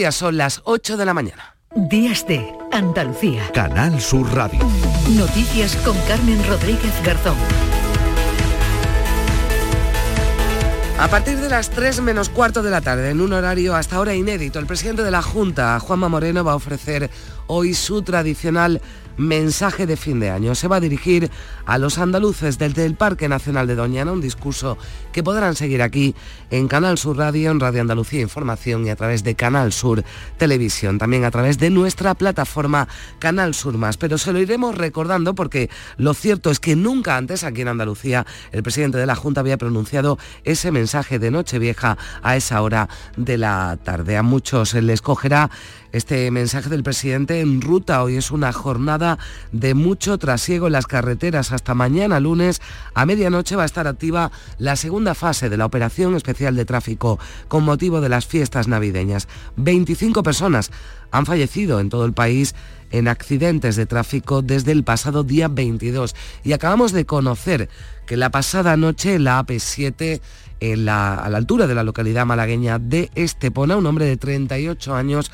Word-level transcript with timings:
Ya 0.00 0.12
son 0.12 0.38
las 0.38 0.62
8 0.64 0.96
de 0.96 1.04
la 1.04 1.12
mañana. 1.12 1.56
Días 1.76 2.26
de 2.26 2.50
Andalucía. 2.72 3.46
Canal 3.52 4.00
Sur 4.00 4.32
Radio. 4.34 4.58
Noticias 5.10 5.76
con 5.84 5.94
Carmen 6.08 6.42
Rodríguez 6.48 6.94
Garzón. 7.04 7.36
A 10.98 11.08
partir 11.08 11.36
de 11.36 11.50
las 11.50 11.68
3 11.68 12.00
menos 12.00 12.30
cuarto 12.30 12.62
de 12.62 12.70
la 12.70 12.80
tarde, 12.80 13.10
en 13.10 13.20
un 13.20 13.34
horario 13.34 13.76
hasta 13.76 13.96
ahora 13.96 14.14
inédito, 14.14 14.58
el 14.58 14.64
presidente 14.64 15.02
de 15.02 15.10
la 15.10 15.20
Junta, 15.20 15.78
Juanma 15.78 16.08
Moreno, 16.08 16.44
va 16.44 16.52
a 16.52 16.56
ofrecer 16.56 17.10
hoy 17.50 17.74
su 17.74 18.02
tradicional 18.02 18.80
mensaje 19.16 19.86
de 19.86 19.96
fin 19.96 20.20
de 20.20 20.30
año. 20.30 20.54
Se 20.54 20.68
va 20.68 20.76
a 20.76 20.80
dirigir 20.80 21.30
a 21.66 21.78
los 21.78 21.98
andaluces 21.98 22.58
desde 22.58 22.86
el 22.86 22.94
Parque 22.94 23.28
Nacional 23.28 23.66
de 23.66 23.74
Doñana, 23.74 24.12
un 24.12 24.20
discurso 24.20 24.78
que 25.12 25.22
podrán 25.22 25.56
seguir 25.56 25.82
aquí 25.82 26.14
en 26.50 26.68
Canal 26.68 26.96
Sur 26.96 27.18
Radio, 27.18 27.50
en 27.50 27.60
Radio 27.60 27.82
Andalucía 27.82 28.20
Información 28.20 28.86
y 28.86 28.90
a 28.90 28.96
través 28.96 29.22
de 29.22 29.34
Canal 29.34 29.72
Sur 29.72 30.04
Televisión, 30.38 30.98
también 30.98 31.24
a 31.24 31.30
través 31.30 31.58
de 31.58 31.70
nuestra 31.70 32.14
plataforma 32.14 32.88
Canal 33.18 33.54
Sur 33.54 33.76
Más. 33.76 33.96
Pero 33.96 34.16
se 34.16 34.32
lo 34.32 34.38
iremos 34.38 34.76
recordando 34.76 35.34
porque 35.34 35.70
lo 35.96 36.14
cierto 36.14 36.50
es 36.50 36.60
que 36.60 36.76
nunca 36.76 37.16
antes 37.16 37.44
aquí 37.44 37.60
en 37.62 37.68
Andalucía 37.68 38.26
el 38.52 38.62
presidente 38.62 38.98
de 38.98 39.06
la 39.06 39.16
Junta 39.16 39.40
había 39.40 39.58
pronunciado 39.58 40.18
ese 40.44 40.70
mensaje 40.70 41.18
de 41.18 41.30
Nochevieja 41.30 41.98
a 42.22 42.36
esa 42.36 42.62
hora 42.62 42.88
de 43.16 43.36
la 43.38 43.78
tarde. 43.82 44.16
A 44.16 44.22
muchos 44.22 44.72
les 44.74 45.02
cogerá 45.02 45.50
este 45.92 46.30
mensaje 46.30 46.68
del 46.68 46.82
presidente 46.82 47.40
en 47.40 47.60
ruta. 47.60 48.02
Hoy 48.02 48.16
es 48.16 48.30
una 48.30 48.52
jornada 48.52 49.18
de 49.52 49.74
mucho 49.74 50.18
trasiego 50.18 50.66
en 50.66 50.72
las 50.72 50.86
carreteras. 50.86 51.52
Hasta 51.52 51.74
mañana 51.74 52.20
lunes 52.20 52.60
a 52.94 53.06
medianoche 53.06 53.56
va 53.56 53.64
a 53.64 53.66
estar 53.66 53.86
activa 53.86 54.30
la 54.58 54.76
segunda 54.76 55.14
fase 55.14 55.48
de 55.48 55.56
la 55.56 55.66
operación 55.66 56.14
especial 56.14 56.56
de 56.56 56.64
tráfico 56.64 57.18
con 57.48 57.64
motivo 57.64 58.00
de 58.00 58.08
las 58.08 58.26
fiestas 58.26 58.68
navideñas. 58.68 59.28
25 59.56 60.22
personas 60.22 60.70
han 61.10 61.26
fallecido 61.26 61.80
en 61.80 61.88
todo 61.88 62.04
el 62.04 62.12
país 62.12 62.54
en 62.90 63.08
accidentes 63.08 63.76
de 63.76 63.86
tráfico 63.86 64.42
desde 64.42 64.72
el 64.72 64.84
pasado 64.84 65.22
día 65.22 65.48
22 65.48 66.14
y 66.42 66.52
acabamos 66.52 66.92
de 66.92 67.06
conocer 67.06 67.68
que 68.06 68.16
la 68.16 68.30
pasada 68.30 68.76
noche 68.76 69.18
la 69.18 69.44
AP7 69.44 70.20
a 70.60 71.28
la 71.28 71.36
altura 71.36 71.66
de 71.66 71.74
la 71.74 71.84
localidad 71.84 72.26
malagueña 72.26 72.78
de 72.78 73.10
Estepona, 73.14 73.76
un 73.76 73.86
hombre 73.86 74.04
de 74.04 74.16
38 74.16 74.94
años 74.94 75.30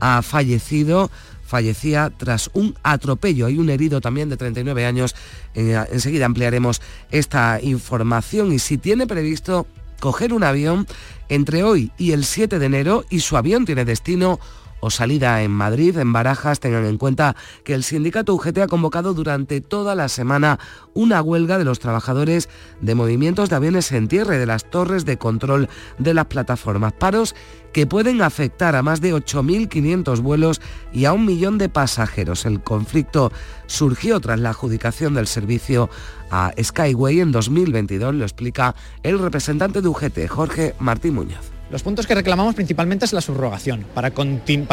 ha 0.00 0.22
fallecido 0.22 1.10
fallecía 1.50 2.12
tras 2.16 2.48
un 2.54 2.76
atropello. 2.84 3.46
Hay 3.46 3.58
un 3.58 3.70
herido 3.70 4.00
también 4.00 4.28
de 4.28 4.36
39 4.36 4.86
años. 4.86 5.16
Eh, 5.54 5.76
enseguida 5.90 6.26
ampliaremos 6.26 6.80
esta 7.10 7.58
información 7.60 8.52
y 8.52 8.60
si 8.60 8.78
tiene 8.78 9.08
previsto 9.08 9.66
coger 9.98 10.32
un 10.32 10.44
avión 10.44 10.86
entre 11.28 11.64
hoy 11.64 11.90
y 11.98 12.12
el 12.12 12.24
7 12.24 12.58
de 12.58 12.66
enero 12.66 13.04
y 13.10 13.20
su 13.20 13.36
avión 13.36 13.66
tiene 13.66 13.84
destino 13.84 14.38
o 14.80 14.90
salida 14.90 15.42
en 15.42 15.50
Madrid, 15.50 15.96
en 15.98 16.12
Barajas, 16.12 16.60
tengan 16.60 16.84
en 16.84 16.98
cuenta 16.98 17.36
que 17.64 17.74
el 17.74 17.84
sindicato 17.84 18.34
UGT 18.34 18.58
ha 18.58 18.66
convocado 18.66 19.14
durante 19.14 19.60
toda 19.60 19.94
la 19.94 20.08
semana 20.08 20.58
una 20.94 21.22
huelga 21.22 21.58
de 21.58 21.64
los 21.64 21.78
trabajadores 21.78 22.48
de 22.80 22.94
movimientos 22.94 23.50
de 23.50 23.56
aviones 23.56 23.92
en 23.92 24.08
tierra 24.08 24.36
y 24.36 24.38
de 24.38 24.46
las 24.46 24.68
torres 24.68 25.04
de 25.04 25.18
control 25.18 25.68
de 25.98 26.14
las 26.14 26.26
plataformas. 26.26 26.92
Paros 26.92 27.34
que 27.72 27.86
pueden 27.86 28.22
afectar 28.22 28.74
a 28.74 28.82
más 28.82 29.00
de 29.00 29.14
8.500 29.14 30.20
vuelos 30.20 30.60
y 30.92 31.04
a 31.04 31.12
un 31.12 31.24
millón 31.24 31.58
de 31.58 31.68
pasajeros. 31.68 32.44
El 32.44 32.60
conflicto 32.60 33.32
surgió 33.66 34.20
tras 34.20 34.40
la 34.40 34.50
adjudicación 34.50 35.14
del 35.14 35.26
servicio 35.26 35.88
a 36.30 36.52
Skyway 36.60 37.20
en 37.20 37.32
2022, 37.32 38.14
lo 38.14 38.24
explica 38.24 38.74
el 39.02 39.18
representante 39.18 39.82
de 39.82 39.88
UGT, 39.88 40.28
Jorge 40.28 40.74
Martín 40.78 41.14
Muñoz. 41.14 41.59
Los 41.70 41.84
puntos 41.84 42.08
que 42.08 42.16
reclamamos 42.16 42.56
principalmente 42.56 43.04
es 43.04 43.12
la 43.12 43.20
subrogación, 43.20 43.86
para, 43.94 44.10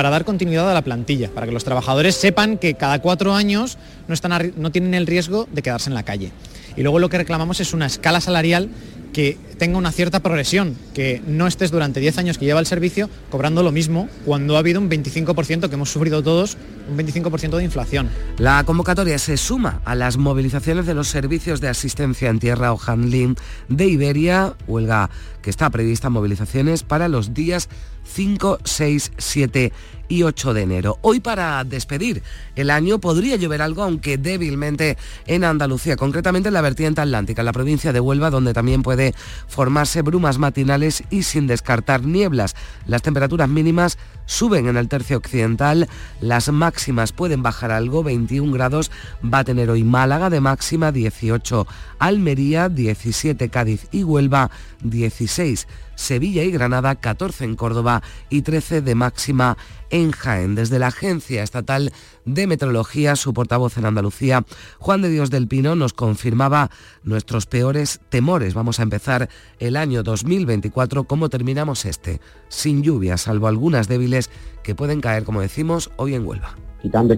dar 0.09 0.25
continuidad 0.25 0.69
a 0.71 0.73
la 0.73 0.81
plantilla, 0.81 1.29
para 1.29 1.45
que 1.45 1.51
los 1.51 1.63
trabajadores 1.63 2.15
sepan 2.15 2.57
que 2.57 2.73
cada 2.73 2.99
cuatro 3.03 3.35
años 3.35 3.77
no, 4.07 4.15
están 4.15 4.53
no 4.55 4.71
tienen 4.71 4.95
el 4.95 5.05
riesgo 5.05 5.47
de 5.51 5.61
quedarse 5.61 5.91
en 5.91 5.93
la 5.93 6.01
calle. 6.01 6.31
Y 6.77 6.83
luego 6.83 6.99
lo 6.99 7.09
que 7.09 7.17
reclamamos 7.17 7.59
es 7.59 7.73
una 7.73 7.87
escala 7.87 8.21
salarial 8.21 8.69
que 9.11 9.35
tenga 9.57 9.79
una 9.79 9.91
cierta 9.91 10.19
progresión, 10.19 10.75
que 10.93 11.23
no 11.25 11.47
estés 11.47 11.71
durante 11.71 11.99
10 11.99 12.19
años 12.19 12.37
que 12.37 12.45
lleva 12.45 12.59
el 12.59 12.67
servicio 12.67 13.09
cobrando 13.31 13.63
lo 13.63 13.71
mismo 13.71 14.07
cuando 14.25 14.55
ha 14.55 14.59
habido 14.59 14.79
un 14.79 14.91
25% 14.91 15.69
que 15.69 15.73
hemos 15.73 15.89
sufrido 15.89 16.21
todos, 16.21 16.55
un 16.87 16.97
25% 16.97 17.57
de 17.57 17.63
inflación. 17.63 18.09
La 18.37 18.63
convocatoria 18.63 19.17
se 19.17 19.37
suma 19.37 19.81
a 19.85 19.95
las 19.95 20.17
movilizaciones 20.17 20.85
de 20.85 20.93
los 20.93 21.07
servicios 21.07 21.61
de 21.61 21.69
asistencia 21.69 22.29
en 22.29 22.37
tierra 22.37 22.71
o 22.73 22.79
handling 22.79 23.35
de 23.69 23.87
Iberia, 23.87 24.53
huelga 24.67 25.09
que 25.41 25.49
está 25.49 25.71
prevista 25.71 26.11
movilizaciones 26.11 26.83
para 26.83 27.07
los 27.07 27.33
días 27.33 27.69
5, 28.03 28.59
6, 28.63 29.13
7 29.17 29.73
y 30.07 30.23
8 30.23 30.53
de 30.53 30.61
enero. 30.61 30.97
Hoy 31.01 31.19
para 31.19 31.63
despedir 31.63 32.23
el 32.55 32.69
año 32.69 32.99
podría 32.99 33.35
llover 33.35 33.61
algo, 33.61 33.83
aunque 33.83 34.17
débilmente 34.17 34.97
en 35.25 35.43
Andalucía, 35.43 35.95
concretamente 35.95 36.49
en 36.49 36.53
la 36.53 36.61
vertiente 36.61 37.01
atlántica, 37.01 37.41
en 37.41 37.45
la 37.45 37.53
provincia 37.53 37.93
de 37.93 37.99
Huelva, 37.99 38.29
donde 38.29 38.53
también 38.53 38.83
puede 38.83 39.13
formarse 39.47 40.01
brumas 40.01 40.37
matinales 40.37 41.03
y 41.09 41.23
sin 41.23 41.47
descartar 41.47 42.03
nieblas. 42.03 42.55
Las 42.85 43.01
temperaturas 43.01 43.49
mínimas 43.49 43.97
suben 44.25 44.67
en 44.67 44.77
el 44.77 44.87
tercio 44.87 45.17
occidental, 45.17 45.87
las 46.21 46.51
máximas 46.51 47.11
pueden 47.11 47.43
bajar 47.43 47.71
algo, 47.71 48.03
21 48.03 48.51
grados 48.51 48.91
va 49.23 49.39
a 49.39 49.43
tener 49.43 49.69
hoy 49.69 49.83
Málaga 49.83 50.29
de 50.29 50.41
máxima, 50.41 50.91
18 50.91 51.67
Almería, 51.99 52.69
17 52.69 53.49
Cádiz 53.49 53.87
y 53.91 54.03
Huelva, 54.03 54.51
16 54.83 55.67
Sevilla 55.97 56.43
y 56.43 56.51
Granada, 56.51 56.95
14 56.95 57.43
en 57.43 57.55
Córdoba 57.55 58.03
y 58.29 58.43
13 58.43 58.81
de 58.81 58.95
máxima 58.95 59.57
en 59.89 60.11
Jaén. 60.11 60.55
Desde 60.55 60.79
la 60.79 60.87
Agencia 60.87 61.43
Estatal 61.43 61.91
de 62.25 62.47
Meteorología, 62.47 63.15
su 63.15 63.33
portavoz 63.33 63.77
en 63.77 63.85
Andalucía, 63.85 64.45
Juan 64.79 65.01
de 65.01 65.09
Dios 65.09 65.29
del 65.29 65.47
Pino, 65.47 65.75
nos 65.75 65.93
confirmaba 65.93 66.69
nuestros 67.03 67.45
peores 67.45 68.01
temores. 68.09 68.53
Vamos 68.53 68.79
a 68.79 68.83
empezar 68.83 69.29
el 69.59 69.75
año 69.75 70.03
2024 70.03 71.05
como 71.05 71.29
terminamos 71.29 71.85
este, 71.85 72.21
sin 72.49 72.83
lluvia, 72.83 73.17
salvo 73.17 73.47
algunas 73.47 73.87
débiles 73.87 74.29
que 74.63 74.75
pueden 74.75 75.01
caer, 75.01 75.23
como 75.23 75.41
decimos, 75.41 75.91
hoy 75.97 76.15
en 76.15 76.27
Huelva. 76.27 76.55
Quitando 76.81 77.13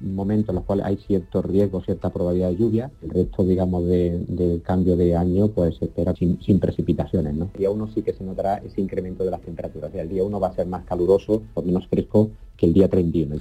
momentos 0.00 0.50
en 0.50 0.56
los 0.56 0.64
cuales 0.64 0.86
hay 0.86 0.96
cierto 0.96 1.42
riesgo, 1.42 1.82
cierta 1.82 2.10
probabilidad 2.10 2.50
de 2.50 2.56
lluvia. 2.56 2.90
El 3.02 3.10
resto, 3.10 3.44
digamos, 3.44 3.86
del 3.86 4.62
cambio 4.62 4.96
de 4.96 5.16
año, 5.16 5.48
pues 5.48 5.76
se 5.76 5.86
espera 5.86 6.14
sin, 6.14 6.60
precipitaciones. 6.60 7.34
¿no? 7.34 7.50
El 7.54 7.58
día 7.58 7.70
uno 7.70 7.88
sí 7.88 8.02
que 8.02 8.12
se 8.12 8.24
notará 8.24 8.56
ese 8.58 8.80
incremento 8.80 9.24
de 9.24 9.30
las 9.30 9.40
temperaturas. 9.40 9.94
el 9.94 10.08
día 10.08 10.24
uno 10.24 10.40
va 10.40 10.48
a 10.48 10.54
ser 10.54 10.66
más 10.66 10.84
caluroso 10.84 11.42
o 11.54 11.62
menos 11.62 11.86
fresco 11.88 12.30
que 12.56 12.66
el 12.66 12.72
día 12.72 12.88
31. 12.88 13.36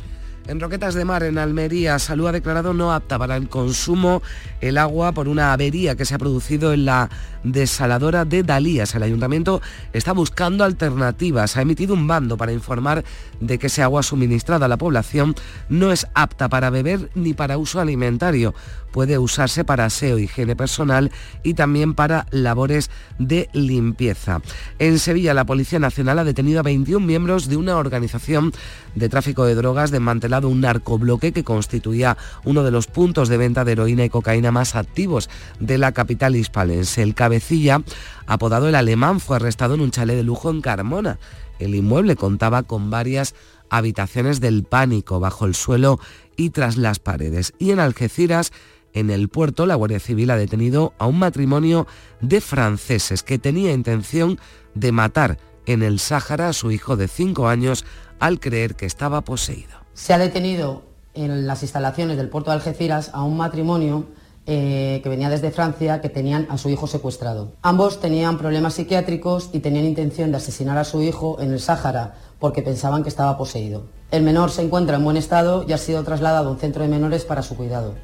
En 0.47 0.61
Roquetas 0.61 0.93
de 0.93 1.03
Mar, 1.03 1.23
en 1.23 1.37
Almería, 1.37 1.99
Salud 1.99 2.27
ha 2.27 2.31
declarado 2.31 2.73
no 2.73 2.93
apta 2.93 3.19
para 3.19 3.35
el 3.35 3.49
consumo 3.49 4.21
el 4.61 4.77
agua 4.77 5.11
por 5.11 5.27
una 5.27 5.51
avería 5.51 5.97
que 5.97 6.05
se 6.05 6.15
ha 6.15 6.17
producido 6.17 6.71
en 6.71 6.85
la 6.85 7.09
desaladora 7.43 8.23
de 8.23 8.43
Dalías. 8.43 8.95
El 8.95 9.03
ayuntamiento 9.03 9.61
está 9.91 10.13
buscando 10.13 10.63
alternativas. 10.63 11.57
Ha 11.57 11.63
emitido 11.63 11.93
un 11.93 12.07
bando 12.07 12.37
para 12.37 12.53
informar 12.53 13.03
de 13.41 13.59
que 13.59 13.67
ese 13.67 13.83
agua 13.83 14.03
suministrada 14.03 14.67
a 14.67 14.69
la 14.69 14.77
población 14.77 15.35
no 15.67 15.91
es 15.91 16.07
apta 16.13 16.47
para 16.47 16.69
beber 16.69 17.09
ni 17.13 17.33
para 17.33 17.57
uso 17.57 17.81
alimentario 17.81 18.53
puede 18.97 19.19
usarse 19.19 19.63
para 19.63 19.85
aseo, 19.85 20.17
higiene 20.17 20.55
personal 20.55 21.11
y 21.43 21.53
también 21.53 21.93
para 21.93 22.25
labores 22.31 22.89
de 23.19 23.47
limpieza. 23.53 24.41
En 24.79 24.97
Sevilla, 24.97 25.35
la 25.35 25.45
Policía 25.45 25.77
Nacional 25.77 26.17
ha 26.17 26.23
detenido 26.23 26.59
a 26.59 26.63
21 26.63 27.05
miembros 27.05 27.47
de 27.47 27.57
una 27.57 27.77
organización 27.77 28.53
de 28.95 29.07
tráfico 29.07 29.45
de 29.45 29.53
drogas, 29.53 29.91
desmantelado 30.37 30.49
un 30.49 30.61
narcobloque 30.61 31.31
que 31.31 31.43
constituía 31.43 32.17
uno 32.45 32.63
de 32.63 32.71
los 32.71 32.87
puntos 32.87 33.29
de 33.29 33.37
venta 33.37 33.65
de 33.65 33.73
heroína 33.73 34.05
y 34.05 34.09
cocaína 34.09 34.51
más 34.51 34.75
activos 34.75 35.29
de 35.59 35.77
la 35.77 35.91
capital 35.91 36.35
hispalense. 36.35 37.03
El 37.03 37.15
cabecilla, 37.15 37.81
apodado 38.25 38.67
el 38.67 38.75
alemán, 38.75 39.19
fue 39.19 39.37
arrestado 39.37 39.75
en 39.75 39.81
un 39.81 39.91
chalet 39.91 40.15
de 40.15 40.23
lujo 40.23 40.49
en 40.49 40.61
Carmona. 40.61 41.19
El 41.59 41.75
inmueble 41.75 42.15
contaba 42.15 42.63
con 42.63 42.89
varias 42.89 43.33
habitaciones 43.69 44.39
del 44.39 44.63
pánico 44.63 45.19
bajo 45.19 45.45
el 45.45 45.55
suelo 45.55 45.99
y 46.35 46.51
tras 46.51 46.77
las 46.77 46.99
paredes. 46.99 47.53
Y 47.59 47.71
en 47.71 47.79
Algeciras, 47.79 48.51
en 48.93 49.09
el 49.09 49.27
puerto, 49.29 49.65
la 49.65 49.75
Guardia 49.75 49.99
Civil 49.99 50.29
ha 50.31 50.37
detenido 50.37 50.93
a 50.99 51.07
un 51.07 51.19
matrimonio 51.19 51.87
de 52.21 52.41
franceses 52.41 53.23
que 53.23 53.39
tenía 53.39 53.73
intención 53.73 54.39
de 54.75 54.91
matar 54.91 55.37
en 55.65 55.83
el 55.83 55.99
Sáhara 55.99 56.49
a 56.49 56.53
su 56.53 56.71
hijo 56.71 56.95
de 56.95 57.07
5 57.07 57.49
años 57.49 57.85
al 58.19 58.39
creer 58.39 58.75
que 58.75 58.85
estaba 58.85 59.21
poseído. 59.21 59.86
Se 59.97 60.13
ha 60.13 60.19
detenido 60.19 60.83
en 61.15 61.47
las 61.47 61.63
instalaciones 61.63 62.17
del 62.17 62.29
puerto 62.29 62.51
de 62.51 62.57
Algeciras 62.57 63.09
a 63.13 63.23
un 63.23 63.35
matrimonio 63.35 64.05
eh, 64.45 64.99
que 65.01 65.09
venía 65.09 65.27
desde 65.27 65.49
Francia 65.49 66.01
que 66.01 66.09
tenían 66.09 66.45
a 66.51 66.59
su 66.59 66.69
hijo 66.69 66.85
secuestrado. 66.85 67.53
Ambos 67.63 67.99
tenían 67.99 68.37
problemas 68.37 68.75
psiquiátricos 68.75 69.49
y 69.53 69.59
tenían 69.59 69.85
intención 69.85 70.29
de 70.29 70.37
asesinar 70.37 70.77
a 70.77 70.83
su 70.83 71.01
hijo 71.01 71.41
en 71.41 71.51
el 71.51 71.59
Sáhara 71.59 72.13
porque 72.37 72.61
pensaban 72.61 73.01
que 73.01 73.09
estaba 73.09 73.39
poseído. 73.39 73.87
El 74.11 74.21
menor 74.21 74.51
se 74.51 74.61
encuentra 74.61 74.97
en 74.97 75.03
buen 75.03 75.17
estado 75.17 75.65
y 75.67 75.73
ha 75.73 75.79
sido 75.79 76.03
trasladado 76.03 76.49
a 76.49 76.51
un 76.51 76.59
centro 76.59 76.83
de 76.83 76.89
menores 76.89 77.25
para 77.25 77.41
su 77.41 77.57
cuidado. 77.57 77.95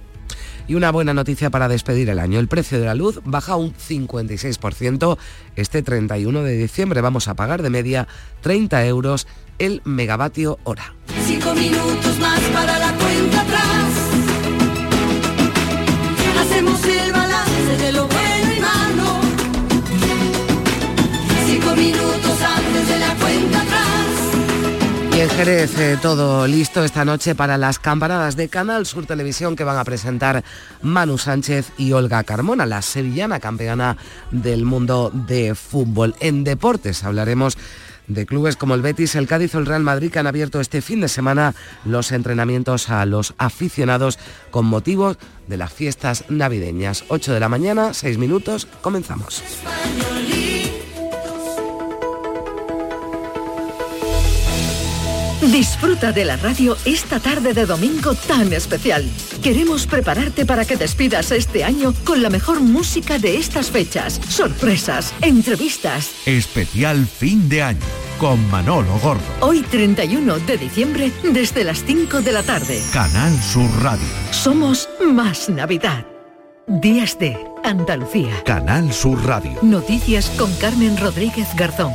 Y 0.67 0.73
una 0.73 0.91
buena 0.91 1.13
noticia 1.13 1.51
para 1.51 1.67
despedir 1.67 2.09
el 2.09 2.17
año. 2.19 2.39
El 2.39 2.47
precio 2.47 2.79
de 2.79 2.85
la 2.85 2.95
luz 2.95 3.19
baja 3.23 3.55
un 3.55 3.73
56%. 3.73 5.17
Este 5.55 5.83
31 5.83 6.41
de 6.41 6.57
diciembre 6.57 7.01
vamos 7.01 7.27
a 7.27 7.35
pagar 7.35 7.61
de 7.61 7.69
media 7.69 8.07
30 8.41 8.83
euros 8.87 9.27
el 9.59 9.81
megavatio 9.85 10.59
hora. 10.63 10.93
Cinco 11.25 11.53
minutos 11.53 12.19
más 12.19 12.39
para 12.53 12.79
la 12.79 12.93
cuenta 12.93 13.41
atrás. 13.41 13.63
Hacemos 16.41 16.85
el 16.85 17.11
balance 17.11 17.77
de 17.77 17.91
lo 17.93 18.07
bueno 18.07 18.53
y 18.55 18.59
malo. 18.59 19.19
Cinco 21.45 21.75
minutos 21.75 22.41
antes 22.41 22.87
de 22.87 22.99
la 22.99 23.15
cuenta 23.15 23.61
atrás. 23.61 23.83
Y 25.15 25.19
en 25.21 25.29
Jerez 25.29 25.79
eh, 25.79 25.97
todo 26.01 26.47
listo 26.47 26.83
esta 26.83 27.05
noche 27.05 27.35
para 27.35 27.57
las 27.57 27.77
campanadas 27.79 28.35
de 28.35 28.49
Canal 28.49 28.85
Sur 28.85 29.05
Televisión 29.05 29.55
que 29.55 29.63
van 29.63 29.77
a 29.77 29.83
presentar 29.83 30.43
Manu 30.81 31.17
Sánchez 31.17 31.71
y 31.77 31.91
Olga 31.93 32.23
Carmona, 32.23 32.65
la 32.65 32.81
sevillana 32.81 33.39
campeona 33.39 33.95
del 34.31 34.65
mundo 34.65 35.11
de 35.13 35.55
fútbol. 35.55 36.15
En 36.19 36.43
deportes 36.43 37.03
hablaremos 37.03 37.57
de 38.07 38.25
clubes 38.25 38.55
como 38.55 38.75
el 38.75 38.81
Betis, 38.81 39.15
el 39.15 39.27
Cádiz 39.27 39.55
o 39.55 39.59
el 39.59 39.65
Real 39.65 39.83
Madrid 39.83 40.11
que 40.11 40.19
han 40.19 40.27
abierto 40.27 40.59
este 40.59 40.81
fin 40.81 41.01
de 41.01 41.07
semana 41.07 41.55
los 41.85 42.11
entrenamientos 42.11 42.89
a 42.89 43.05
los 43.05 43.33
aficionados 43.37 44.19
con 44.51 44.65
motivo 44.65 45.15
de 45.47 45.57
las 45.57 45.73
fiestas 45.73 46.25
navideñas. 46.29 47.05
8 47.07 47.33
de 47.33 47.39
la 47.39 47.49
mañana, 47.49 47.93
6 47.93 48.17
minutos, 48.17 48.67
comenzamos. 48.81 49.43
Disfruta 55.53 56.11
de 56.11 56.25
la 56.25 56.35
radio 56.35 56.75
esta 56.83 57.19
tarde 57.19 57.53
de 57.53 57.67
domingo 57.67 58.15
tan 58.15 58.51
especial. 58.53 59.07
Queremos 59.43 59.85
prepararte 59.85 60.47
para 60.47 60.65
que 60.65 60.77
despidas 60.77 61.29
este 61.29 61.63
año 61.63 61.93
con 62.03 62.23
la 62.23 62.31
mejor 62.31 62.59
música 62.59 63.19
de 63.19 63.37
estas 63.37 63.69
fechas, 63.69 64.19
sorpresas, 64.29 65.13
entrevistas. 65.21 66.09
Especial 66.25 67.05
fin 67.05 67.49
de 67.49 67.61
año 67.61 67.85
con 68.17 68.49
Manolo 68.49 68.97
Gordo. 68.97 69.21
Hoy 69.41 69.61
31 69.61 70.39
de 70.39 70.57
diciembre 70.57 71.11
desde 71.21 71.63
las 71.63 71.83
5 71.83 72.21
de 72.21 72.31
la 72.31 72.41
tarde. 72.41 72.81
Canal 72.91 73.39
Sur 73.43 73.69
Radio. 73.83 74.07
Somos 74.31 74.89
más 75.05 75.49
Navidad. 75.49 76.07
Días 76.65 77.19
de 77.19 77.37
Andalucía. 77.63 78.41
Canal 78.43 78.91
Sur 78.91 79.23
Radio. 79.23 79.55
Noticias 79.61 80.31
con 80.31 80.51
Carmen 80.55 80.97
Rodríguez 80.97 81.47
Garzón. 81.55 81.93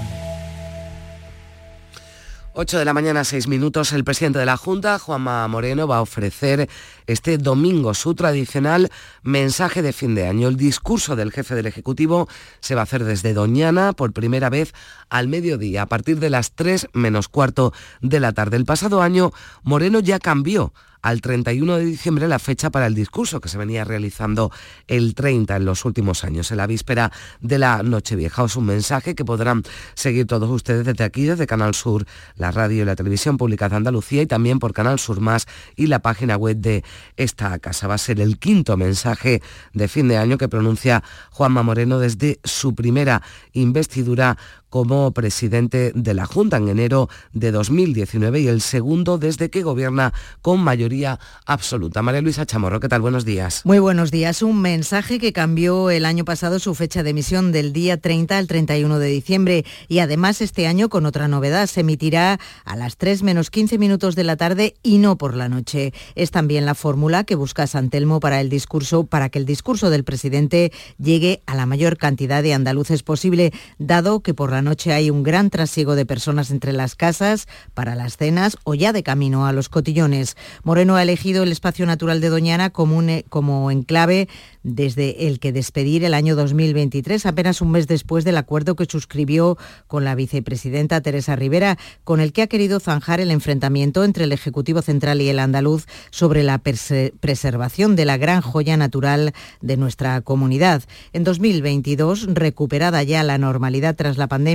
8 2.61 2.81
de 2.81 2.85
la 2.85 2.93
mañana, 2.93 3.23
6 3.23 3.47
minutos, 3.47 3.93
el 3.93 4.03
presidente 4.03 4.41
de 4.41 4.45
la 4.45 4.57
Junta, 4.57 4.99
Juanma 4.99 5.47
Moreno, 5.47 5.87
va 5.87 5.99
a 5.99 6.03
ofrecer 6.03 6.69
este 7.07 7.39
domingo 7.39 7.95
su 7.95 8.17
tradicional 8.17 8.91
mensaje 9.23 9.81
de 9.81 9.93
fin 9.93 10.17
de 10.17 10.27
año. 10.27 10.49
El 10.49 10.57
discurso 10.57 11.15
del 11.15 11.31
jefe 11.31 11.55
del 11.55 11.67
Ejecutivo 11.67 12.29
se 12.59 12.75
va 12.75 12.81
a 12.81 12.83
hacer 12.83 13.05
desde 13.05 13.33
Doñana 13.33 13.93
por 13.93 14.13
primera 14.13 14.51
vez 14.51 14.75
al 15.09 15.29
mediodía, 15.29 15.83
a 15.83 15.87
partir 15.87 16.19
de 16.19 16.31
las 16.31 16.51
3 16.51 16.89
menos 16.95 17.29
cuarto 17.29 17.73
de 18.01 18.19
la 18.19 18.33
tarde. 18.33 18.57
El 18.57 18.65
pasado 18.65 19.03
año, 19.03 19.31
Moreno 19.63 20.01
ya 20.01 20.19
cambió 20.19 20.73
al 21.03 21.21
31 21.21 21.77
de 21.77 21.85
diciembre 21.85 22.29
la 22.29 22.39
fecha 22.39 22.71
para 22.71 22.87
el 22.87 22.95
discurso 22.95 23.41
que 23.41 23.49
se 23.49 23.59
venía 23.59 23.85
realizando 23.85 24.51
el 24.87 25.15
30 25.15 25.57
en 25.57 25.65
los 25.65 25.85
últimos 25.85 26.25
años, 26.25 26.51
en 26.51 26.57
la 26.57 26.67
víspera 26.67 27.13
de 27.41 27.59
la 27.59 27.83
Nochevieja. 27.83 28.45
Es 28.45 28.57
un 28.57 28.67
mensaje 28.67 29.15
que 29.15 29.25
podrán 29.25 29.63
seguir 29.95 30.27
todos 30.27 30.51
ustedes 30.51 30.85
desde 30.85 31.05
aquí, 31.05 31.25
desde 31.25 31.47
Canal 31.47 31.75
Sur, 31.75 32.07
la 32.37 32.51
radio 32.51 32.83
y 32.83 32.85
la 32.87 32.97
televisión 32.97 33.37
pública 33.37 33.69
de 33.69 33.77
Andalucía 33.77 34.23
y 34.23 34.27
también 34.27 34.59
por 34.59 34.73
Canal 34.73 34.99
Sur 34.99 35.21
Más 35.21 35.47
y 35.77 35.87
la 35.87 36.01
página 36.01 36.37
web 36.37 36.57
de 36.57 36.85
esta 37.17 37.59
casa. 37.59 37.87
Va 37.87 37.95
a 37.95 37.99
ser 37.99 38.21
el 38.21 38.39
quinto 38.39 38.77
mensaje 38.77 39.43
de 39.73 39.89
fin 39.89 40.09
de 40.09 40.17
año 40.17 40.39
que 40.39 40.49
pronuncia 40.49 41.03
Juanma 41.31 41.63
Moreno 41.63 41.99
desde 41.99 42.41
su 42.45 42.75
primera 42.75 43.23
investidura 43.53 44.39
como 44.71 45.13
presidente 45.13 45.93
de 45.95 46.15
la 46.15 46.27
Junta 46.27 46.59
en 46.59 46.69
enero 46.69 47.09
de 47.33 47.51
2019 47.51 48.41
y 48.41 48.49
el 48.49 48.61
segundo 48.61 49.19
desde 49.19 49.51
que 49.51 49.63
gobierna 49.63 50.13
con 50.43 50.61
mayoría 50.61 51.19
absoluta. 51.47 52.03
María 52.03 52.21
Luisa 52.21 52.47
Chamorro, 52.47 52.81
¿qué 52.81 52.89
tal? 52.89 53.01
Buenos 53.01 53.25
días. 53.25 53.63
Muy 53.65 53.79
buenos 53.79 54.11
días. 54.11 54.43
Un 54.43 54.61
mensaje 54.61 55.19
que 55.19 55.33
cambió 55.33 55.91
el 55.91 56.05
año 56.05 56.25
pasado 56.25 56.59
su 56.59 56.75
fecha 56.75 57.03
de 57.03 57.11
emisión 57.11 57.53
del 57.53 57.73
día 57.73 57.97
30 57.99 58.37
al 58.39 58.47
31 58.47 58.99
de 58.99 59.09
diciembre 59.09 59.65
y 59.89 60.01
además 60.01 60.41
este 60.41 60.67
año 60.67 60.89
con 60.89 61.07
otra 61.07 61.29
novedad. 61.29 61.67
Se 61.67 61.81
emitirá 61.81 62.39
a 62.65 62.77
las 62.77 62.97
3 62.97 63.23
menos 63.23 63.51
15 63.51 63.79
minutos 63.79 64.15
de 64.15 64.25
la 64.25 64.37
tarde 64.37 64.75
y 64.83 64.99
no 64.99 65.17
por 65.17 65.35
la 65.35 65.49
noche. 65.49 65.93
Es 66.15 66.31
también 66.31 66.67
la 66.67 66.75
fórmula 66.75 67.25
que 67.25 67.35
busca 67.35 67.67
Santelmo 67.67 68.21
para 68.21 68.41
el 68.41 68.49
discurso, 68.49 69.05
para 69.05 69.29
que 69.29 69.39
el 69.39 69.47
discurso 69.47 69.91
del 69.91 70.05
presidente 70.05 70.73
llegue 70.99 71.43
a 71.47 71.55
la 71.55 71.67
mayor 71.67 71.97
cantidad 71.97 72.43
de 72.43 72.55
andaluces 72.55 73.03
posible, 73.03 73.53
dado 73.79 74.21
que 74.21 74.35
por 74.35 74.53
la 74.53 74.58
noche 74.63 74.93
hay 74.93 75.11
un 75.11 75.23
gran 75.23 75.51
trasiego 75.51 75.95
de 75.95 76.07
personas 76.07 76.51
entre 76.51 76.73
las 76.73 76.95
casas 76.95 77.47
para 77.75 77.95
las 77.95 78.17
cenas 78.17 78.57
o 78.65 78.75
ya 78.75 78.93
de 78.93 79.03
camino 79.03 79.47
a 79.47 79.53
los 79.53 79.69
cotillones. 79.69 80.37
Moreno 80.63 80.97
ha 80.97 81.03
elegido 81.03 81.43
el 81.43 81.53
espacio 81.53 81.87
natural 81.87 82.21
de 82.21 82.29
Doñana 82.29 82.71
como, 82.71 83.03
como 83.29 83.71
enclave 83.71 84.29
desde 84.63 85.29
el 85.29 85.41
que 85.41 85.53
despedir 85.53 86.05
el 86.05 86.15
año 86.15 86.37
2023, 86.37 87.25
apenas 87.27 87.61
un 87.61 87.71
mes 87.71 87.87
después 87.87 88.25
del 88.25 88.37
acuerdo 88.37 88.77
que 88.77 88.85
suscribió 88.85 89.57
con 89.87 90.05
la 90.05 90.15
vicepresidenta 90.15 91.01
Teresa 91.01 91.37
Rivera, 91.37 91.79
con 92.05 92.21
el 92.21 92.33
que 92.33 92.43
ha 92.43 92.47
querido 92.47 92.81
zanjar 92.81 93.21
el 93.21 93.31
enfrentamiento 93.31 94.05
entre 94.05 94.25
el 94.25 94.33
Ejecutivo 94.33 94.83
Central 94.83 95.23
y 95.23 95.29
el 95.29 95.39
andaluz 95.39 95.87
sobre 96.11 96.43
la 96.43 96.59
preservación 96.59 97.97
de 97.97 98.05
la 98.05 98.17
gran 98.17 98.41
joya 98.41 98.77
natural 98.77 99.33
de 99.61 99.77
nuestra 99.77 100.21
comunidad. 100.21 100.83
En 101.13 101.25
2022, 101.25 102.35
recuperada 102.35 103.03
ya 103.03 103.23
la 103.23 103.39
normalidad 103.39 103.97
tras 103.97 104.19
la 104.19 104.27
pandemia 104.29 104.48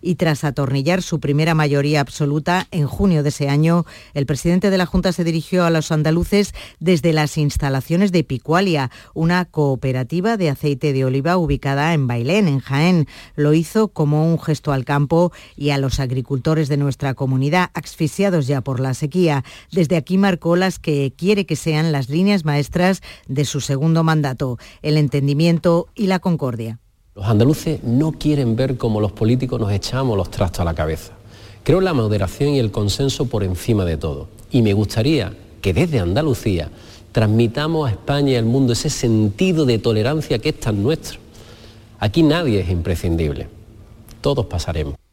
y 0.00 0.14
tras 0.14 0.42
atornillar 0.42 1.02
su 1.02 1.20
primera 1.20 1.54
mayoría 1.54 2.00
absoluta 2.00 2.66
en 2.70 2.86
junio 2.86 3.22
de 3.22 3.28
ese 3.28 3.50
año, 3.50 3.84
el 4.14 4.24
presidente 4.24 4.70
de 4.70 4.78
la 4.78 4.86
Junta 4.86 5.12
se 5.12 5.22
dirigió 5.22 5.64
a 5.64 5.70
los 5.70 5.92
andaluces 5.92 6.54
desde 6.80 7.12
las 7.12 7.36
instalaciones 7.36 8.10
de 8.10 8.24
Picualia, 8.24 8.90
una 9.12 9.44
cooperativa 9.44 10.38
de 10.38 10.48
aceite 10.48 10.94
de 10.94 11.04
oliva 11.04 11.36
ubicada 11.36 11.92
en 11.92 12.06
Bailén, 12.06 12.48
en 12.48 12.60
Jaén. 12.60 13.06
Lo 13.36 13.52
hizo 13.52 13.88
como 13.88 14.26
un 14.26 14.40
gesto 14.40 14.72
al 14.72 14.86
campo 14.86 15.30
y 15.56 15.70
a 15.70 15.78
los 15.78 16.00
agricultores 16.00 16.68
de 16.68 16.78
nuestra 16.78 17.12
comunidad, 17.12 17.70
asfixiados 17.74 18.46
ya 18.46 18.62
por 18.62 18.80
la 18.80 18.94
sequía. 18.94 19.44
Desde 19.72 19.96
aquí 19.96 20.16
marcó 20.16 20.56
las 20.56 20.78
que 20.78 21.12
quiere 21.16 21.44
que 21.44 21.56
sean 21.56 21.92
las 21.92 22.08
líneas 22.08 22.46
maestras 22.46 23.02
de 23.28 23.44
su 23.44 23.60
segundo 23.60 24.04
mandato, 24.04 24.58
el 24.80 24.96
entendimiento 24.96 25.88
y 25.94 26.06
la 26.06 26.18
concordia. 26.18 26.78
Los 27.14 27.26
andaluces 27.26 27.80
no 27.84 28.10
quieren 28.10 28.56
ver 28.56 28.76
cómo 28.76 29.00
los 29.00 29.12
políticos 29.12 29.60
nos 29.60 29.70
echamos 29.70 30.16
los 30.16 30.32
trastos 30.32 30.60
a 30.60 30.64
la 30.64 30.74
cabeza. 30.74 31.12
Creo 31.62 31.80
la 31.80 31.94
moderación 31.94 32.50
y 32.50 32.58
el 32.58 32.72
consenso 32.72 33.26
por 33.26 33.44
encima 33.44 33.84
de 33.84 33.96
todo. 33.96 34.26
Y 34.50 34.62
me 34.62 34.72
gustaría 34.72 35.32
que 35.62 35.72
desde 35.72 36.00
Andalucía 36.00 36.70
transmitamos 37.12 37.88
a 37.88 37.92
España 37.92 38.32
y 38.32 38.36
al 38.36 38.46
mundo 38.46 38.72
ese 38.72 38.90
sentido 38.90 39.64
de 39.64 39.78
tolerancia 39.78 40.40
que 40.40 40.48
es 40.48 40.58
tan 40.58 40.82
nuestro. 40.82 41.20
Aquí 42.00 42.24
nadie 42.24 42.60
es 42.60 42.68
imprescindible. 42.68 43.46
Todos 44.20 44.46
pasaremos. 44.46 45.03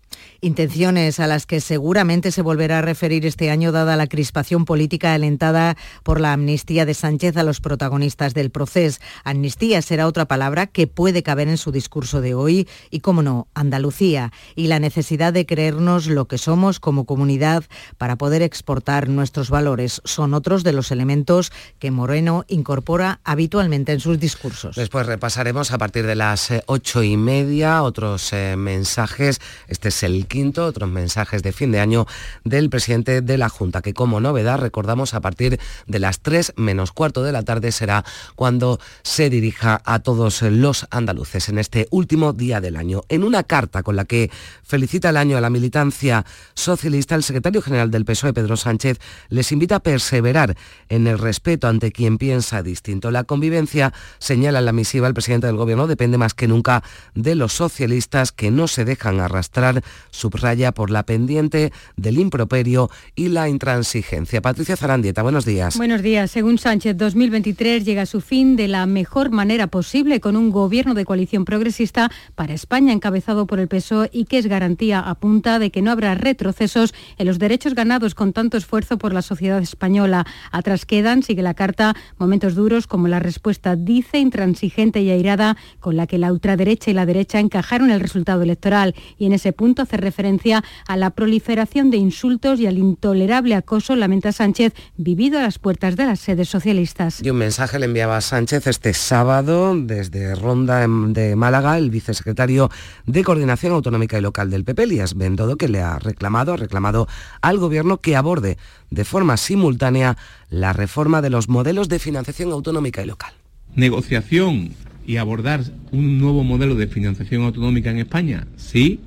Intenciones 0.43 1.19
a 1.19 1.27
las 1.27 1.45
que 1.45 1.61
seguramente 1.61 2.31
se 2.31 2.41
volverá 2.41 2.79
a 2.79 2.81
referir 2.81 3.27
este 3.27 3.51
año 3.51 3.71
dada 3.71 3.95
la 3.95 4.07
crispación 4.07 4.65
política 4.65 5.13
alentada 5.13 5.77
por 6.01 6.19
la 6.19 6.33
amnistía 6.33 6.87
de 6.87 6.95
Sánchez 6.95 7.37
a 7.37 7.43
los 7.43 7.61
protagonistas 7.61 8.33
del 8.33 8.49
proceso. 8.49 8.99
Amnistía 9.23 9.83
será 9.83 10.07
otra 10.07 10.25
palabra 10.25 10.65
que 10.65 10.87
puede 10.87 11.21
caber 11.21 11.47
en 11.47 11.57
su 11.57 11.71
discurso 11.71 12.21
de 12.21 12.33
hoy 12.33 12.67
y, 12.89 13.01
como 13.01 13.21
no, 13.21 13.49
Andalucía 13.53 14.33
y 14.55 14.65
la 14.65 14.79
necesidad 14.79 15.31
de 15.31 15.45
creernos 15.45 16.07
lo 16.07 16.25
que 16.25 16.39
somos 16.39 16.79
como 16.79 17.05
comunidad 17.05 17.63
para 17.99 18.15
poder 18.15 18.41
exportar 18.41 19.09
nuestros 19.09 19.51
valores. 19.51 20.01
Son 20.05 20.33
otros 20.33 20.63
de 20.63 20.73
los 20.73 20.89
elementos 20.89 21.51
que 21.77 21.91
Moreno 21.91 22.45
incorpora 22.47 23.19
habitualmente 23.23 23.91
en 23.91 23.99
sus 23.99 24.19
discursos. 24.19 24.75
Después 24.75 25.05
repasaremos 25.05 25.71
a 25.71 25.77
partir 25.77 26.07
de 26.07 26.15
las 26.15 26.49
eh, 26.49 26.63
ocho 26.65 27.03
y 27.03 27.15
media 27.15 27.83
otros 27.83 28.33
eh, 28.33 28.55
mensajes. 28.57 29.39
Este 29.67 29.89
es 29.89 30.01
el 30.01 30.25
quinto, 30.31 30.65
otros 30.65 30.89
mensajes 30.89 31.43
de 31.43 31.51
fin 31.51 31.73
de 31.73 31.81
año 31.81 32.07
del 32.45 32.69
presidente 32.69 33.21
de 33.21 33.37
la 33.37 33.49
Junta, 33.49 33.81
que 33.81 33.93
como 33.93 34.21
novedad 34.21 34.59
recordamos 34.59 35.13
a 35.13 35.19
partir 35.19 35.59
de 35.87 35.99
las 35.99 36.21
3 36.21 36.53
menos 36.55 36.93
cuarto 36.93 37.21
de 37.21 37.33
la 37.33 37.43
tarde 37.43 37.73
será 37.73 38.05
cuando 38.35 38.79
se 39.03 39.29
dirija 39.29 39.81
a 39.83 39.99
todos 39.99 40.41
los 40.41 40.87
andaluces 40.89 41.49
en 41.49 41.57
este 41.59 41.87
último 41.91 42.31
día 42.31 42.61
del 42.61 42.77
año. 42.77 43.01
En 43.09 43.25
una 43.25 43.43
carta 43.43 43.83
con 43.83 43.97
la 43.97 44.05
que 44.05 44.31
felicita 44.63 45.09
el 45.09 45.17
año 45.17 45.37
a 45.37 45.41
la 45.41 45.49
militancia 45.49 46.25
socialista, 46.53 47.15
el 47.15 47.23
secretario 47.23 47.61
general 47.61 47.91
del 47.91 48.05
PSOE, 48.05 48.31
Pedro 48.31 48.55
Sánchez, 48.55 48.99
les 49.27 49.51
invita 49.51 49.75
a 49.75 49.79
perseverar 49.81 50.55
en 50.87 51.07
el 51.07 51.19
respeto 51.19 51.67
ante 51.67 51.91
quien 51.91 52.17
piensa 52.17 52.63
distinto. 52.63 53.11
La 53.11 53.25
convivencia, 53.25 53.91
señala 54.17 54.59
en 54.59 54.65
la 54.65 54.71
misiva 54.71 55.09
el 55.09 55.13
presidente 55.13 55.47
del 55.47 55.57
gobierno, 55.57 55.87
depende 55.87 56.17
más 56.17 56.33
que 56.33 56.47
nunca 56.47 56.83
de 57.15 57.35
los 57.35 57.51
socialistas 57.51 58.31
que 58.31 58.49
no 58.49 58.69
se 58.69 58.85
dejan 58.85 59.19
arrastrar 59.19 59.83
subraya 60.21 60.71
por 60.71 60.91
la 60.91 61.03
pendiente 61.03 61.73
del 61.97 62.19
improperio 62.19 62.89
y 63.15 63.29
la 63.29 63.49
intransigencia. 63.49 64.41
Patricia 64.41 64.77
Zarandieta, 64.77 65.23
buenos 65.23 65.45
días. 65.45 65.77
Buenos 65.77 66.01
días. 66.01 66.29
Según 66.29 66.59
Sánchez, 66.59 66.95
2023 66.97 67.83
llega 67.83 68.03
a 68.03 68.05
su 68.05 68.21
fin 68.21 68.55
de 68.55 68.67
la 68.67 68.85
mejor 68.85 69.31
manera 69.31 69.67
posible 69.67 70.19
con 70.19 70.35
un 70.35 70.51
gobierno 70.51 70.93
de 70.93 71.05
coalición 71.05 71.43
progresista 71.43 72.11
para 72.35 72.53
España 72.53 72.93
encabezado 72.93 73.47
por 73.47 73.59
el 73.59 73.67
PSOE 73.67 74.09
y 74.13 74.25
que 74.25 74.37
es 74.37 74.47
garantía 74.47 74.99
a 74.99 75.15
punta 75.15 75.57
de 75.57 75.71
que 75.71 75.81
no 75.81 75.91
habrá 75.91 76.13
retrocesos 76.13 76.93
en 77.17 77.25
los 77.25 77.39
derechos 77.39 77.73
ganados 77.73 78.13
con 78.13 78.31
tanto 78.31 78.57
esfuerzo 78.57 78.97
por 78.97 79.13
la 79.13 79.23
sociedad 79.23 79.61
española. 79.61 80.27
Atrás 80.51 80.85
quedan, 80.85 81.23
sigue 81.23 81.41
la 81.41 81.55
carta, 81.55 81.95
momentos 82.19 82.53
duros 82.53 82.85
como 82.85 83.07
la 83.07 83.19
respuesta 83.19 83.75
dice 83.75 84.19
intransigente 84.19 85.01
y 85.01 85.09
airada 85.09 85.57
con 85.79 85.97
la 85.97 86.05
que 86.05 86.19
la 86.19 86.31
ultraderecha 86.31 86.91
y 86.91 86.93
la 86.93 87.07
derecha 87.07 87.39
encajaron 87.39 87.89
el 87.89 87.99
resultado 87.99 88.43
electoral 88.43 88.93
y 89.17 89.25
en 89.25 89.33
ese 89.33 89.51
punto 89.51 89.81
hace 89.81 89.97
referencia 90.11 90.61
a 90.87 90.97
la 90.97 91.11
proliferación 91.11 91.89
de 91.89 91.95
insultos 91.95 92.59
y 92.59 92.67
al 92.67 92.77
intolerable 92.77 93.55
acoso, 93.55 93.95
lamenta 93.95 94.33
Sánchez, 94.33 94.73
vivido 94.97 95.39
a 95.39 95.41
las 95.41 95.57
puertas 95.57 95.95
de 95.95 96.05
las 96.05 96.19
sedes 96.19 96.49
socialistas. 96.49 97.23
Y 97.23 97.29
un 97.29 97.37
mensaje 97.37 97.79
le 97.79 97.85
enviaba 97.85 98.17
a 98.17 98.21
Sánchez 98.21 98.67
este 98.67 98.93
sábado 98.93 99.73
desde 99.73 100.35
Ronda 100.35 100.85
de 100.85 101.37
Málaga, 101.37 101.77
el 101.77 101.89
vicesecretario 101.89 102.69
de 103.05 103.23
Coordinación 103.23 103.71
Autonómica 103.71 104.17
y 104.17 104.21
Local 104.21 104.51
del 104.51 104.65
PP, 104.65 104.83
Elías 104.83 105.15
Bendodo, 105.15 105.55
que 105.55 105.69
le 105.69 105.79
ha 105.79 105.97
reclamado, 105.97 106.53
ha 106.53 106.57
reclamado 106.57 107.07
al 107.41 107.57
Gobierno 107.57 108.01
que 108.01 108.17
aborde 108.17 108.57
de 108.89 109.05
forma 109.05 109.37
simultánea 109.37 110.17
la 110.49 110.73
reforma 110.73 111.21
de 111.21 111.29
los 111.29 111.47
modelos 111.47 111.87
de 111.87 111.99
financiación 111.99 112.51
autonómica 112.51 113.01
y 113.01 113.05
local. 113.05 113.33
Negociación 113.75 114.73
y 115.07 115.17
abordar 115.17 115.63
un 115.91 116.19
nuevo 116.19 116.43
modelo 116.43 116.75
de 116.75 116.87
financiación 116.87 117.43
autonómica 117.43 117.89
en 117.89 117.99
España, 117.99 118.47
sí, 118.57 118.99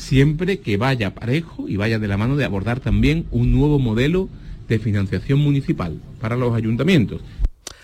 siempre 0.00 0.60
que 0.60 0.76
vaya 0.76 1.14
parejo 1.14 1.68
y 1.68 1.76
vaya 1.76 1.98
de 1.98 2.08
la 2.08 2.16
mano 2.16 2.36
de 2.36 2.44
abordar 2.44 2.80
también 2.80 3.26
un 3.30 3.52
nuevo 3.52 3.78
modelo 3.78 4.28
de 4.68 4.78
financiación 4.78 5.38
municipal 5.40 6.00
para 6.20 6.36
los 6.36 6.54
ayuntamientos. 6.54 7.20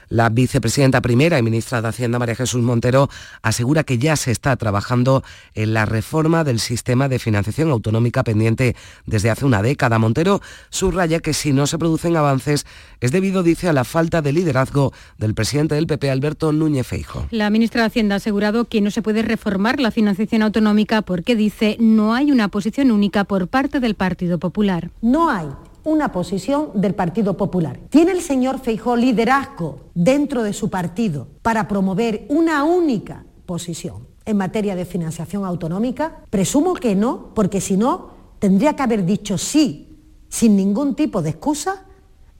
La 0.09 0.29
vicepresidenta 0.29 1.01
primera 1.01 1.39
y 1.39 1.43
ministra 1.43 1.83
de 1.83 1.89
Hacienda, 1.89 2.19
María 2.19 2.37
Jesús 2.37 2.63
Montero, 2.63 3.09
asegura 3.43 3.83
que 3.83 3.99
ya 3.99 4.15
se 4.17 4.31
está 4.31 4.55
trabajando 4.57 5.25
en 5.55 5.75
la 5.75 5.85
reforma 5.85 6.45
del 6.45 6.61
sistema 6.61 7.09
de 7.09 7.19
financiación 7.19 7.71
autonómica 7.71 8.23
pendiente 8.23 8.77
desde 9.05 9.31
hace 9.31 9.45
una 9.45 9.63
década. 9.63 9.99
Montero 9.99 10.41
subraya 10.71 11.19
que 11.19 11.35
si 11.35 11.53
no 11.53 11.67
se 11.67 11.79
producen 11.79 12.17
avances 12.17 12.67
es 13.01 13.11
debido, 13.11 13.43
dice, 13.43 13.69
a 13.69 13.73
la 13.73 13.85
falta 13.85 14.23
de 14.23 14.33
liderazgo 14.33 14.93
del 15.19 15.35
presidente 15.35 15.75
del 15.75 15.87
PP, 15.87 16.11
Alberto 16.11 16.53
Núñez 16.53 16.87
Feijo. 16.87 17.27
La 17.31 17.51
ministra 17.51 17.83
de 17.83 17.89
Hacienda 17.89 18.15
ha 18.15 18.19
asegurado 18.19 18.67
que 18.67 18.81
no 18.81 18.91
se 18.91 19.03
puede 19.03 19.23
reformar 19.23 19.81
la 19.81 19.91
financiación 19.91 20.43
autonómica 20.43 21.03
porque, 21.03 21.35
dice, 21.35 21.77
no 21.81 22.15
hay 22.15 22.31
una 22.31 22.49
posición 22.49 22.91
única 22.91 23.25
por 23.25 23.49
parte 23.49 23.81
del 23.81 23.95
Partido 23.95 24.39
Popular. 24.39 24.91
No 25.03 25.31
hay 25.31 25.47
una 25.87 26.11
posición 26.11 26.71
del 26.75 26.97
Partido 26.97 27.37
Popular. 27.37 27.79
¿Tiene 27.91 28.11
el 28.11 28.21
señor 28.21 28.59
Feijó 28.59 28.97
liderazgo 28.97 29.87
dentro 29.95 30.43
de 30.43 30.53
su 30.53 30.69
partido 30.69 31.29
para 31.43 31.69
promover 31.69 32.27
una 32.29 32.65
única 32.65 33.25
posición 33.47 34.09
en 34.25 34.37
materia 34.37 34.75
de 34.75 34.85
financiación 34.85 35.45
autonómica? 35.45 36.25
Presumo 36.29 36.75
que 36.75 36.97
no, 36.97 37.33
porque 37.35 37.61
si 37.61 37.77
no, 37.77 38.11
tendría 38.41 38.75
que 38.75 38.83
haber 38.83 39.07
dicho 39.07 39.39
sí, 39.39 40.03
sin 40.29 40.57
ningún 40.57 40.97
tipo 40.97 41.23
de 41.23 41.31
excusa, 41.31 41.87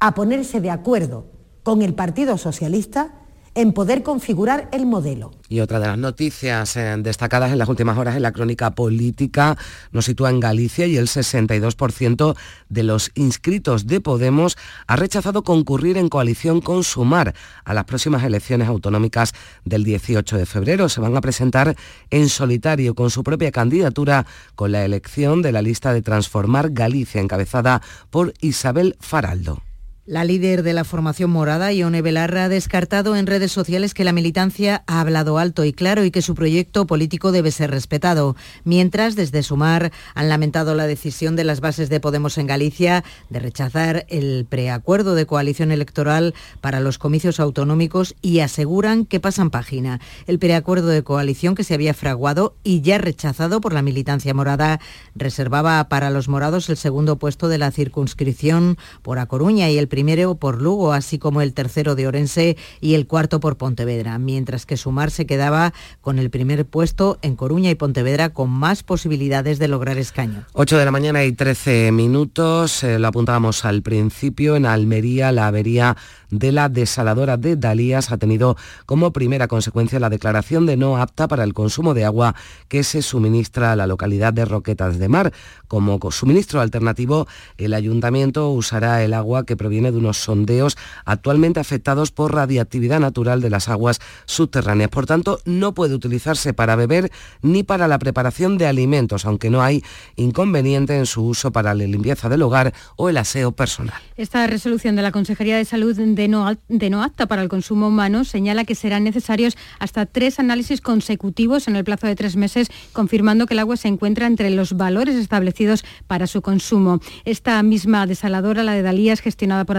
a 0.01 0.13
ponerse 0.13 0.61
de 0.61 0.71
acuerdo 0.71 1.27
con 1.63 1.83
el 1.83 1.95
Partido 1.95 2.37
Socialista 2.39 3.15
en 3.57 3.73
poder 3.73 4.03
configurar 4.03 4.69
el 4.71 4.87
modelo. 4.87 5.33
Y 5.49 5.61
otra 5.61 5.81
de 5.81 5.87
las 5.87 5.99
noticias 5.99 6.77
eh, 6.77 6.95
destacadas 6.99 7.51
en 7.51 7.59
las 7.59 7.69
últimas 7.69 7.97
horas 7.97 8.15
en 8.15 8.23
la 8.23 8.33
crónica 8.33 8.71
política 8.73 9.57
nos 9.93 10.05
sitúa 10.05 10.31
en 10.31 10.41
Galicia 10.41 10.87
y 10.87 10.97
el 10.97 11.09
62% 11.09 12.37
de 12.69 12.83
los 12.83 13.11
inscritos 13.15 13.87
de 13.87 14.01
Podemos 14.01 14.59
ha 14.87 14.97
rechazado 14.97 15.43
concurrir 15.43 15.97
en 15.97 16.09
coalición 16.09 16.61
con 16.61 16.85
Sumar 16.85 17.35
a 17.65 17.75
las 17.75 17.85
próximas 17.85 18.23
elecciones 18.25 18.69
autonómicas 18.69 19.33
del 19.65 19.85
18 19.85 20.37
de 20.37 20.47
febrero. 20.47 20.89
Se 20.89 21.01
van 21.01 21.17
a 21.17 21.23
presentar 21.23 21.77
en 22.11 22.29
solitario 22.29 22.95
con 22.95 23.11
su 23.11 23.25
propia 23.25 23.51
candidatura 23.51 24.27
con 24.55 24.71
la 24.73 24.85
elección 24.85 25.41
de 25.41 25.53
la 25.53 25.63
lista 25.63 25.95
de 25.95 26.03
Transformar 26.03 26.71
Galicia 26.73 27.21
encabezada 27.23 27.81
por 28.11 28.35
Isabel 28.41 28.97
Faraldo. 29.01 29.63
La 30.09 30.25
líder 30.25 30.63
de 30.63 30.73
la 30.73 30.85
formación 30.85 31.31
morada, 31.31 31.73
Ione 31.73 32.01
Belarra, 32.01 32.45
ha 32.45 32.49
descartado 32.49 33.17
en 33.17 33.27
redes 33.27 33.51
sociales 33.51 33.93
que 33.93 34.05
la 34.05 34.13
militancia 34.13 34.85
ha 34.87 35.01
hablado 35.01 35.37
alto 35.37 35.65
y 35.65 35.73
claro 35.73 36.05
y 36.05 36.13
que 36.13 36.23
su 36.23 36.37
proyecto 36.37 36.87
político 36.87 37.33
debe 37.33 37.51
ser 37.51 37.73
respetado. 37.73 38.37
Mientras, 38.63 39.17
desde 39.17 39.43
Sumar, 39.43 39.91
han 40.15 40.29
lamentado 40.29 40.77
la 40.77 40.87
decisión 40.87 41.35
de 41.35 41.43
las 41.43 41.59
bases 41.59 41.89
de 41.89 41.99
Podemos 41.99 42.39
en 42.39 42.47
Galicia 42.47 43.03
de 43.31 43.41
rechazar 43.41 44.07
el 44.09 44.47
preacuerdo 44.49 45.17
de 45.17 45.27
coalición 45.27 45.73
electoral 45.73 46.35
para 46.61 46.79
los 46.79 46.99
comicios 46.99 47.41
autonómicos 47.41 48.15
y 48.23 48.39
aseguran 48.39 49.07
que 49.07 49.19
pasan 49.19 49.51
página. 49.51 49.99
El 50.29 50.39
preacuerdo 50.39 50.87
de 50.87 51.03
coalición 51.03 51.57
que 51.57 51.65
se 51.65 51.75
había 51.75 51.95
fraguado 51.95 52.55
y 52.63 52.81
ya 52.81 52.99
rechazado 52.99 53.61
por 53.61 53.73
la 53.73 53.83
militancia 53.83 54.33
morada 54.35 54.79
reservaba 55.17 55.89
para 55.89 56.11
los 56.11 56.29
morados 56.29 56.71
el 56.71 56.77
segundo 56.77 57.17
puesto 57.17 57.49
de 57.49 57.59
la 57.59 57.73
circunscripción 57.73 58.79
por 59.03 59.19
A 59.19 59.27
Coruña 59.27 59.69
y 59.69 59.79
el 59.79 59.89
primero 59.97 60.35
por 60.35 60.61
Lugo, 60.61 60.93
así 60.93 61.19
como 61.19 61.41
el 61.41 61.55
tercero 61.55 61.95
de 61.95 62.07
Orense 62.07 62.59
y 62.83 62.93
el 62.93 63.07
cuarto 63.07 63.41
por 63.41 63.57
Pontevedra, 63.57 64.19
mientras 64.19 64.67
que 64.67 64.77
Sumar 64.77 65.11
se 65.11 65.25
quedaba 65.25 65.73
con 66.03 66.19
el 66.19 66.29
primer 66.29 66.67
puesto 66.67 67.19
en 67.23 67.35
Coruña 67.35 67.71
y 67.71 67.77
Pontevedra 67.77 68.29
con 68.29 68.51
más 68.51 68.83
posibilidades 68.83 69.59
de 69.59 69.69
lograr 69.69 69.97
escaño. 69.97 70.45
8 70.53 70.77
de 70.77 70.85
la 70.85 70.91
mañana 70.91 71.25
y 71.25 71.33
13 71.33 71.93
minutos, 71.93 72.85
eh, 72.85 72.99
lo 72.99 73.09
apuntábamos 73.09 73.65
al 73.65 73.81
principio, 73.81 74.55
en 74.57 74.67
Almería 74.67 75.33
la 75.33 75.47
avería 75.47 75.97
de 76.31 76.53
la 76.53 76.69
desaladora 76.69 77.37
de 77.37 77.57
Dalías 77.57 78.11
ha 78.11 78.19
tenido 78.19 78.57
como 78.85 79.13
primera 79.13 79.49
consecuencia 79.49 80.01
la 80.01 80.11
declaración 80.11 80.67
de 80.67 80.77
no 80.77 80.97
apta 80.97 81.29
para 81.29 81.45
el 81.45 81.55
consumo 81.55 81.95
de 81.95 82.05
agua 82.05 82.35
que 82.69 82.83
se 82.83 83.03
suministra 83.03 83.73
a 83.73 83.77
la 83.77 83.87
localidad 83.87 84.33
de 84.33 84.45
Roquetas 84.45 84.99
de 84.99 85.09
Mar. 85.09 85.33
Como 85.69 85.99
suministro 86.11 86.61
alternativo, 86.61 87.27
el 87.59 87.75
ayuntamiento 87.75 88.51
usará 88.51 89.03
el 89.03 89.15
agua 89.15 89.47
que 89.47 89.57
proviene 89.57 89.86
de 89.93 89.99
unos 89.99 90.19
sondeos 90.19 90.77
actualmente 91.05 91.61
afectados 91.61 92.11
por 92.11 92.35
radiactividad 92.35 93.01
natural 93.01 93.41
de 93.41 93.51
las 93.51 93.69
aguas 93.69 94.01
subterráneas. 94.25 94.91
Por 94.91 95.07
tanto, 95.07 95.41
no 95.45 95.75
puede 95.75 95.95
utilizarse 95.95 96.55
para 96.55 96.77
beber 96.77 97.11
ni 97.43 97.63
para 97.63 97.89
la 97.89 97.99
preparación 97.99 98.59
de 98.59 98.67
alimentos, 98.67 99.25
aunque 99.25 99.51
no 99.51 99.63
hay 99.63 99.83
inconveniente 100.17 100.97
en 100.97 101.07
su 101.07 101.25
uso 101.25 101.53
para 101.53 101.75
la 101.75 101.85
limpieza 101.85 102.29
del 102.29 102.43
hogar 102.43 102.73
o 102.97 103.09
el 103.09 103.17
aseo 103.17 103.53
personal. 103.53 104.01
Esta 104.17 104.47
resolución 104.47 104.97
de 104.97 105.03
la 105.03 105.13
Consejería 105.13 105.57
de 105.57 105.65
Salud 105.65 105.97
de 105.97 106.29
no, 106.29 106.57
de 106.69 106.91
no 106.91 107.03
apta 107.03 107.27
para 107.27 107.43
el 107.43 107.49
consumo 107.49 107.89
humano 107.89 108.25
señala 108.25 108.65
que 108.65 108.75
serán 108.75 109.05
necesarios 109.05 109.57
hasta 109.79 110.07
tres 110.07 110.39
análisis 110.39 110.81
consecutivos 110.81 111.69
en 111.69 111.77
el 111.77 111.85
plazo 111.85 112.07
de 112.07 112.17
tres 112.17 112.37
meses, 112.37 112.69
confirmando 112.93 113.47
que 113.47 113.55
el 113.55 113.61
agua 113.61 113.77
se 113.77 113.89
encuentra 113.89 114.27
entre 114.27 114.51
los 114.51 114.77
valores 114.77 115.17
establecidos 115.17 115.85
para 116.07 116.27
su 116.27 116.43
consumo. 116.43 117.01
Esta 117.25 117.63
misma 117.63 118.07
desaladora, 118.07 118.63
la 118.63 118.73
de 118.73 118.83
Dalías, 118.83 119.21
gestionada 119.21 119.65
por 119.65 119.76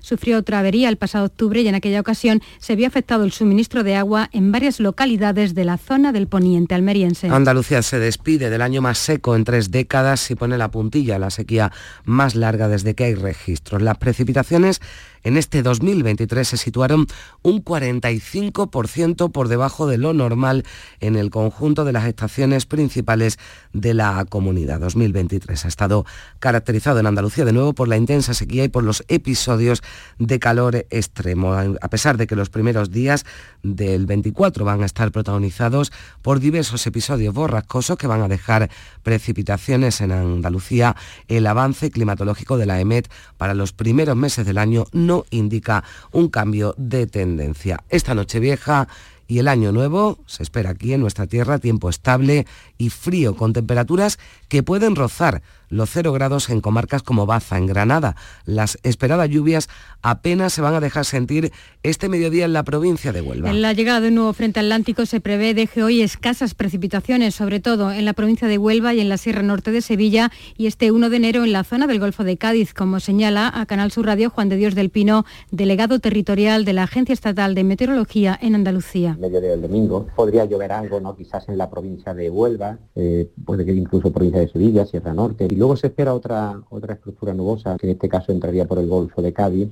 Sufrió 0.00 0.38
otra 0.38 0.58
avería 0.58 0.88
el 0.88 0.96
pasado 0.96 1.26
octubre 1.26 1.60
y 1.60 1.68
en 1.68 1.74
aquella 1.74 2.00
ocasión 2.00 2.42
se 2.58 2.76
vio 2.76 2.86
afectado 2.86 3.24
el 3.24 3.32
suministro 3.32 3.82
de 3.82 3.96
agua 3.96 4.28
en 4.32 4.52
varias 4.52 4.80
localidades 4.80 5.54
de 5.54 5.64
la 5.64 5.78
zona 5.78 6.12
del 6.12 6.26
poniente 6.26 6.74
almeriense. 6.74 7.28
Andalucía 7.28 7.82
se 7.82 7.98
despide 7.98 8.50
del 8.50 8.62
año 8.62 8.82
más 8.82 8.98
seco 8.98 9.36
en 9.36 9.44
tres 9.44 9.70
décadas 9.70 10.30
y 10.30 10.34
pone 10.34 10.58
la 10.58 10.70
puntilla 10.70 11.16
a 11.16 11.18
la 11.18 11.30
sequía 11.30 11.72
más 12.04 12.34
larga 12.34 12.68
desde 12.68 12.94
que 12.94 13.04
hay 13.04 13.14
registros. 13.14 13.82
Las 13.82 13.98
precipitaciones 13.98 14.80
en 15.22 15.36
este 15.36 15.62
2023 15.62 16.48
se 16.48 16.56
situaron 16.56 17.06
un 17.42 17.64
45% 17.64 19.32
por 19.32 19.48
debajo 19.48 19.86
de 19.86 19.98
lo 19.98 20.12
normal 20.14 20.64
en 21.00 21.16
el 21.16 21.30
conjunto 21.30 21.84
de 21.84 21.92
las 21.92 22.06
estaciones 22.06 22.66
principales 22.66 23.38
de 23.72 23.94
la 23.94 24.24
comunidad. 24.28 24.80
2023 24.80 25.64
ha 25.64 25.68
estado 25.68 26.06
caracterizado 26.38 27.00
en 27.00 27.06
Andalucía 27.06 27.44
de 27.44 27.52
nuevo 27.52 27.74
por 27.74 27.88
la 27.88 27.96
intensa 27.96 28.34
sequía 28.34 28.64
y 28.64 28.68
por 28.68 28.84
los 28.84 29.04
episodios 29.08 29.82
de 30.18 30.38
calor 30.38 30.86
extremo, 30.90 31.52
a 31.54 31.88
pesar 31.88 32.16
de 32.16 32.26
que 32.26 32.36
los 32.36 32.50
primeros 32.50 32.90
días 32.90 33.24
del 33.62 34.06
24 34.06 34.64
van 34.64 34.82
a 34.82 34.86
estar 34.86 35.10
protagonizados 35.12 35.92
por 36.22 36.40
diversos 36.40 36.86
episodios 36.86 37.34
borrascosos 37.34 37.96
que 37.96 38.06
van 38.06 38.22
a 38.22 38.28
dejar 38.28 38.70
precipitaciones 39.02 40.00
en 40.00 40.12
Andalucía. 40.12 40.96
El 41.28 41.46
avance 41.46 41.90
climatológico 41.90 42.56
de 42.56 42.66
la 42.66 42.80
EMET 42.80 43.10
para 43.36 43.54
los 43.54 43.72
primeros 43.72 44.16
meses 44.16 44.46
del 44.46 44.58
año 44.58 44.84
no 44.92 45.09
indica 45.30 45.84
un 46.12 46.28
cambio 46.28 46.74
de 46.76 47.06
tendencia. 47.06 47.82
Esta 47.88 48.14
noche 48.14 48.40
vieja 48.40 48.88
y 49.30 49.38
el 49.38 49.48
año 49.48 49.70
nuevo 49.70 50.18
se 50.26 50.42
espera 50.42 50.70
aquí 50.70 50.92
en 50.92 51.00
nuestra 51.00 51.26
tierra 51.26 51.58
tiempo 51.58 51.88
estable 51.88 52.46
y 52.80 52.88
frío, 52.88 53.36
con 53.36 53.52
temperaturas 53.52 54.18
que 54.48 54.62
pueden 54.62 54.96
rozar 54.96 55.42
los 55.68 55.90
cero 55.90 56.12
grados 56.12 56.48
en 56.48 56.60
comarcas 56.60 57.02
como 57.02 57.26
Baza, 57.26 57.58
en 57.58 57.66
Granada. 57.66 58.16
Las 58.44 58.78
esperadas 58.82 59.28
lluvias 59.28 59.68
apenas 60.02 60.54
se 60.54 60.62
van 60.62 60.74
a 60.74 60.80
dejar 60.80 61.04
sentir 61.04 61.52
este 61.82 62.08
mediodía 62.08 62.46
en 62.46 62.54
la 62.54 62.64
provincia 62.64 63.12
de 63.12 63.20
Huelva. 63.20 63.50
En 63.50 63.62
la 63.62 63.74
llegada 63.74 64.00
de 64.00 64.08
un 64.08 64.16
nuevo 64.16 64.32
frente 64.32 64.60
atlántico 64.60 65.06
se 65.06 65.20
prevé 65.20 65.54
deje 65.54 65.82
hoy 65.82 66.00
escasas 66.00 66.54
precipitaciones, 66.54 67.34
sobre 67.34 67.60
todo 67.60 67.92
en 67.92 68.04
la 68.04 68.14
provincia 68.14 68.48
de 68.48 68.58
Huelva 68.58 68.94
y 68.94 69.00
en 69.00 69.08
la 69.10 69.18
Sierra 69.18 69.42
Norte 69.42 69.70
de 69.70 69.82
Sevilla 69.82 70.32
y 70.56 70.66
este 70.66 70.90
1 70.90 71.10
de 71.10 71.16
enero 71.16 71.44
en 71.44 71.52
la 71.52 71.64
zona 71.64 71.86
del 71.86 72.00
Golfo 72.00 72.24
de 72.24 72.38
Cádiz, 72.38 72.72
como 72.72 72.98
señala 72.98 73.52
a 73.54 73.66
Canal 73.66 73.92
Sur 73.92 74.06
Radio 74.06 74.30
Juan 74.30 74.48
de 74.48 74.56
Dios 74.56 74.74
del 74.74 74.88
Pino, 74.88 75.26
delegado 75.50 75.98
territorial 75.98 76.64
de 76.64 76.72
la 76.72 76.84
Agencia 76.84 77.12
Estatal 77.12 77.54
de 77.54 77.62
Meteorología 77.62 78.38
en 78.40 78.54
Andalucía. 78.54 79.18
Mediodía 79.20 79.50
del 79.50 79.62
domingo 79.62 80.06
podría 80.16 80.46
llover 80.46 80.72
algo, 80.72 80.98
¿no? 80.98 81.14
Quizás 81.14 81.48
en 81.48 81.58
la 81.58 81.68
provincia 81.68 82.14
de 82.14 82.30
Huelva, 82.30 82.69
eh, 82.94 83.30
puede 83.44 83.64
que 83.64 83.72
incluso 83.72 84.12
provincia 84.12 84.40
de 84.40 84.48
Sevilla, 84.48 84.86
Sierra 84.86 85.14
Norte. 85.14 85.46
Y 85.50 85.56
luego 85.56 85.76
se 85.76 85.88
espera 85.88 86.14
otra, 86.14 86.60
otra 86.70 86.94
estructura 86.94 87.32
nubosa, 87.34 87.76
que 87.76 87.86
en 87.86 87.92
este 87.92 88.08
caso 88.08 88.32
entraría 88.32 88.66
por 88.66 88.78
el 88.78 88.88
Golfo 88.88 89.22
de 89.22 89.32
Cádiz 89.32 89.68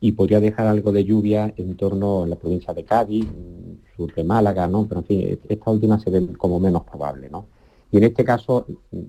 y 0.00 0.12
podría 0.12 0.40
dejar 0.40 0.66
algo 0.66 0.92
de 0.92 1.04
lluvia 1.04 1.52
en 1.56 1.76
torno 1.76 2.22
a 2.22 2.26
la 2.26 2.36
provincia 2.36 2.72
de 2.72 2.84
Cádiz, 2.84 3.26
sur 3.96 4.14
de 4.14 4.24
Málaga, 4.24 4.66
¿no? 4.66 4.86
Pero 4.88 5.00
en 5.00 5.06
fin, 5.06 5.38
esta 5.48 5.70
última 5.70 5.98
se 5.98 6.10
ve 6.10 6.26
como 6.38 6.58
menos 6.58 6.84
probable, 6.84 7.28
¿no? 7.28 7.46
Y 7.92 7.98
en 7.98 8.04
este 8.04 8.24
caso 8.24 8.66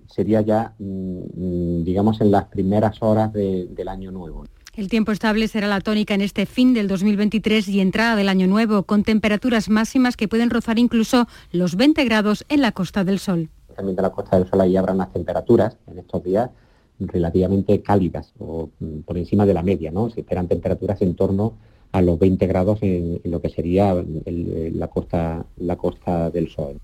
sería 0.07 0.41
ya, 0.41 0.73
mm, 0.79 1.83
digamos, 1.83 2.19
en 2.19 2.31
las 2.31 2.45
primeras 2.45 3.01
horas 3.01 3.31
de- 3.31 3.67
del 3.67 3.87
año 3.87 4.11
nuevo. 4.11 4.43
El 4.73 4.87
tiempo 4.87 5.11
estable 5.11 5.49
será 5.49 5.67
la 5.67 5.81
tónica 5.81 6.13
en 6.13 6.21
este 6.21 6.45
fin 6.45 6.73
del 6.73 6.87
2023 6.87 7.67
y 7.67 7.81
entrada 7.81 8.15
del 8.15 8.29
año 8.29 8.47
nuevo, 8.47 8.83
con 8.83 9.03
temperaturas 9.03 9.67
máximas 9.67 10.15
que 10.15 10.29
pueden 10.29 10.49
rozar 10.49 10.79
incluso 10.79 11.27
los 11.51 11.75
20 11.75 12.05
grados 12.05 12.45
en 12.47 12.61
la 12.61 12.71
Costa 12.71 13.03
del 13.03 13.19
Sol. 13.19 13.49
También 13.75 13.97
de 13.97 14.01
la 14.01 14.11
Costa 14.11 14.39
del 14.39 14.47
Sol 14.47 14.61
ahí 14.61 14.77
habrá 14.77 14.93
unas 14.93 15.11
temperaturas 15.11 15.77
en 15.87 15.99
estos 15.99 16.23
días 16.23 16.51
relativamente 16.99 17.81
cálidas 17.81 18.31
o 18.39 18.69
mm, 18.79 18.99
por 18.99 19.17
encima 19.17 19.45
de 19.45 19.53
la 19.53 19.61
media, 19.61 19.91
¿no? 19.91 20.09
Se 20.09 20.21
esperan 20.21 20.47
temperaturas 20.47 21.01
en 21.01 21.15
torno 21.15 21.57
a 21.91 22.01
los 22.01 22.17
20 22.17 22.47
grados 22.47 22.79
en, 22.81 23.19
lo 23.25 23.41
que 23.41 23.49
sería 23.49 23.93
la, 23.93 24.87
costa, 24.87 25.45
la 25.57 25.75
Costa 25.75 26.29
del 26.29 26.47
Sol. 26.47 26.79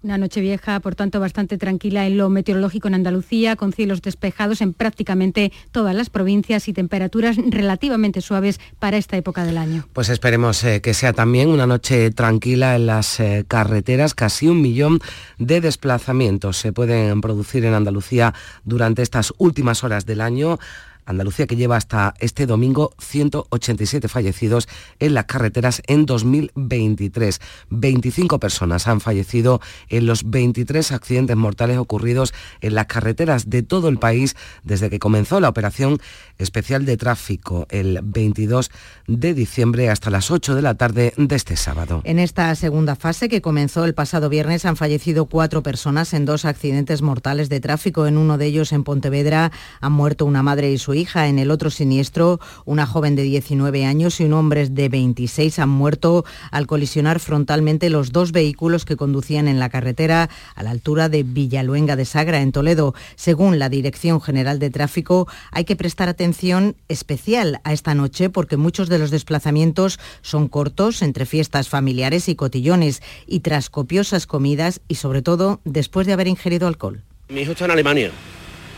Una 0.00 0.16
noche 0.16 0.40
vieja, 0.40 0.78
por 0.78 0.94
tanto, 0.94 1.18
bastante 1.18 1.58
tranquila 1.58 2.06
en 2.06 2.18
lo 2.18 2.28
meteorológico 2.28 2.86
en 2.86 2.94
Andalucía, 2.94 3.56
con 3.56 3.72
cielos 3.72 4.00
despejados 4.00 4.60
en 4.60 4.72
prácticamente 4.72 5.50
todas 5.72 5.92
las 5.92 6.08
provincias 6.08 6.68
y 6.68 6.72
temperaturas 6.72 7.36
relativamente 7.36 8.20
suaves 8.20 8.60
para 8.78 8.96
esta 8.96 9.16
época 9.16 9.44
del 9.44 9.58
año. 9.58 9.88
Pues 9.92 10.08
esperemos 10.08 10.62
eh, 10.62 10.80
que 10.80 10.94
sea 10.94 11.12
también 11.12 11.48
una 11.48 11.66
noche 11.66 12.12
tranquila 12.12 12.76
en 12.76 12.86
las 12.86 13.18
eh, 13.18 13.44
carreteras. 13.48 14.14
Casi 14.14 14.46
un 14.46 14.62
millón 14.62 15.00
de 15.38 15.60
desplazamientos 15.60 16.58
se 16.58 16.72
pueden 16.72 17.20
producir 17.20 17.64
en 17.64 17.74
Andalucía 17.74 18.34
durante 18.64 19.02
estas 19.02 19.34
últimas 19.38 19.82
horas 19.82 20.06
del 20.06 20.20
año. 20.20 20.60
Andalucía 21.08 21.46
que 21.46 21.56
lleva 21.56 21.76
hasta 21.76 22.14
este 22.20 22.44
domingo 22.44 22.92
187 22.98 24.08
fallecidos 24.08 24.68
en 24.98 25.14
las 25.14 25.24
carreteras 25.24 25.80
en 25.86 26.04
2023. 26.04 27.40
25 27.70 28.38
personas 28.38 28.86
han 28.86 29.00
fallecido 29.00 29.60
en 29.88 30.06
los 30.06 30.28
23 30.28 30.92
accidentes 30.92 31.36
mortales 31.36 31.78
ocurridos 31.78 32.34
en 32.60 32.74
las 32.74 32.86
carreteras 32.86 33.48
de 33.48 33.62
todo 33.62 33.88
el 33.88 33.98
país 33.98 34.36
desde 34.64 34.90
que 34.90 34.98
comenzó 34.98 35.40
la 35.40 35.48
operación 35.48 35.98
especial 36.36 36.84
de 36.84 36.98
tráfico 36.98 37.66
el 37.70 38.00
22 38.02 38.70
de 39.06 39.32
diciembre 39.32 39.88
hasta 39.88 40.10
las 40.10 40.30
8 40.30 40.54
de 40.54 40.62
la 40.62 40.74
tarde 40.74 41.14
de 41.16 41.36
este 41.36 41.56
sábado. 41.56 42.02
En 42.04 42.18
esta 42.18 42.54
segunda 42.54 42.96
fase, 42.96 43.30
que 43.30 43.40
comenzó 43.40 43.86
el 43.86 43.94
pasado 43.94 44.28
viernes, 44.28 44.66
han 44.66 44.76
fallecido 44.76 45.26
cuatro 45.26 45.62
personas 45.62 46.12
en 46.12 46.26
dos 46.26 46.44
accidentes 46.44 47.00
mortales 47.00 47.48
de 47.48 47.60
tráfico. 47.60 48.06
En 48.06 48.18
uno 48.18 48.36
de 48.36 48.46
ellos, 48.46 48.72
en 48.72 48.84
Pontevedra, 48.84 49.52
han 49.80 49.92
muerto 49.92 50.26
una 50.26 50.42
madre 50.42 50.70
y 50.70 50.78
su 50.78 50.97
hija. 50.98 51.28
En 51.28 51.38
el 51.38 51.50
otro 51.50 51.70
siniestro, 51.70 52.40
una 52.64 52.86
joven 52.86 53.16
de 53.16 53.22
19 53.22 53.84
años 53.84 54.20
y 54.20 54.24
un 54.24 54.34
hombre 54.34 54.68
de 54.68 54.88
26 54.88 55.58
han 55.58 55.68
muerto 55.68 56.24
al 56.50 56.66
colisionar 56.66 57.20
frontalmente 57.20 57.90
los 57.90 58.12
dos 58.12 58.32
vehículos 58.32 58.84
que 58.84 58.96
conducían 58.96 59.48
en 59.48 59.58
la 59.58 59.70
carretera 59.70 60.28
a 60.54 60.62
la 60.62 60.70
altura 60.70 61.08
de 61.08 61.22
Villaluenga 61.22 61.96
de 61.96 62.04
Sagra, 62.04 62.42
en 62.42 62.52
Toledo. 62.52 62.94
Según 63.16 63.58
la 63.58 63.68
Dirección 63.68 64.20
General 64.20 64.58
de 64.58 64.70
Tráfico, 64.70 65.28
hay 65.50 65.64
que 65.64 65.76
prestar 65.76 66.08
atención 66.08 66.76
especial 66.88 67.60
a 67.64 67.72
esta 67.72 67.94
noche 67.94 68.30
porque 68.30 68.56
muchos 68.56 68.88
de 68.88 68.98
los 68.98 69.10
desplazamientos 69.10 69.98
son 70.22 70.48
cortos 70.48 71.02
entre 71.02 71.26
fiestas 71.26 71.68
familiares 71.68 72.28
y 72.28 72.34
cotillones 72.34 73.02
y 73.26 73.40
tras 73.40 73.70
copiosas 73.70 74.26
comidas 74.26 74.80
y 74.88 74.96
sobre 74.96 75.22
todo 75.22 75.60
después 75.64 76.06
de 76.06 76.12
haber 76.12 76.28
ingerido 76.28 76.66
alcohol. 76.66 77.02
Mi 77.28 77.42
hijo 77.42 77.52
está 77.52 77.66
en 77.66 77.72
Alemania, 77.72 78.10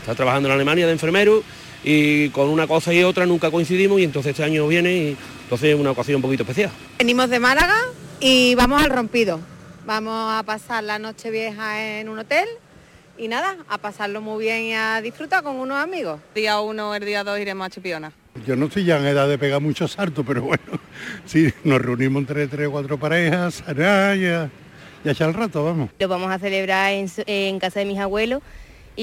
está 0.01 0.15
trabajando 0.15 0.49
en 0.49 0.55
Alemania 0.55 0.85
de 0.85 0.91
enfermero 0.91 1.43
y 1.83 2.29
con 2.29 2.49
una 2.49 2.67
cosa 2.67 2.93
y 2.93 3.03
otra 3.03 3.25
nunca 3.25 3.49
coincidimos 3.51 3.99
y 3.99 4.03
entonces 4.03 4.31
este 4.31 4.43
año 4.43 4.67
viene 4.67 4.93
y 4.93 5.17
entonces 5.43 5.73
es 5.73 5.79
una 5.79 5.91
ocasión 5.91 6.17
un 6.17 6.21
poquito 6.21 6.43
especial. 6.43 6.71
Venimos 6.99 7.29
de 7.29 7.39
Málaga 7.39 7.75
y 8.19 8.55
vamos 8.55 8.81
al 8.81 8.89
rompido. 8.89 9.39
Vamos 9.85 10.13
a 10.33 10.43
pasar 10.43 10.83
la 10.83 10.99
noche 10.99 11.31
vieja 11.31 11.99
en 11.99 12.07
un 12.09 12.19
hotel 12.19 12.47
y 13.17 13.27
nada, 13.27 13.57
a 13.67 13.77
pasarlo 13.77 14.21
muy 14.21 14.43
bien 14.43 14.63
y 14.63 14.73
a 14.73 15.01
disfrutar 15.01 15.43
con 15.43 15.55
unos 15.55 15.77
amigos. 15.77 16.19
Día 16.35 16.59
uno, 16.59 16.93
el 16.95 17.05
día 17.05 17.23
dos 17.23 17.39
iremos 17.39 17.67
a 17.67 17.69
Chipiona. 17.69 18.11
Yo 18.45 18.55
no 18.55 18.67
estoy 18.67 18.85
ya 18.85 18.97
en 18.97 19.05
edad 19.05 19.27
de 19.27 19.37
pegar 19.37 19.59
muchos 19.59 19.91
saltos, 19.91 20.23
pero 20.25 20.43
bueno, 20.43 20.63
sí, 21.25 21.51
nos 21.63 21.81
reunimos 21.81 22.21
entre 22.21 22.47
tres 22.47 22.67
o 22.67 22.71
cuatro 22.71 22.97
parejas, 22.97 23.63
ya, 23.75 24.15
ya 24.15 24.49
echa 25.03 25.25
el 25.25 25.33
rato, 25.33 25.65
vamos. 25.65 25.89
Lo 25.99 26.07
vamos 26.07 26.31
a 26.31 26.39
celebrar 26.39 26.93
en 26.93 27.59
casa 27.59 27.79
de 27.79 27.85
mis 27.85 27.99
abuelos 27.99 28.41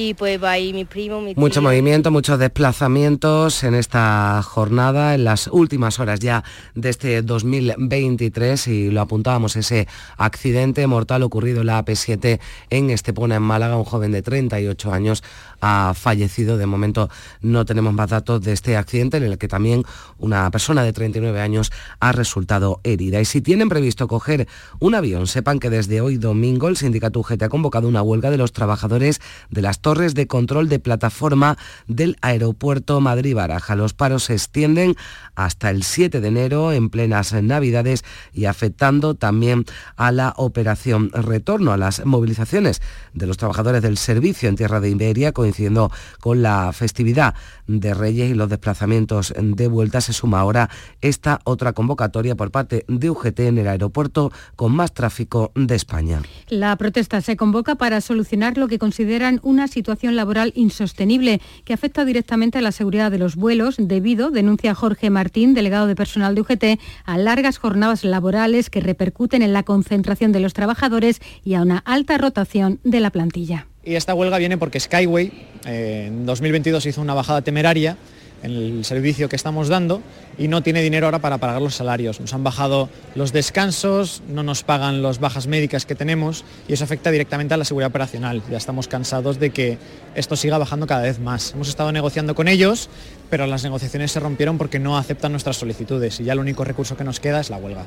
y 0.00 0.14
pues 0.14 0.40
va 0.40 0.52
a 0.52 0.58
ir 0.60 0.76
mi 0.76 0.84
primo, 0.84 1.20
mi 1.20 1.34
Mucho 1.34 1.60
movimiento, 1.60 2.12
muchos 2.12 2.38
desplazamientos 2.38 3.64
en 3.64 3.74
esta 3.74 4.40
jornada, 4.44 5.16
en 5.16 5.24
las 5.24 5.48
últimas 5.48 5.98
horas 5.98 6.20
ya 6.20 6.44
de 6.76 6.90
este 6.90 7.20
2023 7.20 8.68
y 8.68 8.90
lo 8.92 9.00
apuntábamos, 9.00 9.56
ese 9.56 9.88
accidente 10.16 10.86
mortal 10.86 11.24
ocurrido 11.24 11.62
en 11.62 11.66
la 11.66 11.84
AP7 11.84 12.38
en 12.70 12.90
Estepona, 12.90 13.34
en 13.34 13.42
Málaga, 13.42 13.76
un 13.76 13.82
joven 13.82 14.12
de 14.12 14.22
38 14.22 14.92
años 14.92 15.24
ha 15.60 15.94
fallecido. 15.94 16.56
De 16.56 16.66
momento 16.66 17.08
no 17.40 17.64
tenemos 17.64 17.92
más 17.94 18.10
datos 18.10 18.40
de 18.42 18.52
este 18.52 18.76
accidente 18.76 19.16
en 19.16 19.24
el 19.24 19.38
que 19.38 19.48
también 19.48 19.84
una 20.18 20.50
persona 20.50 20.82
de 20.82 20.92
39 20.92 21.40
años 21.40 21.72
ha 22.00 22.12
resultado 22.12 22.80
herida. 22.84 23.20
Y 23.20 23.24
si 23.24 23.40
tienen 23.40 23.68
previsto 23.68 24.08
coger 24.08 24.48
un 24.78 24.94
avión, 24.94 25.26
sepan 25.26 25.58
que 25.58 25.70
desde 25.70 26.00
hoy 26.00 26.16
domingo 26.16 26.68
el 26.68 26.76
sindicato 26.76 27.20
UGT 27.20 27.42
ha 27.42 27.48
convocado 27.48 27.88
una 27.88 28.02
huelga 28.02 28.30
de 28.30 28.38
los 28.38 28.52
trabajadores 28.52 29.20
de 29.50 29.62
las 29.62 29.80
torres 29.80 30.14
de 30.14 30.26
control 30.26 30.68
de 30.68 30.78
plataforma 30.78 31.58
del 31.86 32.16
aeropuerto 32.20 33.00
Madrid-Baraja. 33.00 33.76
Los 33.76 33.94
paros 33.94 34.24
se 34.24 34.34
extienden 34.34 34.96
hasta 35.34 35.70
el 35.70 35.82
7 35.82 36.20
de 36.20 36.28
enero 36.28 36.72
en 36.72 36.90
plenas 36.90 37.32
navidades 37.32 38.04
y 38.32 38.46
afectando 38.46 39.14
también 39.14 39.64
a 39.96 40.12
la 40.12 40.34
operación 40.36 41.10
retorno 41.12 41.72
a 41.72 41.76
las 41.76 42.04
movilizaciones 42.04 42.82
de 43.14 43.26
los 43.26 43.36
trabajadores 43.36 43.82
del 43.82 43.96
servicio 43.96 44.48
en 44.48 44.56
tierra 44.56 44.80
de 44.80 44.90
Iberia 44.90 45.32
coincidiendo 45.48 45.90
con 46.20 46.42
la 46.42 46.72
festividad 46.74 47.34
de 47.66 47.94
Reyes 47.94 48.30
y 48.30 48.34
los 48.34 48.50
desplazamientos 48.50 49.32
de 49.38 49.66
vuelta 49.66 50.02
se 50.02 50.12
suma 50.12 50.40
ahora 50.40 50.68
esta 51.00 51.40
otra 51.44 51.72
convocatoria 51.72 52.34
por 52.36 52.50
parte 52.50 52.84
de 52.86 53.10
UGT 53.10 53.40
en 53.40 53.58
el 53.58 53.68
aeropuerto 53.68 54.30
con 54.56 54.74
más 54.74 54.92
tráfico 54.92 55.52
de 55.54 55.74
España. 55.74 56.20
La 56.48 56.76
protesta 56.76 57.22
se 57.22 57.36
convoca 57.36 57.76
para 57.76 58.02
solucionar 58.02 58.58
lo 58.58 58.68
que 58.68 58.78
consideran 58.78 59.40
una 59.42 59.68
situación 59.68 60.16
laboral 60.16 60.52
insostenible 60.54 61.40
que 61.64 61.72
afecta 61.72 62.04
directamente 62.04 62.58
a 62.58 62.62
la 62.62 62.72
seguridad 62.72 63.10
de 63.10 63.18
los 63.18 63.36
vuelos 63.36 63.76
debido, 63.78 64.30
denuncia 64.30 64.74
Jorge 64.74 65.08
Martín, 65.08 65.54
delegado 65.54 65.86
de 65.86 65.96
personal 65.96 66.34
de 66.34 66.42
UGT, 66.42 66.64
a 67.04 67.16
largas 67.16 67.56
jornadas 67.56 68.04
laborales 68.04 68.68
que 68.68 68.80
repercuten 68.80 69.40
en 69.40 69.54
la 69.54 69.62
concentración 69.62 70.32
de 70.32 70.40
los 70.40 70.52
trabajadores 70.52 71.20
y 71.42 71.54
a 71.54 71.62
una 71.62 71.78
alta 71.78 72.18
rotación 72.18 72.80
de 72.84 73.00
la 73.00 73.10
plantilla. 73.10 73.67
Y 73.84 73.94
esta 73.94 74.14
huelga 74.14 74.38
viene 74.38 74.58
porque 74.58 74.80
Skyway 74.80 75.32
eh, 75.64 76.04
en 76.08 76.26
2022 76.26 76.86
hizo 76.86 77.00
una 77.00 77.14
bajada 77.14 77.42
temeraria 77.42 77.96
en 78.42 78.52
el 78.52 78.84
servicio 78.84 79.28
que 79.28 79.36
estamos 79.36 79.68
dando 79.68 80.02
y 80.36 80.48
no 80.48 80.62
tiene 80.62 80.82
dinero 80.82 81.06
ahora 81.06 81.18
para 81.18 81.38
pagar 81.38 81.60
los 81.60 81.74
salarios. 81.74 82.20
Nos 82.20 82.32
han 82.32 82.44
bajado 82.44 82.88
los 83.14 83.32
descansos, 83.32 84.22
no 84.28 84.42
nos 84.42 84.62
pagan 84.62 85.02
las 85.02 85.18
bajas 85.18 85.46
médicas 85.46 85.86
que 85.86 85.94
tenemos 85.94 86.44
y 86.68 86.72
eso 86.72 86.84
afecta 86.84 87.10
directamente 87.10 87.54
a 87.54 87.56
la 87.56 87.64
seguridad 87.64 87.88
operacional. 87.88 88.42
Ya 88.50 88.56
estamos 88.56 88.88
cansados 88.88 89.40
de 89.40 89.50
que 89.50 89.78
esto 90.14 90.36
siga 90.36 90.58
bajando 90.58 90.86
cada 90.86 91.02
vez 91.02 91.18
más. 91.18 91.52
Hemos 91.52 91.68
estado 91.68 91.90
negociando 91.92 92.34
con 92.34 92.48
ellos, 92.48 92.88
pero 93.30 93.46
las 93.46 93.64
negociaciones 93.64 94.12
se 94.12 94.20
rompieron 94.20 94.58
porque 94.58 94.78
no 94.78 94.96
aceptan 94.96 95.32
nuestras 95.32 95.56
solicitudes 95.56 96.20
y 96.20 96.24
ya 96.24 96.32
el 96.32 96.38
único 96.38 96.64
recurso 96.64 96.96
que 96.96 97.04
nos 97.04 97.20
queda 97.20 97.40
es 97.40 97.50
la 97.50 97.56
huelga. 97.56 97.86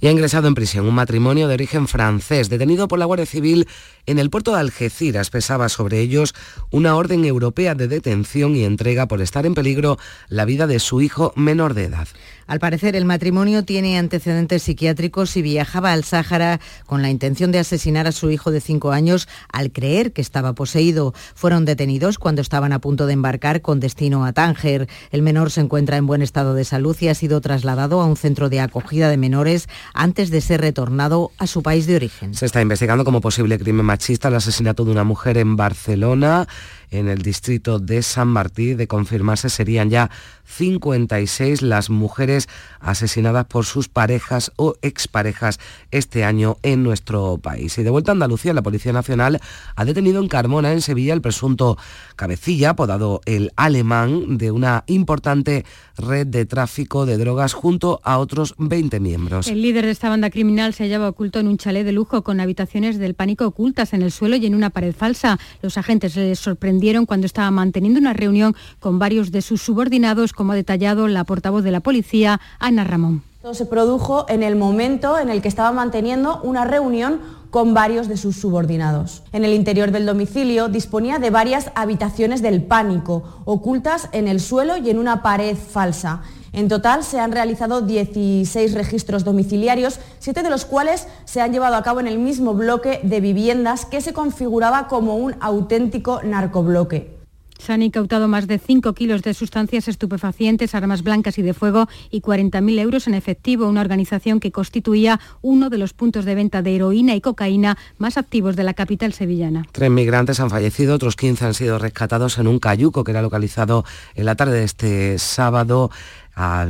Y 0.00 0.06
ha 0.06 0.10
ingresado 0.10 0.48
en 0.48 0.54
prisión 0.54 0.86
un 0.86 0.94
matrimonio 0.94 1.48
de 1.48 1.54
origen 1.54 1.88
francés 1.88 2.48
detenido 2.48 2.88
por 2.88 2.98
la 2.98 3.04
Guardia 3.04 3.26
Civil 3.26 3.68
en 4.06 4.18
el 4.18 4.30
puerto 4.30 4.52
de 4.52 4.60
Algeciras. 4.60 5.30
Pesaba 5.30 5.68
sobre 5.68 6.00
ellos 6.00 6.34
una 6.70 6.96
orden 6.96 7.24
europea 7.24 7.74
de 7.74 7.88
detención 7.88 8.56
y 8.56 8.64
entrega 8.64 9.06
por 9.06 9.20
estar 9.20 9.46
en 9.46 9.54
peligro 9.54 9.98
la 10.28 10.44
vida 10.44 10.66
de 10.66 10.78
su 10.78 11.00
hijo 11.00 11.32
menor 11.36 11.74
de 11.74 11.84
edad. 11.84 12.08
Al 12.46 12.60
parecer, 12.60 12.96
el 12.96 13.04
matrimonio 13.04 13.64
tiene 13.64 13.98
antecedentes 13.98 14.62
psiquiátricos 14.62 15.36
y 15.36 15.42
viajaba 15.42 15.92
al 15.92 16.04
Sáhara 16.04 16.60
con 16.86 17.02
la 17.02 17.10
intención 17.10 17.52
de 17.52 17.58
asesinar 17.58 18.06
a 18.06 18.12
su 18.12 18.30
hijo 18.30 18.50
de 18.50 18.60
cinco 18.60 18.92
años 18.92 19.28
al 19.52 19.72
creer 19.72 20.12
que 20.12 20.20
estaba 20.20 20.52
poseído. 20.52 21.14
Fueron 21.34 21.64
detenidos 21.64 22.18
cuando 22.18 22.42
estaban 22.42 22.72
a 22.72 22.80
punto 22.80 23.06
de 23.06 23.14
embarcar 23.14 23.62
con 23.62 23.80
destino 23.80 24.24
a 24.24 24.32
Tánger. 24.32 24.88
El 25.10 25.22
menor 25.22 25.50
se 25.50 25.60
encuentra 25.60 25.96
en 25.96 26.06
buen 26.06 26.22
estado 26.22 26.54
de 26.54 26.64
salud 26.64 26.96
y 27.00 27.08
ha 27.08 27.14
sido 27.14 27.40
trasladado 27.40 28.00
a 28.00 28.06
un 28.06 28.16
centro 28.16 28.48
de 28.48 28.60
acogida 28.60 29.08
de 29.08 29.16
menores 29.16 29.68
antes 29.94 30.30
de 30.30 30.40
ser 30.40 30.60
retornado 30.60 31.30
a 31.38 31.46
su 31.46 31.62
país 31.62 31.86
de 31.86 31.96
origen. 31.96 32.34
Se 32.34 32.46
está 32.46 32.60
investigando 32.60 33.04
como 33.04 33.20
posible 33.20 33.58
crimen 33.58 33.86
machista 33.86 34.28
el 34.28 34.34
asesinato 34.34 34.84
de 34.84 34.90
una 34.90 35.04
mujer 35.04 35.38
en 35.38 35.56
Barcelona 35.56 36.46
en 36.94 37.08
el 37.08 37.22
distrito 37.22 37.78
de 37.78 38.02
San 38.02 38.28
Martín. 38.28 38.76
De 38.76 38.86
confirmarse 38.86 39.50
serían 39.50 39.90
ya 39.90 40.10
56 40.44 41.62
las 41.62 41.90
mujeres 41.90 42.48
asesinadas 42.80 43.46
por 43.46 43.64
sus 43.64 43.88
parejas 43.88 44.52
o 44.56 44.74
exparejas 44.82 45.58
este 45.90 46.24
año 46.24 46.56
en 46.62 46.82
nuestro 46.82 47.38
país. 47.38 47.76
Y 47.78 47.82
de 47.82 47.90
vuelta 47.90 48.12
a 48.12 48.14
Andalucía, 48.14 48.52
la 48.52 48.62
Policía 48.62 48.92
Nacional 48.92 49.40
ha 49.74 49.84
detenido 49.84 50.20
en 50.20 50.28
Carmona, 50.28 50.72
en 50.72 50.82
Sevilla, 50.82 51.14
el 51.14 51.22
presunto 51.22 51.76
cabecilla, 52.16 52.70
apodado 52.70 53.20
el 53.24 53.52
alemán, 53.56 54.38
de 54.38 54.50
una 54.50 54.84
importante 54.86 55.64
red 55.96 56.26
de 56.26 56.44
tráfico 56.46 57.06
de 57.06 57.16
drogas 57.16 57.52
junto 57.52 58.00
a 58.04 58.18
otros 58.18 58.54
20 58.58 59.00
miembros. 59.00 59.48
El 59.48 59.62
líder 59.62 59.86
de 59.86 59.92
esta 59.92 60.08
banda 60.08 60.30
criminal 60.30 60.74
se 60.74 60.84
hallaba 60.84 61.08
oculto 61.08 61.40
en 61.40 61.48
un 61.48 61.58
chalet 61.58 61.84
de 61.84 61.92
lujo 61.92 62.22
con 62.22 62.40
habitaciones 62.40 62.98
del 62.98 63.14
pánico 63.14 63.46
ocultas 63.46 63.92
en 63.92 64.02
el 64.02 64.12
suelo 64.12 64.36
y 64.36 64.46
en 64.46 64.54
una 64.54 64.70
pared 64.70 64.94
falsa. 64.94 65.38
Los 65.62 65.78
agentes 65.78 66.16
les 66.16 66.38
sorprendieron 66.38 66.83
cuando 67.06 67.26
estaba 67.26 67.50
manteniendo 67.50 67.98
una 67.98 68.12
reunión 68.12 68.54
con 68.78 68.98
varios 68.98 69.32
de 69.32 69.40
sus 69.40 69.62
subordinados, 69.62 70.32
como 70.32 70.52
ha 70.52 70.54
detallado 70.54 71.08
la 71.08 71.24
portavoz 71.24 71.64
de 71.64 71.70
la 71.70 71.80
policía, 71.80 72.40
Ana 72.58 72.84
Ramón. 72.84 73.22
Todo 73.40 73.54
se 73.54 73.66
produjo 73.66 74.26
en 74.28 74.42
el 74.42 74.56
momento 74.56 75.18
en 75.18 75.30
el 75.30 75.40
que 75.40 75.48
estaba 75.48 75.72
manteniendo 75.72 76.40
una 76.42 76.64
reunión 76.64 77.20
con 77.50 77.72
varios 77.72 78.08
de 78.08 78.16
sus 78.16 78.36
subordinados. 78.36 79.22
En 79.32 79.44
el 79.44 79.54
interior 79.54 79.92
del 79.92 80.06
domicilio 80.06 80.68
disponía 80.68 81.18
de 81.18 81.30
varias 81.30 81.70
habitaciones 81.74 82.42
del 82.42 82.62
pánico, 82.62 83.42
ocultas 83.44 84.08
en 84.12 84.28
el 84.28 84.40
suelo 84.40 84.76
y 84.76 84.90
en 84.90 84.98
una 84.98 85.22
pared 85.22 85.56
falsa. 85.56 86.22
En 86.54 86.68
total 86.68 87.02
se 87.02 87.18
han 87.18 87.32
realizado 87.32 87.80
16 87.80 88.74
registros 88.74 89.24
domiciliarios, 89.24 89.98
siete 90.20 90.44
de 90.44 90.50
los 90.50 90.64
cuales 90.64 91.08
se 91.24 91.40
han 91.40 91.52
llevado 91.52 91.74
a 91.74 91.82
cabo 91.82 91.98
en 91.98 92.06
el 92.06 92.20
mismo 92.20 92.54
bloque 92.54 93.00
de 93.02 93.20
viviendas 93.20 93.86
que 93.86 94.00
se 94.00 94.12
configuraba 94.12 94.86
como 94.86 95.16
un 95.16 95.34
auténtico 95.40 96.22
narcobloque. 96.22 97.12
Se 97.58 97.72
han 97.72 97.82
incautado 97.82 98.28
más 98.28 98.46
de 98.46 98.58
5 98.58 98.92
kilos 98.94 99.22
de 99.22 99.32
sustancias 99.32 99.88
estupefacientes, 99.88 100.74
armas 100.74 101.02
blancas 101.02 101.38
y 101.38 101.42
de 101.42 101.54
fuego 101.54 101.88
y 102.10 102.20
40.000 102.20 102.78
euros 102.80 103.06
en 103.06 103.14
efectivo, 103.14 103.66
una 103.66 103.80
organización 103.80 104.38
que 104.38 104.52
constituía 104.52 105.18
uno 105.40 105.70
de 105.70 105.78
los 105.78 105.92
puntos 105.92 106.24
de 106.24 106.34
venta 106.34 106.62
de 106.62 106.74
heroína 106.74 107.14
y 107.14 107.20
cocaína 107.20 107.78
más 107.96 108.18
activos 108.18 108.54
de 108.56 108.64
la 108.64 108.74
capital 108.74 109.12
sevillana. 109.12 109.66
Tres 109.72 109.90
migrantes 109.90 110.40
han 110.40 110.50
fallecido, 110.50 110.94
otros 110.94 111.16
15 111.16 111.46
han 111.46 111.54
sido 111.54 111.78
rescatados 111.78 112.38
en 112.38 112.48
un 112.48 112.58
cayuco 112.58 113.02
que 113.02 113.12
era 113.12 113.22
localizado 113.22 113.84
en 114.14 114.26
la 114.26 114.34
tarde 114.34 114.58
de 114.58 114.64
este 114.64 115.18
sábado 115.18 115.90
a, 116.34 116.68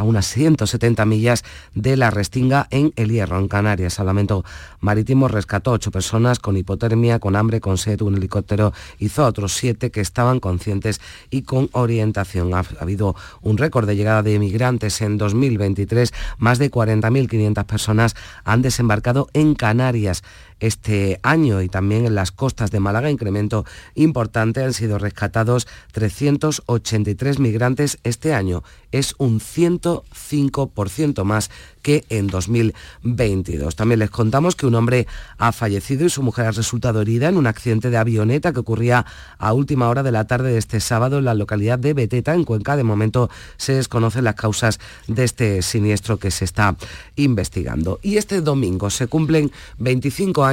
unas 0.00 0.26
170 0.26 1.04
millas 1.04 1.44
de 1.74 1.96
la 1.96 2.10
Restinga 2.10 2.66
en 2.70 2.92
El 2.96 3.10
Hierro, 3.10 3.38
en 3.38 3.48
Canarias. 3.48 3.94
Salvamento 3.94 4.44
Marítimo 4.80 5.28
rescató 5.28 5.72
ocho 5.72 5.90
personas 5.90 6.38
con 6.38 6.56
hipotermia, 6.56 7.18
con 7.18 7.36
hambre, 7.36 7.60
con 7.60 7.78
sed. 7.78 8.00
Un 8.02 8.16
helicóptero 8.16 8.72
hizo 8.98 9.24
a 9.24 9.28
otros 9.28 9.52
siete 9.54 9.90
que 9.90 10.00
estaban 10.00 10.40
conscientes 10.40 11.00
y 11.30 11.42
con 11.42 11.68
orientación. 11.72 12.54
Ha, 12.54 12.58
ha 12.58 12.82
habido 12.82 13.14
un 13.40 13.58
récord 13.58 13.86
de 13.86 13.96
llegada 13.96 14.22
de 14.22 14.38
migrantes 14.38 15.00
en 15.02 15.18
2023. 15.18 16.12
Más 16.38 16.58
de 16.58 16.70
40.500 16.70 17.64
personas 17.64 18.14
han 18.44 18.62
desembarcado 18.62 19.28
en 19.32 19.54
Canarias 19.54 20.22
este 20.62 21.18
año 21.24 21.60
y 21.60 21.68
también 21.68 22.06
en 22.06 22.14
las 22.14 22.30
costas 22.30 22.70
de 22.70 22.78
Málaga, 22.78 23.10
incremento 23.10 23.66
importante, 23.96 24.62
han 24.62 24.72
sido 24.72 24.96
rescatados 24.96 25.66
383 25.90 27.40
migrantes 27.40 27.98
este 28.04 28.32
año. 28.32 28.62
Es 28.92 29.16
un 29.18 29.40
105% 29.40 31.24
más 31.24 31.50
que 31.82 32.04
en 32.10 32.28
2022. 32.28 33.74
También 33.74 33.98
les 33.98 34.10
contamos 34.10 34.54
que 34.54 34.66
un 34.66 34.76
hombre 34.76 35.08
ha 35.36 35.50
fallecido 35.50 36.06
y 36.06 36.10
su 36.10 36.22
mujer 36.22 36.46
ha 36.46 36.52
resultado 36.52 37.00
herida 37.00 37.28
en 37.28 37.36
un 37.36 37.48
accidente 37.48 37.90
de 37.90 37.96
avioneta 37.96 38.52
que 38.52 38.60
ocurría 38.60 39.04
a 39.38 39.52
última 39.54 39.88
hora 39.88 40.04
de 40.04 40.12
la 40.12 40.26
tarde 40.28 40.52
de 40.52 40.58
este 40.58 40.78
sábado 40.78 41.18
en 41.18 41.24
la 41.24 41.34
localidad 41.34 41.80
de 41.80 41.92
Beteta, 41.92 42.34
en 42.34 42.44
Cuenca. 42.44 42.76
De 42.76 42.84
momento 42.84 43.30
se 43.56 43.74
desconocen 43.74 44.22
las 44.22 44.36
causas 44.36 44.78
de 45.08 45.24
este 45.24 45.62
siniestro 45.62 46.18
que 46.18 46.30
se 46.30 46.44
está 46.44 46.76
investigando. 47.16 47.98
Y 48.00 48.16
este 48.18 48.42
domingo 48.42 48.88
se 48.90 49.08
cumplen 49.08 49.50
25 49.78 50.44
años 50.44 50.51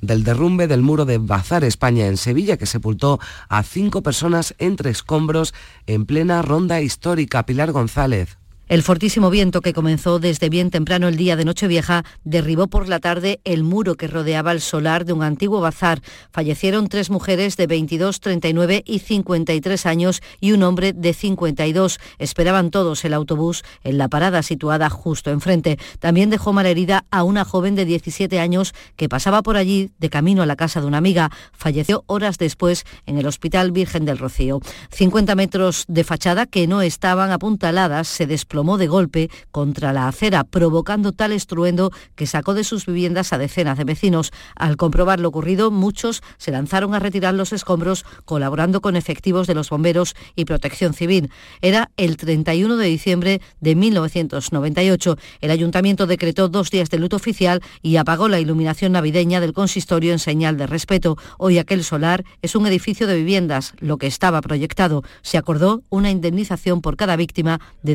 del 0.00 0.24
derrumbe 0.24 0.66
del 0.66 0.82
muro 0.82 1.04
de 1.04 1.18
Bazar 1.18 1.64
España 1.64 2.06
en 2.06 2.16
Sevilla, 2.16 2.56
que 2.56 2.66
sepultó 2.66 3.20
a 3.48 3.62
cinco 3.62 4.02
personas 4.02 4.54
entre 4.58 4.90
escombros 4.90 5.54
en 5.86 6.06
plena 6.06 6.42
ronda 6.42 6.80
histórica. 6.80 7.44
Pilar 7.46 7.72
González. 7.72 8.39
El 8.70 8.84
fortísimo 8.84 9.30
viento 9.30 9.62
que 9.62 9.72
comenzó 9.72 10.20
desde 10.20 10.48
bien 10.48 10.70
temprano 10.70 11.08
el 11.08 11.16
día 11.16 11.34
de 11.34 11.44
Nochevieja 11.44 12.04
derribó 12.22 12.68
por 12.68 12.88
la 12.88 13.00
tarde 13.00 13.40
el 13.42 13.64
muro 13.64 13.96
que 13.96 14.06
rodeaba 14.06 14.52
el 14.52 14.60
solar 14.60 15.04
de 15.04 15.12
un 15.12 15.24
antiguo 15.24 15.60
bazar. 15.60 16.02
Fallecieron 16.30 16.86
tres 16.86 17.10
mujeres 17.10 17.56
de 17.56 17.66
22, 17.66 18.20
39 18.20 18.84
y 18.86 19.00
53 19.00 19.86
años 19.86 20.22
y 20.38 20.52
un 20.52 20.62
hombre 20.62 20.92
de 20.92 21.14
52. 21.14 21.98
Esperaban 22.20 22.70
todos 22.70 23.04
el 23.04 23.12
autobús 23.12 23.64
en 23.82 23.98
la 23.98 24.06
parada 24.06 24.40
situada 24.44 24.88
justo 24.88 25.32
enfrente. 25.32 25.76
También 25.98 26.30
dejó 26.30 26.52
malherida 26.52 27.06
a 27.10 27.24
una 27.24 27.44
joven 27.44 27.74
de 27.74 27.84
17 27.84 28.38
años 28.38 28.72
que 28.94 29.08
pasaba 29.08 29.42
por 29.42 29.56
allí 29.56 29.90
de 29.98 30.10
camino 30.10 30.42
a 30.42 30.46
la 30.46 30.54
casa 30.54 30.80
de 30.80 30.86
una 30.86 30.98
amiga. 30.98 31.32
Falleció 31.52 32.04
horas 32.06 32.38
después 32.38 32.84
en 33.06 33.18
el 33.18 33.26
Hospital 33.26 33.72
Virgen 33.72 34.04
del 34.04 34.18
Rocío. 34.18 34.60
50 34.92 35.34
metros 35.34 35.86
de 35.88 36.04
fachada 36.04 36.46
que 36.46 36.68
no 36.68 36.82
estaban 36.82 37.32
apuntaladas 37.32 38.06
se 38.06 38.28
desplomó 38.60 38.76
de 38.76 38.88
golpe 38.88 39.30
contra 39.52 39.94
la 39.94 40.06
acera, 40.06 40.44
provocando 40.44 41.12
tal 41.12 41.32
estruendo 41.32 41.92
que 42.14 42.26
sacó 42.26 42.52
de 42.52 42.62
sus 42.62 42.84
viviendas 42.84 43.32
a 43.32 43.38
decenas 43.38 43.78
de 43.78 43.84
vecinos. 43.84 44.32
Al 44.54 44.76
comprobar 44.76 45.18
lo 45.18 45.28
ocurrido, 45.28 45.70
muchos 45.70 46.22
se 46.36 46.50
lanzaron 46.50 46.92
a 46.92 46.98
retirar 46.98 47.32
los 47.32 47.54
escombros, 47.54 48.04
colaborando 48.26 48.82
con 48.82 48.96
efectivos 48.96 49.46
de 49.46 49.54
los 49.54 49.70
bomberos 49.70 50.14
y 50.36 50.44
protección 50.44 50.92
civil. 50.92 51.30
Era 51.62 51.90
el 51.96 52.18
31 52.18 52.76
de 52.76 52.86
diciembre 52.86 53.40
de 53.60 53.74
1998. 53.74 55.16
El 55.40 55.50
ayuntamiento 55.50 56.06
decretó 56.06 56.50
dos 56.50 56.70
días 56.70 56.90
de 56.90 56.98
luto 56.98 57.16
oficial 57.16 57.62
y 57.80 57.96
apagó 57.96 58.28
la 58.28 58.40
iluminación 58.40 58.92
navideña 58.92 59.40
del 59.40 59.54
consistorio 59.54 60.12
en 60.12 60.18
señal 60.18 60.58
de 60.58 60.66
respeto. 60.66 61.16
Hoy 61.38 61.56
aquel 61.56 61.82
solar 61.82 62.24
es 62.42 62.54
un 62.54 62.66
edificio 62.66 63.06
de 63.06 63.16
viviendas, 63.16 63.72
lo 63.78 63.96
que 63.96 64.06
estaba 64.06 64.42
proyectado. 64.42 65.02
Se 65.22 65.38
acordó 65.38 65.82
una 65.88 66.10
indemnización 66.10 66.82
por 66.82 66.98
cada 66.98 67.16
víctima 67.16 67.58
de 67.82 67.94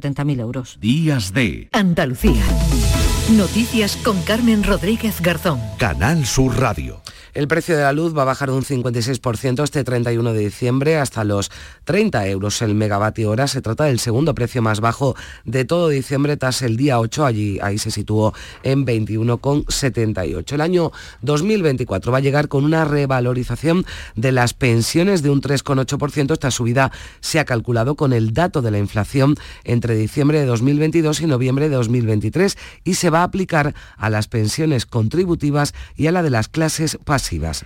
270.000 0.00 0.40
euros. 0.40 0.78
Días 0.80 1.32
de 1.32 1.68
Andalucía. 1.72 2.44
Noticias 3.36 3.96
con 3.96 4.20
Carmen 4.22 4.62
Rodríguez 4.62 5.20
Garzón. 5.20 5.60
Canal 5.78 6.26
Sur 6.26 6.58
Radio. 6.60 7.02
El 7.36 7.48
precio 7.48 7.76
de 7.76 7.82
la 7.82 7.92
luz 7.92 8.16
va 8.16 8.22
a 8.22 8.24
bajar 8.24 8.48
un 8.48 8.62
56% 8.62 9.62
este 9.62 9.84
31 9.84 10.32
de 10.32 10.38
diciembre 10.38 10.96
hasta 10.96 11.22
los 11.22 11.50
30 11.84 12.26
euros 12.28 12.62
el 12.62 12.74
megavatio 12.74 13.28
hora. 13.28 13.46
Se 13.46 13.60
trata 13.60 13.84
del 13.84 13.98
segundo 13.98 14.34
precio 14.34 14.62
más 14.62 14.80
bajo 14.80 15.14
de 15.44 15.66
todo 15.66 15.90
diciembre 15.90 16.38
tras 16.38 16.62
el 16.62 16.78
día 16.78 16.98
8. 16.98 17.26
Allí 17.26 17.58
ahí 17.60 17.76
se 17.76 17.90
situó 17.90 18.32
en 18.62 18.86
21,78. 18.86 20.52
El 20.54 20.62
año 20.62 20.92
2024 21.20 22.10
va 22.10 22.16
a 22.16 22.22
llegar 22.22 22.48
con 22.48 22.64
una 22.64 22.86
revalorización 22.86 23.84
de 24.14 24.32
las 24.32 24.54
pensiones 24.54 25.22
de 25.22 25.28
un 25.28 25.42
3,8%. 25.42 26.32
Esta 26.32 26.50
subida 26.50 26.90
se 27.20 27.38
ha 27.38 27.44
calculado 27.44 27.96
con 27.96 28.14
el 28.14 28.32
dato 28.32 28.62
de 28.62 28.70
la 28.70 28.78
inflación 28.78 29.36
entre 29.64 29.94
diciembre 29.94 30.40
de 30.40 30.46
2022 30.46 31.20
y 31.20 31.26
noviembre 31.26 31.68
de 31.68 31.76
2023 31.76 32.56
y 32.84 32.94
se 32.94 33.10
va 33.10 33.20
a 33.20 33.24
aplicar 33.24 33.74
a 33.98 34.08
las 34.08 34.26
pensiones 34.26 34.86
contributivas 34.86 35.74
y 35.96 36.06
a 36.06 36.12
la 36.12 36.22
de 36.22 36.30
las 36.30 36.48
clases 36.48 36.96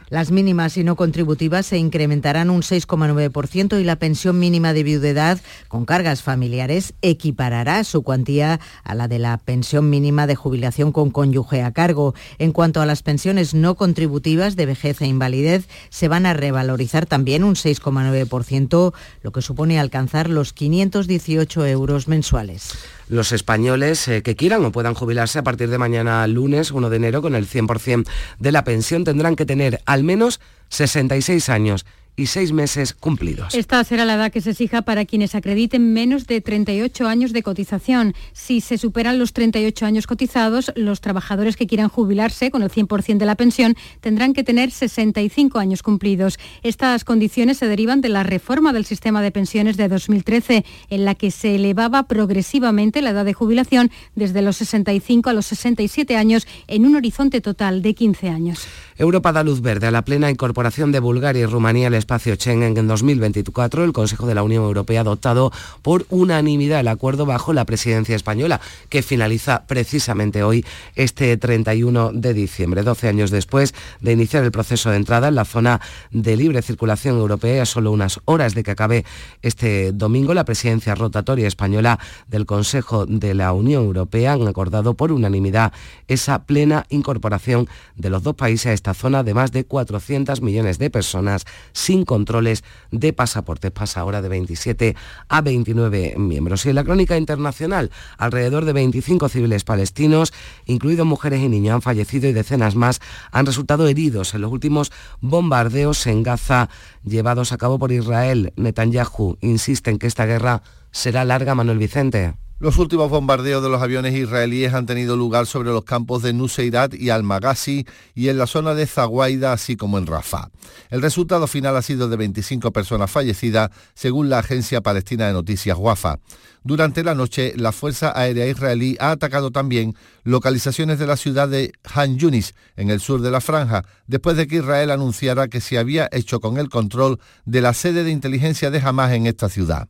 Las 0.09 0.31
mínimas 0.31 0.77
y 0.77 0.85
no 0.85 0.97
contributivas 0.97 1.67
se 1.67 1.79
incrementarán 1.79 2.51
un 2.51 2.63
6,9% 2.63 3.81
y 3.81 3.85
la 3.85 3.97
pensión 3.97 4.39
mínima 4.39 4.73
de 4.73 4.83
viudedad 4.83 5.39
con 5.69 5.85
cargas 5.85 6.23
familiares 6.23 6.95
equiparará 7.03 7.85
su 7.85 8.03
cuantía 8.03 8.61
a 8.85 8.95
la 8.95 9.09
de 9.09 9.19
la 9.19 9.37
pensión 9.39 9.91
mínima 9.91 10.27
de 10.27 10.35
jubilación 10.35 10.93
con 10.93 11.11
cónyuge 11.11 11.63
a 11.63 11.73
cargo. 11.73 12.15
En 12.39 12.53
cuanto 12.53 12.81
a 12.81 12.87
las 12.87 13.03
pensiones 13.03 13.55
no 13.55 13.75
contributivas 13.75 14.57
de 14.57 14.67
vejez 14.67 15.01
e 15.03 15.07
invalidez, 15.07 15.69
se 15.91 16.09
van 16.09 16.27
a 16.27 16.35
revalorizar 16.35 17.07
también 17.07 17.45
un 17.45 17.55
6,9%, 17.55 18.95
lo 19.23 19.33
que 19.33 19.43
supone 19.43 19.79
alcanzar 19.79 20.29
los 20.31 20.53
518 20.53 21.67
euros 21.67 22.09
mensuales. 22.09 22.73
Los 23.11 23.33
españoles 23.33 24.07
eh, 24.09 24.23
que 24.23 24.37
quieran 24.37 24.65
o 24.65 24.73
puedan 24.73 24.95
jubilarse 24.95 25.39
a 25.39 25.43
partir 25.43 25.69
de 25.69 25.79
mañana 25.79 26.27
lunes 26.27 26.71
1 26.71 26.89
de 26.89 26.97
enero 26.97 27.21
con 27.21 27.35
el 27.35 27.47
100% 27.47 28.09
de 28.39 28.53
la 28.53 28.65
pensión 28.65 29.05
tendrán 29.05 29.37
que 29.37 29.45
tener 29.45 29.83
al 29.85 30.05
menos 30.05 30.41
66 30.69 31.49
años 31.49 31.85
y 32.21 32.27
seis 32.27 32.53
meses 32.53 32.93
cumplidos. 32.93 33.55
Esta 33.55 33.83
será 33.85 34.05
la 34.05 34.15
edad 34.15 34.33
que 34.33 34.41
se 34.41 34.51
exija 34.51 34.83
para 34.83 35.05
quienes 35.05 35.35
acrediten 35.35 35.93
menos 35.93 36.27
de 36.27 36.41
38 36.41 37.09
años 37.09 37.33
de 37.33 37.43
cotización. 37.43 38.15
Si 38.33 38.61
se 38.61 38.79
superan 38.79 39.19
los 39.19 39.33
38 39.33 39.87
años 39.87 40.07
cotizados, 40.07 40.73
los 40.77 41.01
trabajadores 41.01 41.57
que 41.57 41.67
quieran 41.67 41.89
jubilarse 41.89 42.51
con 42.51 42.63
el 42.63 42.71
100% 42.71 43.19
de 43.19 43.27
la 43.27 43.35
pensión 43.35 43.77
tendrán 44.01 44.35
que 44.35 44.45
tener 44.45 44.71
65 44.71 45.59
años 45.59 45.83
cumplidos. 45.83 46.39
Estas 46.63 47.05
condiciones 47.05 47.59
se 47.59 47.67
derivan 47.67 48.01
de 48.01 48.11
la 48.11 48.23
reforma 48.23 48.73
del 48.73 48.85
sistema 48.85 49.23
de 49.23 49.31
pensiones 49.31 49.77
de 49.77 49.89
2013, 49.89 50.65
en 50.91 51.05
la 51.05 51.15
que 51.15 51.31
se 51.31 51.55
elevaba 51.55 52.05
progresivamente 52.05 53.03
la 53.03 53.11
edad 53.11 53.25
de 53.25 53.33
jubilación 53.33 53.91
desde 54.15 54.43
los 54.43 54.57
65 54.59 55.31
a 55.31 55.33
los 55.33 55.47
67 55.47 56.17
años 56.17 56.47
en 56.67 56.87
un 56.87 56.97
horizonte 56.97 57.41
total 57.41 57.83
de 57.83 57.95
15 57.95 58.29
años. 58.29 58.67
Europa 59.01 59.33
da 59.33 59.43
luz 59.43 59.63
verde 59.63 59.87
a 59.87 59.91
la 59.91 60.03
plena 60.03 60.29
incorporación 60.29 60.93
de 60.93 61.01
Bulgaria 61.01 61.41
y 61.41 61.47
Rumanía 61.47 61.87
al 61.87 61.95
espacio 61.95 62.35
Schengen 62.35 62.77
en 62.77 62.87
2024. 62.87 63.83
El 63.83 63.95
Consejo 63.95 64.27
de 64.27 64.35
la 64.35 64.43
Unión 64.43 64.63
Europea 64.63 65.01
ha 65.01 65.09
adoptado 65.09 65.53
por 65.81 66.05
unanimidad 66.11 66.81
el 66.81 66.89
acuerdo 66.89 67.25
bajo 67.25 67.55
la 67.55 67.65
presidencia 67.65 68.15
española, 68.15 68.61
que 68.91 69.01
finaliza 69.01 69.65
precisamente 69.67 70.43
hoy, 70.43 70.67
este 70.97 71.35
31 71.39 72.13
de 72.13 72.35
diciembre. 72.35 72.83
12 72.83 73.09
años 73.09 73.31
después 73.31 73.75
de 74.03 74.13
iniciar 74.13 74.45
el 74.45 74.53
proceso 74.53 74.91
de 74.91 74.97
entrada 74.97 75.29
en 75.29 75.35
la 75.37 75.47
zona 75.47 75.81
de 76.11 76.37
libre 76.37 76.61
circulación 76.61 77.17
europea, 77.17 77.65
solo 77.65 77.93
unas 77.93 78.21
horas 78.27 78.55
de 78.55 78.63
que 78.63 78.73
acabe 78.73 79.07
este 79.41 79.93
domingo, 79.93 80.35
la 80.35 80.45
presidencia 80.45 80.95
rotatoria 80.95 81.49
española 81.49 81.99
del 82.29 82.45
Consejo 82.45 83.07
de 83.07 83.33
la 83.33 83.55
Unión 83.55 83.83
Europea 83.85 84.35
han 84.35 84.47
acordado 84.47 84.93
por 84.93 85.11
unanimidad 85.11 85.73
esa 86.07 86.43
plena 86.43 86.85
incorporación 86.91 87.67
de 87.97 88.11
los 88.11 88.23
dos 88.23 88.35
países 88.35 88.67
a 88.67 88.73
esta 88.75 88.90
zona 88.95 89.23
de 89.23 89.35
más 89.35 89.53
de 89.53 89.65
400 89.65 90.43
millones 90.43 90.79
de 90.79 90.91
personas 90.91 91.45
sin 91.73 92.05
controles 92.05 92.65
de 92.91 93.13
pasaportes. 93.13 93.71
Pasa 93.71 94.01
ahora 94.01 94.23
de 94.23 94.29
27 94.29 94.97
a 95.29 95.41
29 95.41 96.15
miembros. 96.19 96.67
Y 96.67 96.71
en 96.71 96.75
la 96.75 96.85
crónica 96.85 97.17
internacional, 97.17 97.91
alrededor 98.19 98.65
de 98.65 98.73
25 98.73 99.29
civiles 99.29 99.65
palestinos, 99.65 100.33
incluidos 100.67 101.07
mujeres 101.07 101.41
y 101.41 101.49
niños, 101.49 101.75
han 101.75 101.83
fallecido 101.83 102.29
y 102.29 102.33
decenas 102.33 102.75
más 102.75 103.01
han 103.31 103.47
resultado 103.47 103.87
heridos 103.89 104.35
en 104.35 104.43
los 104.43 104.53
últimos 104.53 104.93
bombardeos 105.21 106.07
en 106.07 106.23
Gaza 106.23 106.69
llevados 107.05 107.53
a 107.53 107.59
cabo 107.59 107.79
por 107.79 107.93
Israel. 107.93 108.53
Netanyahu 108.57 109.37
insiste 109.41 109.91
en 109.91 109.99
que 109.99 110.07
esta 110.07 110.27
guerra 110.27 110.63
será 110.91 111.25
larga, 111.25 111.55
Manuel 111.55 111.79
Vicente. 111.79 112.35
Los 112.61 112.77
últimos 112.77 113.09
bombardeos 113.09 113.63
de 113.63 113.71
los 113.71 113.81
aviones 113.81 114.15
israelíes 114.15 114.75
han 114.75 114.85
tenido 114.85 115.17
lugar 115.17 115.47
sobre 115.47 115.71
los 115.71 115.83
campos 115.83 116.23
de 116.23 116.35
Nuseirat 116.35 116.93
y 116.93 117.09
Al-Maghazi 117.09 117.87
y 118.15 118.29
en 118.29 118.37
la 118.37 118.47
zona 118.47 118.75
de 118.75 118.87
Zaguaida, 118.87 119.55
así 119.55 119.77
como 119.77 119.97
en 119.97 120.07
Rafah. 120.07 120.51
El 120.91 121.01
resultado 121.01 121.47
final 121.47 121.75
ha 121.79 121.81
sido 121.81 122.11
de 122.11 122.19
25 122.19 122.71
personas 122.71 123.11
fallecidas, 123.11 123.71
según 123.95 124.29
la 124.29 124.41
agencia 124.41 124.83
palestina 124.83 125.27
de 125.27 125.33
noticias 125.33 125.79
Wafa. 125.79 126.19
Durante 126.63 127.03
la 127.03 127.15
noche, 127.15 127.55
la 127.57 127.73
Fuerza 127.73 128.13
Aérea 128.15 128.47
Israelí 128.47 128.95
ha 129.01 129.13
atacado 129.13 129.51
también 129.51 129.97
localizaciones 130.25 130.99
de 130.99 131.07
la 131.07 131.17
ciudad 131.17 131.49
de 131.49 131.73
Han 131.95 132.19
Yunis, 132.19 132.55
en 132.77 132.91
el 132.91 133.01
sur 133.01 133.21
de 133.21 133.31
la 133.31 133.41
franja, 133.41 133.85
después 134.07 134.37
de 134.37 134.47
que 134.47 134.57
Israel 134.57 134.91
anunciara 134.91 135.49
que 135.49 135.61
se 135.61 135.79
había 135.79 136.09
hecho 136.13 136.41
con 136.41 136.59
el 136.59 136.69
control 136.69 137.19
de 137.45 137.61
la 137.61 137.75
sede 137.75 138.05
de 138.05 138.11
inteligencia 138.11 138.71
de 138.71 138.81
Hamas 138.81 139.13
en 139.13 139.27
esta 139.27 139.49
ciudad. 139.49 139.89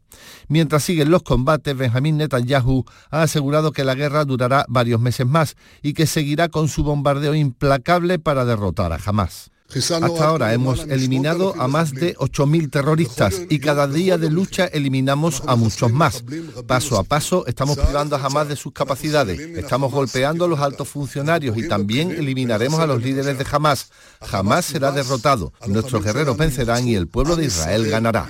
Mientras 0.49 0.83
siguen 0.83 1.11
los 1.11 1.23
combates, 1.23 1.77
Benjamín 1.77 2.17
Netanyahu 2.17 2.85
ha 3.11 3.23
asegurado 3.23 3.73
que 3.73 3.85
la 3.85 3.95
guerra 3.95 4.25
durará 4.25 4.65
varios 4.69 5.01
meses 5.01 5.27
más 5.27 5.57
y 5.83 5.95
que 5.95 6.07
seguirá 6.07 6.49
con 6.49 6.69
su 6.69 6.85
bombardeo 6.85 7.35
implacable 7.35 8.19
para 8.19 8.45
derrotar 8.45 8.93
a 8.93 8.99
Hamas. 9.05 9.50
Hasta 9.73 10.27
ahora 10.27 10.53
hemos 10.53 10.81
eliminado 10.89 11.55
a 11.61 11.69
más 11.69 11.93
de 11.93 12.17
8.000 12.17 12.71
terroristas 12.71 13.43
y 13.49 13.61
cada 13.61 13.87
día 13.87 14.19
de 14.19 14.29
lucha 14.29 14.67
eliminamos 14.67 15.45
a 15.47 15.55
muchos 15.55 15.93
más. 15.93 16.25
Paso 16.67 16.99
a 16.99 17.05
paso 17.05 17.47
estamos 17.47 17.79
privando 17.79 18.17
a 18.17 18.21
Hamas 18.21 18.49
de 18.49 18.57
sus 18.57 18.73
capacidades, 18.73 19.39
estamos 19.39 19.93
golpeando 19.93 20.45
a 20.45 20.49
los 20.49 20.59
altos 20.59 20.89
funcionarios 20.89 21.57
y 21.57 21.69
también 21.69 22.11
eliminaremos 22.11 22.81
a 22.81 22.87
los 22.87 23.01
líderes 23.01 23.39
de 23.39 23.47
Hamas. 23.51 23.91
Hamas 24.33 24.65
será 24.65 24.91
derrotado, 24.91 25.53
nuestros 25.69 26.03
guerreros 26.03 26.37
vencerán 26.37 26.89
y 26.89 26.97
el 26.97 27.07
pueblo 27.07 27.37
de 27.37 27.45
Israel 27.45 27.89
ganará. 27.89 28.27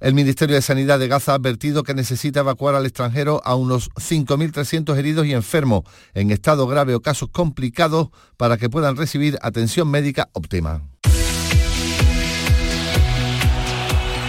El 0.00 0.14
Ministerio 0.14 0.56
de 0.56 0.62
Sanidad 0.62 0.98
de 0.98 1.08
Gaza 1.08 1.32
ha 1.32 1.34
advertido 1.34 1.82
que 1.82 1.92
necesita 1.92 2.40
evacuar 2.40 2.74
al 2.74 2.86
extranjero 2.86 3.42
a 3.44 3.54
unos 3.54 3.90
5.300 3.90 4.96
heridos 4.96 5.26
y 5.26 5.34
enfermos 5.34 5.82
en 6.14 6.30
estado 6.30 6.66
grave 6.66 6.94
o 6.94 7.00
casos 7.00 7.28
complicados 7.30 8.08
para 8.40 8.56
que 8.56 8.70
puedan 8.70 8.96
recibir 8.96 9.38
atención 9.42 9.90
médica 9.90 10.30
óptima. 10.32 10.80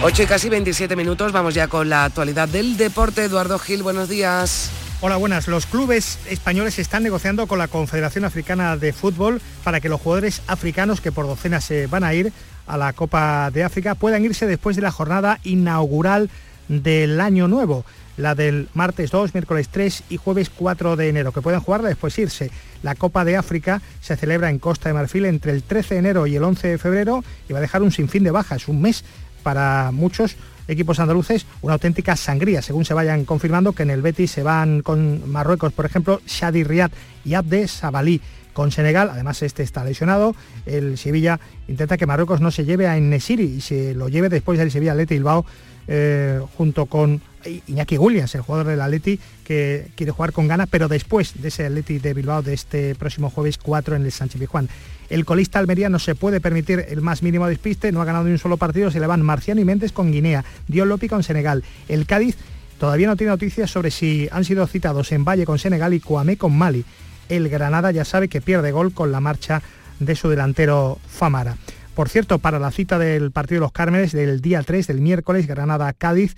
8 0.02 0.22
y 0.22 0.26
casi 0.26 0.50
27 0.50 0.96
minutos, 0.96 1.32
vamos 1.32 1.54
ya 1.54 1.66
con 1.66 1.88
la 1.88 2.04
actualidad 2.04 2.46
del 2.46 2.76
deporte. 2.76 3.24
Eduardo 3.24 3.58
Gil, 3.58 3.82
buenos 3.82 4.10
días. 4.10 4.70
Hola, 5.00 5.16
buenas. 5.16 5.48
Los 5.48 5.64
clubes 5.64 6.18
españoles 6.28 6.78
están 6.78 7.04
negociando 7.04 7.46
con 7.46 7.58
la 7.58 7.68
Confederación 7.68 8.26
Africana 8.26 8.76
de 8.76 8.92
Fútbol 8.92 9.40
para 9.64 9.80
que 9.80 9.88
los 9.88 9.98
jugadores 9.98 10.42
africanos 10.46 11.00
que 11.00 11.10
por 11.10 11.26
docenas 11.26 11.64
se 11.64 11.86
van 11.86 12.04
a 12.04 12.12
ir 12.12 12.34
a 12.66 12.76
la 12.76 12.92
Copa 12.92 13.50
de 13.50 13.64
África 13.64 13.94
puedan 13.94 14.26
irse 14.26 14.46
después 14.46 14.76
de 14.76 14.82
la 14.82 14.92
jornada 14.92 15.40
inaugural 15.42 16.28
del 16.68 17.18
año 17.18 17.48
nuevo, 17.48 17.86
la 18.16 18.34
del 18.34 18.68
martes 18.74 19.10
2, 19.10 19.34
miércoles 19.34 19.68
3 19.70 20.04
y 20.10 20.16
jueves 20.16 20.50
4 20.50 20.96
de 20.96 21.08
enero, 21.08 21.32
que 21.32 21.40
pueden 21.40 21.60
jugarla 21.60 21.88
después 21.88 22.18
irse. 22.18 22.50
La 22.82 22.94
Copa 22.94 23.24
de 23.24 23.36
África 23.36 23.80
se 24.00 24.16
celebra 24.16 24.50
en 24.50 24.58
Costa 24.58 24.88
de 24.88 24.94
Marfil 24.94 25.24
entre 25.24 25.52
el 25.52 25.62
13 25.62 25.94
de 25.94 26.00
enero 26.00 26.26
y 26.26 26.36
el 26.36 26.44
11 26.44 26.68
de 26.68 26.78
febrero 26.78 27.24
y 27.48 27.52
va 27.52 27.58
a 27.58 27.62
dejar 27.62 27.82
un 27.82 27.92
sinfín 27.92 28.24
de 28.24 28.30
bajas, 28.30 28.68
un 28.68 28.80
mes 28.82 29.04
para 29.42 29.90
muchos 29.92 30.36
equipos 30.68 31.00
andaluces 31.00 31.46
una 31.60 31.74
auténtica 31.74 32.16
sangría, 32.16 32.62
según 32.62 32.84
se 32.84 32.94
vayan 32.94 33.24
confirmando 33.24 33.72
que 33.72 33.82
en 33.82 33.90
el 33.90 34.02
Betis 34.02 34.30
se 34.30 34.42
van 34.42 34.82
con 34.82 35.30
Marruecos, 35.30 35.72
por 35.72 35.86
ejemplo, 35.86 36.20
Shadi 36.26 36.64
Riyad 36.64 36.90
y 37.24 37.34
Abde 37.34 37.68
Sabalí. 37.68 38.20
Con 38.52 38.70
Senegal, 38.70 39.08
además 39.10 39.42
este 39.42 39.62
está 39.62 39.82
lesionado, 39.82 40.36
el 40.66 40.98
Sevilla 40.98 41.40
intenta 41.68 41.96
que 41.96 42.04
Marruecos 42.04 42.42
no 42.42 42.50
se 42.50 42.66
lleve 42.66 42.86
a 42.86 42.98
Enesiri 42.98 43.44
y 43.44 43.60
se 43.62 43.94
lo 43.94 44.10
lleve 44.10 44.28
después 44.28 44.58
del 44.58 44.70
Sevilla 44.70 44.94
Leti 44.94 45.14
Bilbao 45.14 45.46
eh, 45.88 46.38
junto 46.58 46.84
con 46.84 47.22
Iñaki 47.66 47.98
Williams, 47.98 48.34
el 48.34 48.42
jugador 48.42 48.66
del 48.66 48.80
Atleti 48.80 49.18
que 49.44 49.88
quiere 49.94 50.12
jugar 50.12 50.32
con 50.32 50.48
ganas, 50.48 50.68
pero 50.70 50.88
después 50.88 51.40
de 51.40 51.48
ese 51.48 51.66
Atleti 51.66 51.98
de 51.98 52.14
Bilbao 52.14 52.42
de 52.42 52.54
este 52.54 52.94
próximo 52.94 53.30
jueves 53.30 53.58
4 53.58 53.96
en 53.96 54.04
el 54.04 54.12
Sánchez 54.12 54.40
Pizjuán. 54.40 54.68
El 55.10 55.24
colista 55.24 55.58
Almería 55.58 55.88
no 55.88 55.98
se 55.98 56.14
puede 56.14 56.40
permitir 56.40 56.86
el 56.88 57.00
más 57.02 57.22
mínimo 57.22 57.46
despiste, 57.46 57.92
no 57.92 58.00
ha 58.00 58.04
ganado 58.04 58.24
ni 58.24 58.32
un 58.32 58.38
solo 58.38 58.56
partido, 58.56 58.90
se 58.90 59.00
le 59.00 59.06
van 59.06 59.22
Marciano 59.22 59.60
y 59.60 59.64
Méndez 59.64 59.92
con 59.92 60.10
Guinea, 60.10 60.44
Dion 60.68 60.88
Lopi 60.88 61.08
con 61.08 61.22
Senegal. 61.22 61.64
El 61.88 62.06
Cádiz 62.06 62.36
todavía 62.78 63.08
no 63.08 63.16
tiene 63.16 63.30
noticias 63.30 63.70
sobre 63.70 63.90
si 63.90 64.28
han 64.32 64.44
sido 64.44 64.66
citados 64.66 65.12
en 65.12 65.24
Valle 65.24 65.44
con 65.44 65.58
Senegal 65.58 65.92
y 65.94 66.00
Cuamé 66.00 66.36
con 66.36 66.56
Mali. 66.56 66.84
El 67.28 67.48
Granada 67.48 67.90
ya 67.90 68.04
sabe 68.04 68.28
que 68.28 68.40
pierde 68.40 68.72
gol 68.72 68.92
con 68.92 69.12
la 69.12 69.20
marcha 69.20 69.62
de 70.00 70.16
su 70.16 70.28
delantero 70.28 70.98
Famara. 71.06 71.56
Por 71.94 72.08
cierto, 72.08 72.38
para 72.38 72.58
la 72.58 72.70
cita 72.70 72.98
del 72.98 73.32
partido 73.32 73.60
de 73.60 73.66
los 73.66 73.72
Cármenes 73.72 74.12
del 74.12 74.40
día 74.40 74.62
3 74.62 74.86
del 74.86 75.02
miércoles, 75.02 75.46
Granada-Cádiz, 75.46 76.36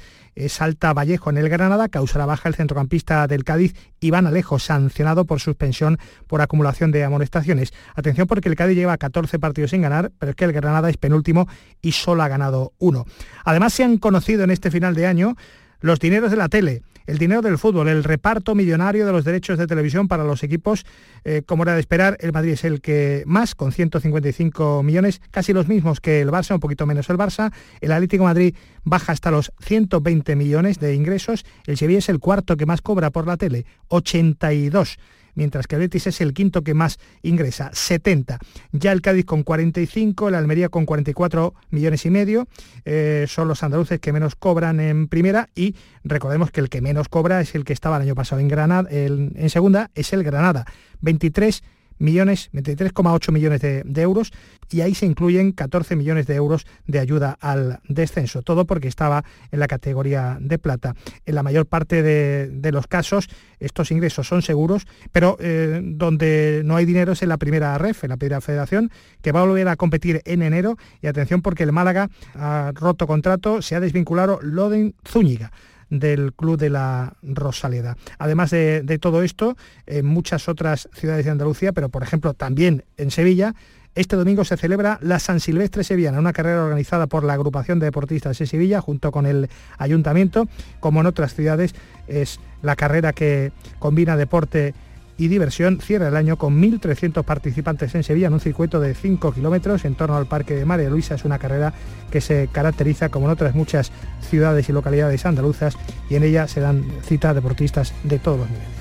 Salta 0.48 0.92
Vallejo 0.92 1.30
en 1.30 1.38
el 1.38 1.48
Granada, 1.48 1.88
causará 1.88 2.26
baja 2.26 2.48
el 2.48 2.56
centrocampista 2.56 3.28
del 3.28 3.44
Cádiz, 3.44 3.72
Iván 4.00 4.26
Alejo, 4.26 4.58
sancionado 4.58 5.26
por 5.26 5.38
suspensión 5.38 5.98
por 6.26 6.40
acumulación 6.40 6.90
de 6.90 7.04
amonestaciones. 7.04 7.72
Atención 7.94 8.26
porque 8.26 8.48
el 8.48 8.56
Cádiz 8.56 8.76
lleva 8.76 8.98
14 8.98 9.38
partidos 9.38 9.70
sin 9.70 9.82
ganar, 9.82 10.10
pero 10.18 10.30
es 10.30 10.36
que 10.36 10.44
el 10.44 10.52
Granada 10.52 10.90
es 10.90 10.96
penúltimo 10.96 11.48
y 11.80 11.92
solo 11.92 12.24
ha 12.24 12.28
ganado 12.28 12.72
uno. 12.78 13.04
Además 13.44 13.74
se 13.74 13.84
han 13.84 13.98
conocido 13.98 14.42
en 14.42 14.50
este 14.50 14.72
final 14.72 14.96
de 14.96 15.06
año 15.06 15.36
los 15.78 16.00
dineros 16.00 16.32
de 16.32 16.36
la 16.36 16.48
tele 16.48 16.82
el 17.06 17.18
dinero 17.18 17.42
del 17.42 17.58
fútbol, 17.58 17.88
el 17.88 18.04
reparto 18.04 18.54
millonario 18.54 19.06
de 19.06 19.12
los 19.12 19.24
derechos 19.24 19.58
de 19.58 19.66
televisión 19.66 20.08
para 20.08 20.24
los 20.24 20.42
equipos, 20.42 20.84
eh, 21.24 21.42
como 21.44 21.62
era 21.64 21.74
de 21.74 21.80
esperar, 21.80 22.16
el 22.20 22.32
Madrid 22.32 22.52
es 22.52 22.64
el 22.64 22.80
que 22.80 23.22
más, 23.26 23.54
con 23.54 23.72
155 23.72 24.82
millones, 24.82 25.20
casi 25.30 25.52
los 25.52 25.68
mismos 25.68 26.00
que 26.00 26.20
el 26.20 26.30
Barça, 26.30 26.54
un 26.54 26.60
poquito 26.60 26.86
menos 26.86 27.08
el 27.10 27.16
Barça, 27.16 27.52
el 27.80 27.92
Atlético 27.92 28.24
Madrid 28.24 28.54
baja 28.84 29.12
hasta 29.12 29.30
los 29.30 29.52
120 29.60 30.36
millones 30.36 30.78
de 30.78 30.94
ingresos, 30.94 31.44
el 31.66 31.76
Sevilla 31.76 31.98
es 31.98 32.08
el 32.08 32.18
cuarto 32.18 32.56
que 32.56 32.66
más 32.66 32.80
cobra 32.80 33.10
por 33.10 33.26
la 33.26 33.36
tele, 33.36 33.66
82 33.88 34.98
mientras 35.34 35.66
que 35.66 35.76
el 35.76 35.82
Betis 35.82 36.06
es 36.06 36.20
el 36.20 36.34
quinto 36.34 36.62
que 36.62 36.74
más 36.74 36.98
ingresa, 37.22 37.70
70. 37.72 38.38
Ya 38.72 38.92
el 38.92 39.02
Cádiz 39.02 39.24
con 39.24 39.42
45, 39.42 40.28
el 40.28 40.34
Almería 40.34 40.68
con 40.68 40.86
44 40.86 41.54
millones 41.70 42.06
y 42.06 42.10
medio, 42.10 42.48
eh, 42.84 43.26
son 43.28 43.48
los 43.48 43.62
andaluces 43.62 44.00
que 44.00 44.12
menos 44.12 44.34
cobran 44.36 44.80
en 44.80 45.08
primera 45.08 45.48
y 45.54 45.74
recordemos 46.02 46.50
que 46.50 46.60
el 46.60 46.68
que 46.68 46.80
menos 46.80 47.08
cobra 47.08 47.40
es 47.40 47.54
el 47.54 47.64
que 47.64 47.72
estaba 47.72 47.96
el 47.96 48.02
año 48.02 48.14
pasado 48.14 48.40
en 48.40 48.48
Granada, 48.48 48.88
en 48.90 49.50
segunda 49.50 49.90
es 49.94 50.12
el 50.12 50.22
Granada, 50.24 50.66
23 51.00 51.62
millones, 51.98 52.50
23,8 52.52 53.32
millones 53.32 53.60
de, 53.60 54.02
euros 54.02 54.32
y 54.70 54.80
ahí 54.80 54.94
se 54.94 55.06
incluyen 55.06 55.52
14 55.52 55.96
millones 55.96 56.26
de 56.26 56.34
euros 56.34 56.66
de 56.86 56.98
ayuda 56.98 57.36
al 57.40 57.80
descenso, 57.88 58.42
todo 58.42 58.66
porque 58.66 58.88
estaba 58.88 59.24
en 59.50 59.60
la 59.60 59.68
categoría 59.68 60.38
de 60.40 60.58
plata. 60.58 60.94
En 61.26 61.34
la 61.34 61.42
mayor 61.42 61.66
parte 61.66 62.02
de, 62.02 62.48
de 62.48 62.72
los 62.72 62.86
casos 62.86 63.28
estos 63.64 63.90
ingresos 63.90 64.28
son 64.28 64.42
seguros, 64.42 64.86
pero 65.12 65.36
eh, 65.40 65.80
donde 65.82 66.62
no 66.64 66.76
hay 66.76 66.84
dinero 66.84 67.12
es 67.12 67.22
en 67.22 67.28
la 67.28 67.38
primera 67.38 67.76
REF, 67.78 68.04
en 68.04 68.10
la 68.10 68.16
primera 68.16 68.40
federación, 68.40 68.90
que 69.22 69.32
va 69.32 69.40
a 69.40 69.46
volver 69.46 69.68
a 69.68 69.76
competir 69.76 70.22
en 70.24 70.42
enero 70.42 70.76
y 71.00 71.06
atención 71.06 71.42
porque 71.42 71.62
el 71.62 71.72
Málaga 71.72 72.10
ha 72.34 72.72
roto 72.74 73.06
contrato, 73.06 73.62
se 73.62 73.74
ha 73.74 73.80
desvinculado 73.80 74.38
Loden 74.42 74.94
Zúñiga 75.06 75.50
del 75.98 76.32
Club 76.32 76.58
de 76.58 76.70
la 76.70 77.14
Rosaleda. 77.22 77.96
Además 78.18 78.50
de, 78.50 78.98
todo 79.00 79.22
esto, 79.22 79.56
en 79.86 80.06
muchas 80.06 80.48
otras 80.48 80.88
ciudades 80.94 81.24
de 81.24 81.30
Andalucía, 81.30 81.72
pero 81.72 81.88
por 81.88 82.02
ejemplo 82.02 82.34
también 82.34 82.84
en 82.96 83.10
Sevilla, 83.10 83.54
este 83.94 84.16
domingo 84.16 84.44
se 84.44 84.56
celebra 84.56 84.98
la 85.02 85.20
San 85.20 85.38
Silvestre 85.38 85.84
Sevillana, 85.84 86.18
una 86.18 86.32
carrera 86.32 86.64
organizada 86.64 87.06
por 87.06 87.22
la 87.22 87.34
agrupación 87.34 87.78
de 87.78 87.86
deportistas 87.86 88.36
de 88.36 88.46
Sevilla 88.46 88.80
junto 88.80 89.12
con 89.12 89.24
el 89.24 89.48
ayuntamiento. 89.78 90.48
Como 90.80 91.00
en 91.00 91.06
otras 91.06 91.34
ciudades, 91.34 91.74
es 92.08 92.40
la 92.60 92.74
carrera 92.74 93.12
que 93.12 93.52
combina 93.78 94.16
deporte 94.16 94.74
y 95.16 95.28
diversión 95.28 95.80
cierra 95.80 96.08
el 96.08 96.16
año 96.16 96.36
con 96.36 96.60
1.300 96.60 97.24
participantes 97.24 97.94
en 97.94 98.02
Sevilla 98.02 98.26
en 98.26 98.34
un 98.34 98.40
circuito 98.40 98.80
de 98.80 98.94
5 98.94 99.32
kilómetros 99.32 99.84
en 99.84 99.94
torno 99.94 100.16
al 100.16 100.26
Parque 100.26 100.54
de 100.54 100.64
María 100.64 100.90
Luisa. 100.90 101.14
Es 101.14 101.24
una 101.24 101.38
carrera 101.38 101.72
que 102.10 102.20
se 102.20 102.48
caracteriza 102.50 103.08
como 103.08 103.26
en 103.26 103.32
otras 103.32 103.54
muchas 103.54 103.92
ciudades 104.28 104.68
y 104.68 104.72
localidades 104.72 105.24
andaluzas 105.26 105.76
y 106.10 106.16
en 106.16 106.24
ella 106.24 106.48
se 106.48 106.60
dan 106.60 106.84
cita 107.02 107.30
a 107.30 107.34
deportistas 107.34 107.92
de 108.02 108.18
todos 108.18 108.40
los 108.40 108.50
niveles. 108.50 108.74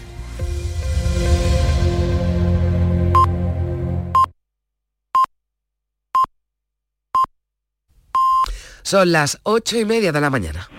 Son 8.84 9.12
las 9.12 9.39
ocho 9.43 9.80
y 9.80 9.86
media 9.86 10.12
de 10.12 10.22
la 10.22 10.30
mañana. 10.30 10.69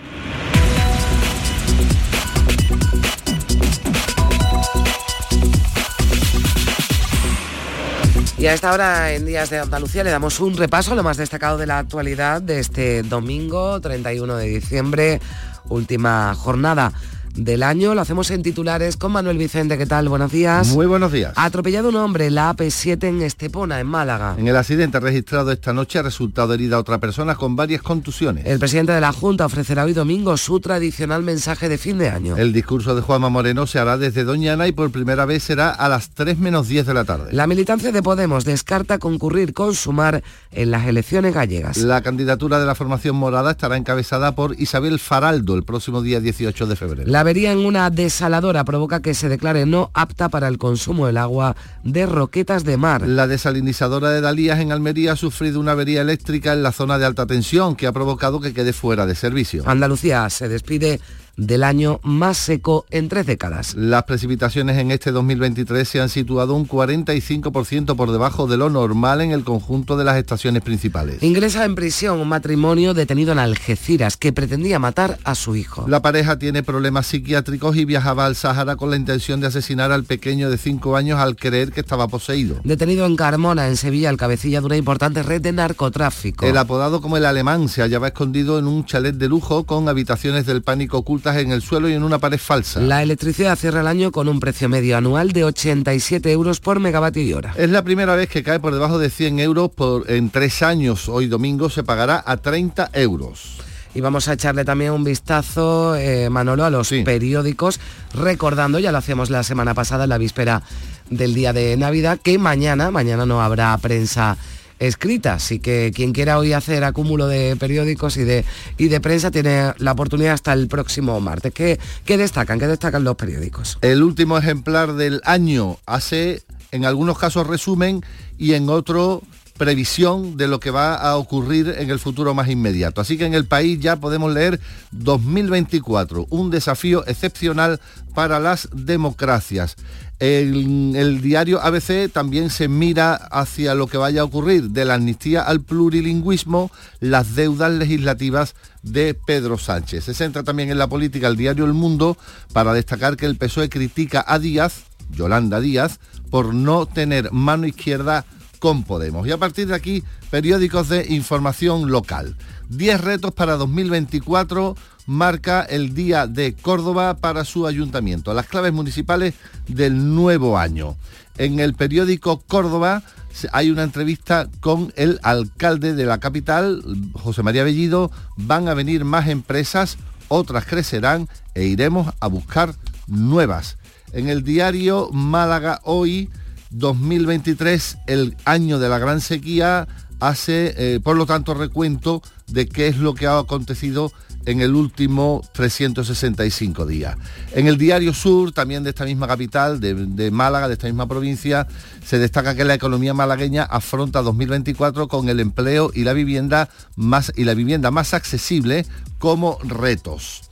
Y 8.45 8.47
a 8.47 8.53
esta 8.53 8.71
hora 8.71 9.11
en 9.11 9.25
Días 9.25 9.49
de 9.49 9.57
Andalucía 9.57 10.03
le 10.03 10.11
damos 10.11 10.39
un 10.39 10.55
repaso 10.55 10.91
a 10.91 10.95
lo 10.95 11.01
más 11.01 11.17
destacado 11.17 11.57
de 11.57 11.65
la 11.65 11.79
actualidad 11.79 12.43
de 12.43 12.59
este 12.59 13.01
domingo 13.01 13.81
31 13.81 14.35
de 14.35 14.45
diciembre, 14.45 15.19
última 15.67 16.35
jornada 16.35 16.93
del 17.35 17.63
año. 17.63 17.95
Lo 17.95 18.01
hacemos 18.01 18.31
en 18.31 18.43
titulares 18.43 18.97
con 18.97 19.11
Manuel 19.11 19.37
Vicente. 19.37 19.77
¿Qué 19.77 19.85
tal? 19.85 20.09
Buenos 20.09 20.31
días. 20.31 20.67
Muy 20.69 20.85
buenos 20.85 21.11
días. 21.11 21.33
Atropellado 21.35 21.89
un 21.89 21.95
hombre 21.95 22.27
en 22.27 22.35
la 22.35 22.55
AP7 22.55 23.03
en 23.03 23.21
Estepona, 23.21 23.79
en 23.79 23.87
Málaga. 23.87 24.35
En 24.37 24.47
el 24.47 24.55
accidente 24.55 24.99
registrado 24.99 25.51
esta 25.51 25.73
noche 25.73 25.99
ha 25.99 26.03
resultado 26.03 26.53
herida 26.53 26.79
otra 26.79 26.99
persona 26.99 27.35
con 27.35 27.55
varias 27.55 27.81
contusiones. 27.81 28.45
El 28.45 28.59
presidente 28.59 28.93
de 28.93 29.01
la 29.01 29.11
Junta 29.11 29.45
ofrecerá 29.45 29.83
hoy 29.83 29.93
domingo 29.93 30.37
su 30.37 30.59
tradicional 30.59 31.23
mensaje 31.23 31.69
de 31.69 31.77
fin 31.77 31.97
de 31.97 32.09
año. 32.09 32.37
El 32.37 32.53
discurso 32.53 32.95
de 32.95 33.01
Juanma 33.01 33.29
Moreno 33.29 33.67
se 33.67 33.79
hará 33.79 33.97
desde 33.97 34.23
Doñana 34.23 34.67
y 34.67 34.71
por 34.71 34.91
primera 34.91 35.25
vez 35.25 35.43
será 35.43 35.71
a 35.71 35.89
las 35.89 36.09
3 36.11 36.39
menos 36.39 36.67
10 36.67 36.85
de 36.85 36.93
la 36.93 37.03
tarde. 37.03 37.33
La 37.33 37.47
militancia 37.47 37.91
de 37.91 38.01
Podemos 38.01 38.45
descarta 38.45 38.97
concurrir 38.97 39.53
con 39.53 39.73
Sumar 39.75 40.23
en 40.51 40.71
las 40.71 40.85
elecciones 40.85 41.33
gallegas. 41.33 41.77
La 41.77 42.01
candidatura 42.01 42.59
de 42.59 42.65
la 42.65 42.75
formación 42.75 43.15
morada 43.15 43.51
estará 43.51 43.77
encabezada 43.77 44.35
por 44.35 44.59
Isabel 44.59 44.99
Faraldo 44.99 45.55
el 45.55 45.63
próximo 45.63 46.01
día 46.01 46.19
18 46.19 46.67
de 46.67 46.75
febrero. 46.75 47.11
La 47.11 47.24
avería 47.25 47.51
en 47.51 47.65
una 47.65 47.89
desaladora 47.89 48.63
provoca 48.65 49.01
que 49.01 49.15
se 49.15 49.29
declare 49.29 49.65
no 49.65 49.89
apta 49.95 50.29
para 50.29 50.47
el 50.47 50.59
consumo 50.59 51.07
del 51.07 51.17
agua 51.17 51.55
de 51.83 52.05
Roquetas 52.05 52.63
de 52.63 52.77
Mar. 52.77 53.01
La 53.07 53.25
desalinizadora 53.25 54.11
de 54.11 54.21
Dalías 54.21 54.59
en 54.59 54.71
Almería 54.71 55.13
ha 55.13 55.15
sufrido 55.15 55.59
una 55.59 55.71
avería 55.71 56.01
eléctrica 56.01 56.53
en 56.53 56.61
la 56.61 56.71
zona 56.71 56.99
de 56.99 57.05
alta 57.05 57.25
tensión 57.25 57.75
que 57.75 57.87
ha 57.87 57.91
provocado 57.91 58.39
que 58.39 58.53
quede 58.53 58.73
fuera 58.73 59.07
de 59.07 59.15
servicio. 59.15 59.63
Andalucía 59.65 60.29
se 60.29 60.47
despide 60.47 61.01
del 61.37 61.63
año 61.63 61.99
más 62.03 62.37
seco 62.37 62.85
en 62.89 63.09
tres 63.09 63.25
décadas. 63.25 63.75
Las 63.75 64.03
precipitaciones 64.03 64.77
en 64.77 64.91
este 64.91 65.11
2023 65.11 65.87
se 65.87 66.01
han 66.01 66.09
situado 66.09 66.53
un 66.55 66.67
45% 66.67 67.95
por 67.95 68.11
debajo 68.11 68.47
de 68.47 68.57
lo 68.57 68.69
normal 68.69 69.21
en 69.21 69.31
el 69.31 69.43
conjunto 69.43 69.97
de 69.97 70.03
las 70.03 70.17
estaciones 70.17 70.63
principales. 70.63 71.21
Ingresa 71.21 71.65
en 71.65 71.75
prisión 71.75 72.19
un 72.19 72.29
matrimonio 72.29 72.93
detenido 72.93 73.31
en 73.31 73.39
Algeciras 73.39 74.17
que 74.17 74.33
pretendía 74.33 74.79
matar 74.79 75.17
a 75.23 75.35
su 75.35 75.55
hijo. 75.55 75.85
La 75.87 76.01
pareja 76.01 76.39
tiene 76.39 76.63
problemas 76.63 77.07
psiquiátricos 77.07 77.75
y 77.75 77.85
viajaba 77.85 78.25
al 78.25 78.35
Sáhara 78.35 78.75
con 78.75 78.89
la 78.89 78.95
intención 78.95 79.41
de 79.41 79.47
asesinar 79.47 79.91
al 79.91 80.03
pequeño 80.03 80.49
de 80.49 80.57
5 80.57 80.95
años 80.95 81.19
al 81.19 81.35
creer 81.35 81.71
que 81.71 81.81
estaba 81.81 82.07
poseído. 82.07 82.59
Detenido 82.63 83.05
en 83.05 83.15
Carmona, 83.15 83.67
en 83.67 83.77
Sevilla, 83.77 84.09
el 84.09 84.17
cabecilla 84.17 84.61
de 84.61 84.65
una 84.67 84.77
importante 84.77 85.23
red 85.23 85.41
de 85.41 85.51
narcotráfico. 85.51 86.45
El 86.45 86.57
apodado 86.57 87.01
como 87.01 87.17
el 87.17 87.25
alemán 87.25 87.67
se 87.69 87.81
hallaba 87.81 88.07
escondido 88.07 88.57
en 88.59 88.67
un 88.67 88.85
chalet 88.85 89.15
de 89.15 89.27
lujo 89.27 89.65
con 89.65 89.89
habitaciones 89.89 90.45
del 90.45 90.61
pánico 90.61 90.99
oculto 90.99 91.24
en 91.33 91.51
el 91.51 91.61
suelo 91.61 91.89
y 91.89 91.93
en 91.93 92.03
una 92.03 92.19
pared 92.19 92.37
falsa. 92.37 92.79
La 92.79 93.01
electricidad 93.01 93.57
cierra 93.57 93.81
el 93.81 93.87
año 93.87 94.11
con 94.11 94.27
un 94.27 94.39
precio 94.39 94.69
medio 94.69 94.97
anual 94.97 95.31
de 95.31 95.43
87 95.43 96.31
euros 96.31 96.59
por 96.59 96.79
megavatio 96.79 97.37
hora. 97.37 97.53
Es 97.57 97.69
la 97.69 97.83
primera 97.83 98.15
vez 98.15 98.29
que 98.29 98.43
cae 98.43 98.59
por 98.59 98.73
debajo 98.73 98.99
de 98.99 99.09
100 99.09 99.39
euros 99.39 99.71
por, 99.71 100.09
en 100.11 100.29
tres 100.29 100.61
años. 100.61 101.09
Hoy 101.09 101.27
domingo 101.27 101.69
se 101.69 101.83
pagará 101.83 102.23
a 102.25 102.37
30 102.37 102.91
euros. 102.93 103.57
Y 103.95 104.01
vamos 104.01 104.27
a 104.27 104.33
echarle 104.33 104.65
también 104.65 104.91
un 104.91 105.05
vistazo, 105.05 105.95
eh, 105.95 106.29
Manolo, 106.29 106.65
a 106.65 106.69
los 106.69 106.89
sí. 106.89 107.03
periódicos, 107.03 107.79
recordando, 108.13 108.77
ya 108.77 108.91
lo 108.91 108.97
hacíamos 108.97 109.29
la 109.29 109.41
semana 109.43 109.73
pasada, 109.73 110.03
en 110.03 110.09
la 110.09 110.17
víspera 110.17 110.61
del 111.09 111.33
día 111.33 111.53
de 111.53 111.77
Navidad, 111.77 112.19
que 112.21 112.37
mañana, 112.37 112.91
mañana 112.91 113.25
no 113.25 113.41
habrá 113.41 113.77
prensa 113.77 114.37
escrita. 114.79 115.33
Así 115.33 115.59
que 115.59 115.91
quien 115.93 116.13
quiera 116.13 116.37
hoy 116.37 116.53
hacer 116.53 116.83
acúmulo 116.83 117.27
de 117.27 117.55
periódicos 117.55 118.17
y 118.17 118.23
de, 118.23 118.45
y 118.77 118.87
de 118.87 118.99
prensa 118.99 119.31
tiene 119.31 119.73
la 119.77 119.91
oportunidad 119.93 120.33
hasta 120.33 120.53
el 120.53 120.67
próximo 120.67 121.19
martes. 121.19 121.53
¿Qué, 121.53 121.79
¿Qué, 122.05 122.17
destacan? 122.17 122.59
¿Qué 122.59 122.67
destacan 122.67 123.03
los 123.03 123.15
periódicos? 123.15 123.77
El 123.81 124.03
último 124.03 124.37
ejemplar 124.37 124.93
del 124.93 125.21
año 125.25 125.77
hace 125.85 126.43
en 126.71 126.85
algunos 126.85 127.17
casos 127.17 127.47
resumen 127.47 128.03
y 128.37 128.53
en 128.53 128.69
otro 128.69 129.21
previsión 129.57 130.35
de 130.35 130.47
lo 130.47 130.59
que 130.59 130.69
va 130.69 130.95
a 130.95 131.15
ocurrir 131.15 131.75
en 131.77 131.89
el 131.89 131.99
futuro 131.99 132.33
más 132.33 132.49
inmediato. 132.49 133.01
Así 133.01 133.17
que 133.17 133.25
en 133.25 133.33
el 133.33 133.45
país 133.45 133.79
ya 133.79 133.95
podemos 133.95 134.33
leer 134.33 134.59
2024, 134.91 136.27
un 136.29 136.51
desafío 136.51 137.05
excepcional 137.07 137.79
para 138.13 138.39
las 138.39 138.69
democracias. 138.73 139.75
El, 140.19 140.95
el, 140.95 141.21
diario 141.21 141.61
ABC 141.61 142.09
también 142.11 142.49
se 142.49 142.69
mira 142.69 143.15
hacia 143.15 143.75
lo 143.75 143.87
que 143.87 143.97
vaya 143.97 144.21
a 144.21 144.23
ocurrir, 144.23 144.69
de 144.69 144.85
la 144.85 144.93
amnistía 144.93 145.41
al 145.41 145.61
plurilingüismo, 145.61 146.71
las 147.01 147.35
deudas 147.35 147.73
legislativas 147.73 148.55
de 148.81 149.13
Pedro 149.13 149.57
Sánchez. 149.57 150.05
Se 150.05 150.13
centra 150.13 150.43
también 150.43 150.69
en 150.69 150.77
la 150.77 150.87
política 150.87 151.27
el 151.27 151.35
diario 151.35 151.65
El 151.65 151.73
Mundo 151.73 152.17
para 152.53 152.73
destacar 152.73 153.17
que 153.17 153.25
el 153.25 153.35
PSOE 153.35 153.67
critica 153.67 154.23
a 154.25 154.39
Díaz, 154.39 154.83
Yolanda 155.11 155.59
Díaz, 155.59 155.99
por 156.29 156.53
no 156.53 156.85
tener 156.85 157.31
mano 157.33 157.67
izquierda 157.67 158.25
con 158.59 158.83
Podemos. 158.83 159.27
Y 159.27 159.31
a 159.31 159.37
partir 159.37 159.67
de 159.67 159.75
aquí, 159.75 160.03
periódicos 160.31 160.89
de 160.89 161.05
información 161.09 161.91
local. 161.91 162.35
10 162.69 163.01
retos 163.01 163.33
para 163.33 163.57
2024 163.57 164.75
marca 165.05 165.61
el 165.61 165.93
Día 165.93 166.27
de 166.27 166.53
Córdoba 166.53 167.15
para 167.15 167.45
su 167.45 167.67
ayuntamiento. 167.67 168.33
Las 168.33 168.47
claves 168.47 168.73
municipales 168.73 169.33
del 169.67 170.15
nuevo 170.15 170.57
año. 170.57 170.95
En 171.37 171.59
el 171.59 171.73
periódico 171.73 172.41
Córdoba 172.41 173.03
hay 173.51 173.69
una 173.69 173.83
entrevista 173.83 174.47
con 174.61 174.93
el 174.95 175.19
alcalde 175.23 175.93
de 175.93 176.05
la 176.05 176.19
capital, 176.19 176.83
José 177.13 177.43
María 177.43 177.63
Bellido. 177.63 178.11
Van 178.37 178.67
a 178.67 178.73
venir 178.73 179.03
más 179.03 179.27
empresas, 179.27 179.97
otras 180.27 180.65
crecerán 180.65 181.27
e 181.53 181.65
iremos 181.65 182.13
a 182.19 182.27
buscar 182.27 182.75
nuevas. 183.07 183.77
En 184.13 184.29
el 184.29 184.43
diario 184.43 185.09
Málaga 185.11 185.81
Hoy, 185.83 186.29
2023, 186.71 187.97
el 188.07 188.37
año 188.45 188.79
de 188.79 188.89
la 188.89 188.97
gran 188.97 189.19
sequía, 189.19 189.87
hace, 190.19 190.73
eh, 190.77 190.99
por 191.01 191.17
lo 191.17 191.25
tanto, 191.25 191.53
recuento 191.53 192.21
de 192.47 192.67
qué 192.67 192.87
es 192.87 192.97
lo 192.97 193.13
que 193.13 193.27
ha 193.27 193.37
acontecido 193.37 194.11
en 194.45 194.61
el 194.61 194.75
último 194.75 195.41
365 195.53 196.85
días. 196.85 197.17
En 197.53 197.67
el 197.67 197.77
Diario 197.77 198.13
Sur, 198.13 198.51
también 198.51 198.83
de 198.83 198.89
esta 198.89 199.05
misma 199.05 199.27
capital, 199.27 199.79
de, 199.79 200.31
Málaga, 200.31 200.67
de 200.67 200.73
esta 200.73 200.87
misma 200.87 201.07
provincia, 201.07 201.67
se 202.05 202.19
destaca 202.19 202.55
que 202.55 202.65
la 202.65 202.73
economía 202.73 203.13
malagueña 203.13 203.63
afronta 203.63 204.21
2024 204.21 205.07
con 205.07 205.29
el 205.29 205.39
empleo 205.39 205.91
y 205.93 206.03
la 206.03 206.13
vivienda 206.13 206.69
más, 206.95 207.31
y 207.35 207.43
la 207.43 207.53
vivienda 207.53 207.91
más 207.91 208.13
accesible 208.13 208.85
como 209.19 209.57
retos. 209.63 210.43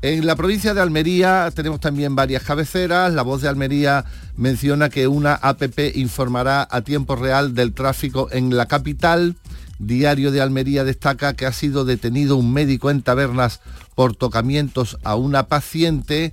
En 0.00 0.26
la 0.26 0.36
provincia 0.36 0.74
de 0.74 0.80
Almería 0.80 1.50
tenemos 1.52 1.80
también 1.80 2.14
varias 2.14 2.44
cabeceras. 2.44 3.12
La 3.12 3.22
voz 3.22 3.42
de 3.42 3.48
Almería 3.48 4.04
menciona 4.36 4.90
que 4.90 5.08
una 5.08 5.34
APP 5.34 5.96
informará 5.96 6.68
a 6.70 6.82
tiempo 6.82 7.16
real 7.16 7.52
del 7.52 7.72
tráfico 7.72 8.28
en 8.30 8.56
la 8.56 8.66
capital. 8.66 9.34
Diario 9.78 10.30
de 10.30 10.40
Almería 10.40 10.84
destaca 10.84 11.34
que 11.34 11.46
ha 11.46 11.52
sido 11.52 11.84
detenido 11.84 12.36
un 12.36 12.52
médico 12.52 12.90
en 12.90 13.02
tabernas 13.02 13.60
por 13.94 14.16
tocamientos 14.16 14.98
a 15.04 15.14
una 15.14 15.46
paciente 15.46 16.32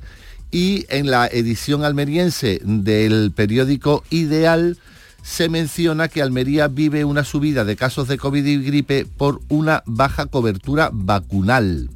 y 0.51 0.85
en 0.89 1.11
la 1.11 1.27
edición 1.27 1.83
almeriense 1.83 2.61
del 2.63 3.31
periódico 3.31 4.03
Ideal 4.09 4.77
se 5.25 5.49
menciona 5.49 6.07
que 6.07 6.21
Almería 6.21 6.67
vive 6.67 7.03
una 7.03 7.23
subida 7.23 7.65
de 7.65 7.75
casos 7.75 8.07
de 8.07 8.17
COVID 8.17 8.45
y 8.45 8.63
gripe 8.63 9.05
por 9.05 9.41
una 9.49 9.81
baja 9.87 10.27
cobertura 10.27 10.91
vacunal. 10.93 11.89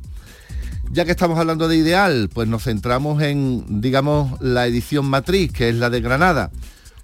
Ya 0.92 1.06
que 1.06 1.12
estamos 1.12 1.38
hablando 1.38 1.68
de 1.68 1.78
ideal, 1.78 2.32
pues 2.34 2.48
nos 2.48 2.64
centramos 2.64 3.22
en, 3.22 3.82
digamos, 3.82 4.42
la 4.42 4.66
edición 4.66 5.06
matriz, 5.06 5.52
que 5.52 5.70
es 5.70 5.76
la 5.76 5.92
de 5.92 6.02
Granada. 6.02 6.50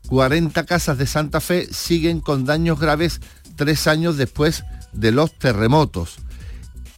40 0.08 0.65
casas 0.65 0.97
de 0.97 1.05
Santa 1.05 1.39
Fe 1.39 1.67
siguen 1.71 2.21
con 2.21 2.46
daños 2.46 2.79
graves 2.79 3.21
tres 3.56 3.87
años 3.87 4.17
después 4.17 4.63
de 4.93 5.12
los 5.12 5.33
terremotos. 5.33 6.17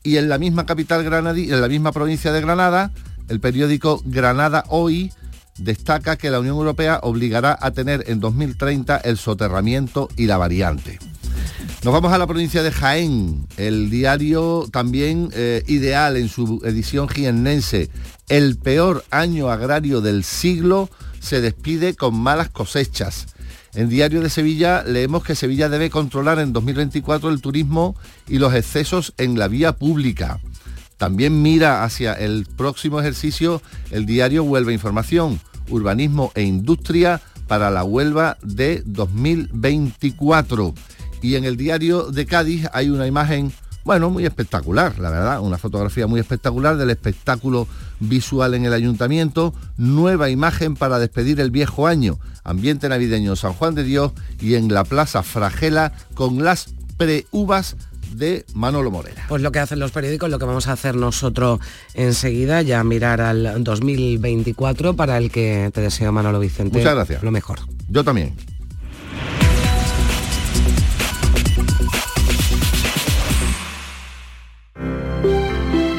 Y 0.03 0.17
en 0.17 0.29
la 0.29 0.37
misma 0.37 0.65
capital 0.65 1.03
granadí, 1.03 1.51
en 1.51 1.61
la 1.61 1.67
misma 1.67 1.91
provincia 1.91 2.31
de 2.31 2.41
Granada, 2.41 2.91
el 3.27 3.39
periódico 3.39 4.01
Granada 4.05 4.63
Hoy 4.69 5.11
destaca 5.57 6.17
que 6.17 6.29
la 6.29 6.39
Unión 6.39 6.55
Europea 6.55 6.99
obligará 7.03 7.57
a 7.59 7.71
tener 7.71 8.03
en 8.07 8.19
2030 8.19 8.97
el 8.97 9.17
soterramiento 9.17 10.07
y 10.15 10.27
la 10.27 10.37
variante. 10.37 10.99
Nos 11.83 11.93
vamos 11.93 12.11
a 12.11 12.17
la 12.17 12.27
provincia 12.27 12.63
de 12.63 12.71
Jaén, 12.71 13.47
el 13.57 13.89
diario 13.89 14.67
también 14.71 15.29
eh, 15.33 15.63
ideal 15.67 16.17
en 16.17 16.27
su 16.27 16.61
edición 16.65 17.07
jiennense. 17.07 17.89
El 18.29 18.57
peor 18.57 19.05
año 19.11 19.49
agrario 19.49 20.01
del 20.01 20.23
siglo 20.23 20.89
se 21.19 21.39
despide 21.39 21.95
con 21.95 22.15
malas 22.15 22.49
cosechas. 22.49 23.27
En 23.77 23.89
Diario 23.89 24.21
de 24.21 24.31
Sevilla 24.31 24.83
leemos 24.83 25.23
que 25.23 25.35
Sevilla 25.35 25.69
debe 25.69 25.91
controlar 25.91 26.39
en 26.39 26.51
2024 26.51 27.29
el 27.29 27.41
turismo 27.41 27.95
y 28.27 28.39
los 28.39 28.55
excesos 28.55 29.13
en 29.19 29.37
la 29.37 29.47
vía 29.47 29.73
pública. 29.73 30.39
También 30.97 31.43
mira 31.43 31.83
hacia 31.83 32.13
el 32.13 32.47
próximo 32.47 32.99
ejercicio 32.99 33.61
el 33.91 34.07
diario 34.07 34.43
Huelva 34.43 34.73
Información, 34.73 35.39
Urbanismo 35.69 36.31
e 36.33 36.41
Industria 36.41 37.21
para 37.47 37.69
la 37.69 37.83
Huelva 37.83 38.39
de 38.41 38.81
2024. 38.83 40.73
Y 41.21 41.35
en 41.35 41.45
el 41.45 41.55
diario 41.55 42.09
de 42.09 42.25
Cádiz 42.25 42.67
hay 42.73 42.89
una 42.89 43.05
imagen, 43.05 43.53
bueno, 43.87 44.09
muy 44.09 44.25
espectacular, 44.25 44.99
la 44.99 45.09
verdad, 45.09 45.39
una 45.39 45.57
fotografía 45.57 46.07
muy 46.07 46.19
espectacular 46.19 46.75
del 46.75 46.89
espectáculo 46.89 47.69
visual 48.01 48.53
en 48.53 48.65
el 48.65 48.73
ayuntamiento, 48.73 49.53
nueva 49.77 50.29
imagen 50.29 50.75
para 50.75 50.99
despedir 50.99 51.39
el 51.39 51.51
viejo 51.51 51.87
año, 51.87 52.19
ambiente 52.43 52.89
navideño 52.89 53.31
en 53.31 53.37
San 53.37 53.53
Juan 53.53 53.75
de 53.75 53.85
Dios 53.85 54.11
y 54.41 54.55
en 54.55 54.73
la 54.73 54.83
Plaza 54.83 55.23
Fragela 55.23 55.93
con 56.15 56.43
las 56.43 56.73
preuvas 56.97 57.77
de 58.13 58.45
Manolo 58.53 58.91
Morera. 58.91 59.23
Pues 59.29 59.41
lo 59.41 59.53
que 59.53 59.59
hacen 59.59 59.79
los 59.79 59.91
periódicos, 59.91 60.29
lo 60.29 60.37
que 60.37 60.45
vamos 60.45 60.67
a 60.67 60.73
hacer 60.73 60.95
nosotros 60.95 61.61
enseguida, 61.93 62.61
ya 62.63 62.83
mirar 62.83 63.21
al 63.21 63.63
2024 63.63 64.97
para 64.97 65.17
el 65.17 65.31
que 65.31 65.71
te 65.73 65.79
deseo 65.79 66.11
Manolo 66.11 66.41
Vicente. 66.41 66.77
Muchas 66.77 66.93
gracias. 66.93 67.23
Lo 67.23 67.31
mejor. 67.31 67.59
Yo 67.87 68.03
también. 68.03 68.35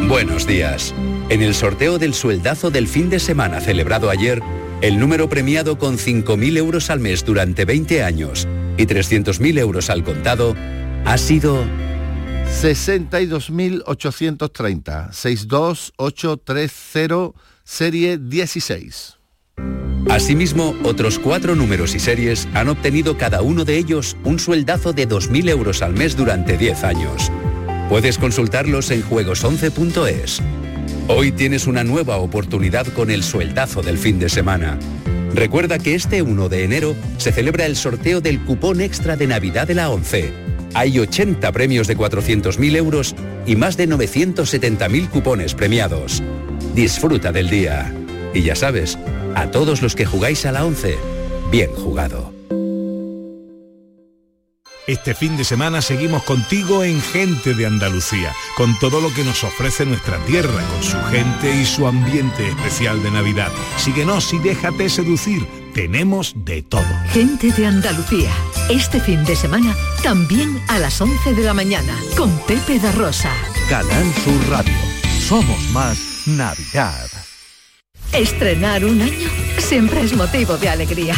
Buenos 0.08 0.46
días. 0.46 0.94
En 1.28 1.42
el 1.42 1.54
sorteo 1.54 1.98
del 1.98 2.14
sueldazo 2.14 2.70
del 2.70 2.88
fin 2.88 3.10
de 3.10 3.18
semana 3.18 3.60
celebrado 3.60 4.08
ayer, 4.08 4.40
el 4.80 4.98
número 4.98 5.28
premiado 5.28 5.76
con 5.76 5.98
5.000 5.98 6.56
euros 6.56 6.88
al 6.88 6.98
mes 6.98 7.26
durante 7.26 7.66
20 7.66 8.02
años 8.02 8.48
y 8.78 8.86
300.000 8.86 9.58
euros 9.58 9.90
al 9.90 10.04
contado 10.04 10.56
ha 11.04 11.18
sido 11.18 11.62
62.830, 12.46 15.12
62830, 15.12 17.32
serie 17.64 18.16
16. 18.16 19.18
Asimismo, 20.08 20.74
otros 20.84 21.18
cuatro 21.18 21.54
números 21.54 21.94
y 21.94 21.98
series 21.98 22.48
han 22.54 22.70
obtenido 22.70 23.18
cada 23.18 23.42
uno 23.42 23.66
de 23.66 23.76
ellos 23.76 24.16
un 24.24 24.38
sueldazo 24.38 24.94
de 24.94 25.06
2.000 25.06 25.50
euros 25.50 25.82
al 25.82 25.92
mes 25.92 26.16
durante 26.16 26.56
10 26.56 26.84
años. 26.84 27.30
Puedes 27.88 28.18
consultarlos 28.18 28.90
en 28.90 29.02
juegos11.es. 29.02 30.42
Hoy 31.08 31.32
tienes 31.32 31.66
una 31.66 31.84
nueva 31.84 32.18
oportunidad 32.18 32.86
con 32.88 33.10
el 33.10 33.22
sueldazo 33.22 33.80
del 33.80 33.96
fin 33.96 34.18
de 34.18 34.28
semana. 34.28 34.78
Recuerda 35.34 35.78
que 35.78 35.94
este 35.94 36.20
1 36.20 36.50
de 36.50 36.64
enero 36.64 36.94
se 37.16 37.32
celebra 37.32 37.64
el 37.64 37.76
sorteo 37.76 38.20
del 38.20 38.44
cupón 38.44 38.82
extra 38.82 39.16
de 39.16 39.26
Navidad 39.26 39.66
de 39.66 39.74
la 39.74 39.88
11. 39.88 40.32
Hay 40.74 40.98
80 40.98 41.50
premios 41.50 41.86
de 41.86 41.96
400.000 41.96 42.76
euros 42.76 43.14
y 43.46 43.56
más 43.56 43.78
de 43.78 43.88
970.000 43.88 45.08
cupones 45.08 45.54
premiados. 45.54 46.22
Disfruta 46.74 47.32
del 47.32 47.48
día. 47.48 47.90
Y 48.34 48.42
ya 48.42 48.54
sabes, 48.54 48.98
a 49.34 49.50
todos 49.50 49.80
los 49.80 49.94
que 49.94 50.04
jugáis 50.04 50.44
a 50.44 50.52
la 50.52 50.66
11, 50.66 50.94
bien 51.50 51.70
jugado. 51.70 52.37
Este 54.88 55.14
fin 55.14 55.36
de 55.36 55.44
semana 55.44 55.82
seguimos 55.82 56.22
contigo 56.22 56.82
en 56.82 57.02
Gente 57.02 57.52
de 57.52 57.66
Andalucía, 57.66 58.32
con 58.56 58.78
todo 58.78 59.02
lo 59.02 59.12
que 59.12 59.22
nos 59.22 59.44
ofrece 59.44 59.84
nuestra 59.84 60.16
tierra, 60.24 60.64
con 60.72 60.82
su 60.82 60.96
gente 61.10 61.54
y 61.54 61.66
su 61.66 61.86
ambiente 61.86 62.48
especial 62.48 63.02
de 63.02 63.10
Navidad. 63.10 63.52
Síguenos 63.76 64.32
y 64.32 64.38
déjate 64.38 64.88
seducir. 64.88 65.46
Tenemos 65.74 66.32
de 66.34 66.62
todo. 66.62 66.86
Gente 67.12 67.52
de 67.52 67.66
Andalucía. 67.66 68.32
Este 68.70 68.98
fin 68.98 69.22
de 69.24 69.36
semana 69.36 69.76
también 70.02 70.58
a 70.68 70.78
las 70.78 70.98
11 70.98 71.34
de 71.34 71.42
la 71.42 71.52
mañana 71.52 71.94
con 72.16 72.34
Pepe 72.46 72.78
da 72.78 72.90
Rosa. 72.92 73.30
Canal 73.68 74.14
Sur 74.24 74.48
Radio. 74.48 74.72
Somos 75.20 75.68
más 75.72 76.22
Navidad. 76.26 77.10
Estrenar 78.14 78.86
un 78.86 79.02
año 79.02 79.28
siempre 79.58 80.00
es 80.00 80.16
motivo 80.16 80.56
de 80.56 80.70
alegría. 80.70 81.14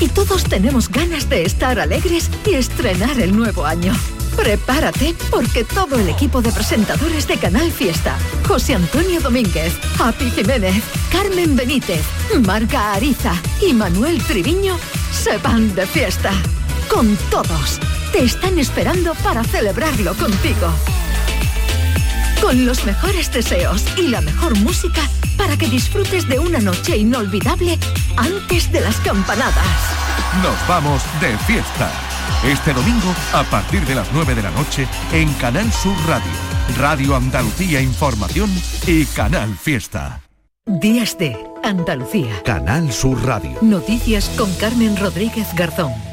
Y 0.00 0.08
todos 0.08 0.44
tenemos 0.44 0.88
ganas 0.88 1.28
de 1.28 1.42
estar 1.42 1.78
alegres 1.78 2.30
y 2.46 2.54
estrenar 2.54 3.20
el 3.20 3.36
nuevo 3.36 3.66
año. 3.66 3.92
Prepárate 4.34 5.14
porque 5.30 5.64
todo 5.64 5.96
el 5.96 6.08
equipo 6.08 6.40
de 6.40 6.50
presentadores 6.50 7.28
de 7.28 7.36
Canal 7.36 7.70
Fiesta, 7.70 8.16
José 8.48 8.74
Antonio 8.74 9.20
Domínguez, 9.20 9.74
Happy 9.98 10.30
Jiménez, 10.30 10.82
Carmen 11.12 11.54
Benítez, 11.54 12.02
Marga 12.46 12.94
Ariza 12.94 13.34
y 13.60 13.74
Manuel 13.74 14.22
Triviño 14.22 14.78
se 15.12 15.36
van 15.38 15.74
de 15.74 15.86
fiesta. 15.86 16.32
Con 16.88 17.16
todos. 17.30 17.78
Te 18.12 18.24
están 18.24 18.58
esperando 18.58 19.14
para 19.16 19.44
celebrarlo 19.44 20.14
contigo. 20.14 20.72
Con 22.40 22.66
los 22.66 22.84
mejores 22.84 23.32
deseos 23.32 23.84
y 23.96 24.08
la 24.08 24.20
mejor 24.20 24.58
música 24.58 25.02
para 25.36 25.56
que 25.56 25.68
disfrutes 25.68 26.28
de 26.28 26.38
una 26.38 26.58
noche 26.58 26.96
inolvidable 26.96 27.78
antes 28.16 28.72
de 28.72 28.80
las 28.80 28.96
campanadas. 29.00 29.66
Nos 30.42 30.68
vamos 30.68 31.02
de 31.20 31.36
fiesta. 31.38 31.90
Este 32.44 32.72
domingo 32.72 33.14
a 33.32 33.42
partir 33.44 33.84
de 33.86 33.94
las 33.94 34.08
9 34.12 34.34
de 34.34 34.42
la 34.42 34.50
noche 34.50 34.86
en 35.12 35.32
Canal 35.34 35.70
Sur 35.72 35.96
Radio, 36.06 36.32
Radio 36.78 37.16
Andalucía 37.16 37.80
Información 37.80 38.50
y 38.86 39.04
Canal 39.06 39.56
Fiesta. 39.56 40.22
Días 40.66 41.18
de 41.18 41.36
Andalucía. 41.62 42.42
Canal 42.44 42.92
Sur 42.92 43.22
Radio. 43.24 43.58
Noticias 43.60 44.30
con 44.36 44.52
Carmen 44.54 44.96
Rodríguez 44.96 45.48
Garzón. 45.54 46.09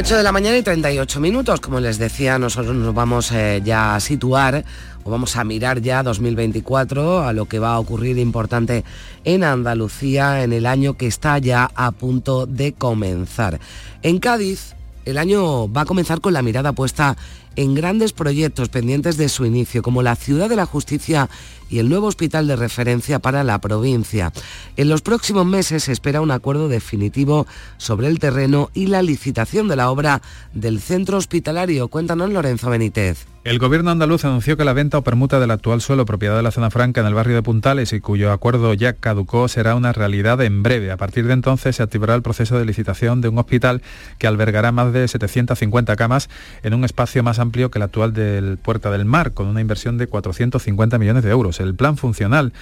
8 0.00 0.16
de 0.16 0.22
la 0.22 0.32
mañana 0.32 0.56
y 0.56 0.62
38 0.62 1.20
minutos. 1.20 1.60
Como 1.60 1.78
les 1.78 1.98
decía, 1.98 2.38
nosotros 2.38 2.74
nos 2.74 2.94
vamos 2.94 3.30
eh, 3.32 3.60
ya 3.62 3.94
a 3.94 4.00
situar 4.00 4.64
o 5.04 5.10
vamos 5.10 5.36
a 5.36 5.44
mirar 5.44 5.82
ya 5.82 6.02
2024 6.02 7.20
a 7.22 7.34
lo 7.34 7.44
que 7.44 7.58
va 7.58 7.74
a 7.74 7.78
ocurrir 7.78 8.16
importante 8.16 8.82
en 9.24 9.44
Andalucía 9.44 10.42
en 10.42 10.54
el 10.54 10.64
año 10.64 10.94
que 10.94 11.06
está 11.06 11.36
ya 11.36 11.70
a 11.74 11.90
punto 11.90 12.46
de 12.46 12.72
comenzar. 12.72 13.60
En 14.02 14.20
Cádiz, 14.20 14.74
el 15.04 15.18
año 15.18 15.70
va 15.70 15.82
a 15.82 15.84
comenzar 15.84 16.22
con 16.22 16.32
la 16.32 16.40
mirada 16.40 16.72
puesta 16.72 17.18
en 17.56 17.74
grandes 17.74 18.14
proyectos 18.14 18.70
pendientes 18.70 19.18
de 19.18 19.28
su 19.28 19.44
inicio, 19.44 19.82
como 19.82 20.02
la 20.02 20.16
Ciudad 20.16 20.48
de 20.48 20.56
la 20.56 20.64
Justicia 20.64 21.28
y 21.70 21.78
el 21.78 21.88
nuevo 21.88 22.08
hospital 22.08 22.46
de 22.46 22.56
referencia 22.56 23.20
para 23.20 23.44
la 23.44 23.60
provincia. 23.60 24.32
En 24.76 24.88
los 24.88 25.00
próximos 25.00 25.46
meses 25.46 25.84
se 25.84 25.92
espera 25.92 26.20
un 26.20 26.30
acuerdo 26.30 26.68
definitivo 26.68 27.46
sobre 27.78 28.08
el 28.08 28.18
terreno 28.18 28.70
y 28.74 28.88
la 28.88 29.02
licitación 29.02 29.68
de 29.68 29.76
la 29.76 29.90
obra 29.90 30.20
del 30.52 30.80
centro 30.80 31.16
hospitalario. 31.16 31.88
Cuéntanos, 31.88 32.30
Lorenzo 32.30 32.70
Benítez. 32.70 33.26
El 33.42 33.58
gobierno 33.58 33.90
andaluz 33.90 34.26
anunció 34.26 34.58
que 34.58 34.66
la 34.66 34.74
venta 34.74 34.98
o 34.98 35.02
permuta 35.02 35.40
del 35.40 35.50
actual 35.50 35.80
suelo 35.80 36.04
propiedad 36.04 36.36
de 36.36 36.42
la 36.42 36.50
zona 36.50 36.68
franca 36.68 37.00
en 37.00 37.06
el 37.06 37.14
barrio 37.14 37.36
de 37.36 37.42
Puntales 37.42 37.94
y 37.94 38.00
cuyo 38.00 38.32
acuerdo 38.32 38.74
ya 38.74 38.92
caducó 38.92 39.48
será 39.48 39.74
una 39.76 39.94
realidad 39.94 40.42
en 40.42 40.62
breve. 40.62 40.90
A 40.90 40.98
partir 40.98 41.26
de 41.26 41.32
entonces 41.32 41.76
se 41.76 41.82
activará 41.82 42.14
el 42.14 42.20
proceso 42.20 42.58
de 42.58 42.66
licitación 42.66 43.22
de 43.22 43.30
un 43.30 43.38
hospital 43.38 43.80
que 44.18 44.26
albergará 44.26 44.72
más 44.72 44.92
de 44.92 45.08
750 45.08 45.96
camas 45.96 46.28
en 46.62 46.74
un 46.74 46.84
espacio 46.84 47.22
más 47.22 47.38
amplio 47.38 47.70
que 47.70 47.78
el 47.78 47.84
actual 47.84 48.12
del 48.12 48.58
Puerta 48.58 48.90
del 48.90 49.06
Mar, 49.06 49.32
con 49.32 49.46
una 49.46 49.62
inversión 49.62 49.96
de 49.96 50.06
450 50.06 50.98
millones 50.98 51.24
de 51.24 51.30
euros. 51.30 51.60
El 51.60 51.74
plan 51.74 51.96
funcional 51.96 52.52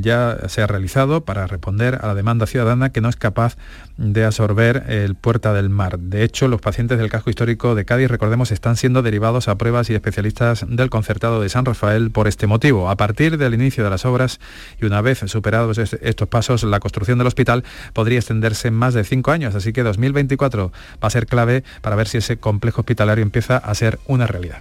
ya 0.00 0.38
se 0.48 0.62
ha 0.62 0.66
realizado 0.66 1.24
para 1.24 1.46
responder 1.46 1.98
a 2.00 2.06
la 2.06 2.14
demanda 2.14 2.46
ciudadana 2.46 2.90
que 2.90 3.00
no 3.00 3.08
es 3.08 3.16
capaz 3.16 3.56
de 3.96 4.24
absorber 4.24 4.84
el 4.88 5.14
Puerta 5.14 5.52
del 5.52 5.70
Mar. 5.70 5.98
De 5.98 6.24
hecho, 6.24 6.48
los 6.48 6.60
pacientes 6.60 6.98
del 6.98 7.10
casco 7.10 7.30
histórico 7.30 7.74
de 7.74 7.84
Cádiz, 7.84 8.08
recordemos, 8.08 8.50
están 8.50 8.76
siendo 8.76 9.02
derivados 9.02 9.48
a 9.48 9.56
pruebas 9.56 9.90
y 9.90 9.94
especialistas 9.94 10.64
del 10.68 10.90
concertado 10.90 11.40
de 11.40 11.48
San 11.48 11.64
Rafael 11.64 12.10
por 12.10 12.28
este 12.28 12.46
motivo. 12.46 12.90
A 12.90 12.96
partir 12.96 13.38
del 13.38 13.54
inicio 13.54 13.84
de 13.84 13.90
las 13.90 14.04
obras 14.04 14.40
y 14.80 14.86
una 14.86 15.00
vez 15.00 15.20
superados 15.26 15.78
estos 15.78 16.28
pasos, 16.28 16.64
la 16.64 16.80
construcción 16.80 17.18
del 17.18 17.26
hospital 17.26 17.64
podría 17.92 18.18
extenderse 18.18 18.70
más 18.70 18.94
de 18.94 19.04
cinco 19.04 19.30
años, 19.30 19.54
así 19.54 19.72
que 19.72 19.82
2024 19.82 20.72
va 21.02 21.06
a 21.06 21.10
ser 21.10 21.26
clave 21.26 21.64
para 21.80 21.96
ver 21.96 22.08
si 22.08 22.18
ese 22.18 22.36
complejo 22.36 22.80
hospitalario 22.82 23.22
empieza 23.22 23.56
a 23.56 23.74
ser 23.74 23.98
una 24.06 24.26
realidad. 24.26 24.58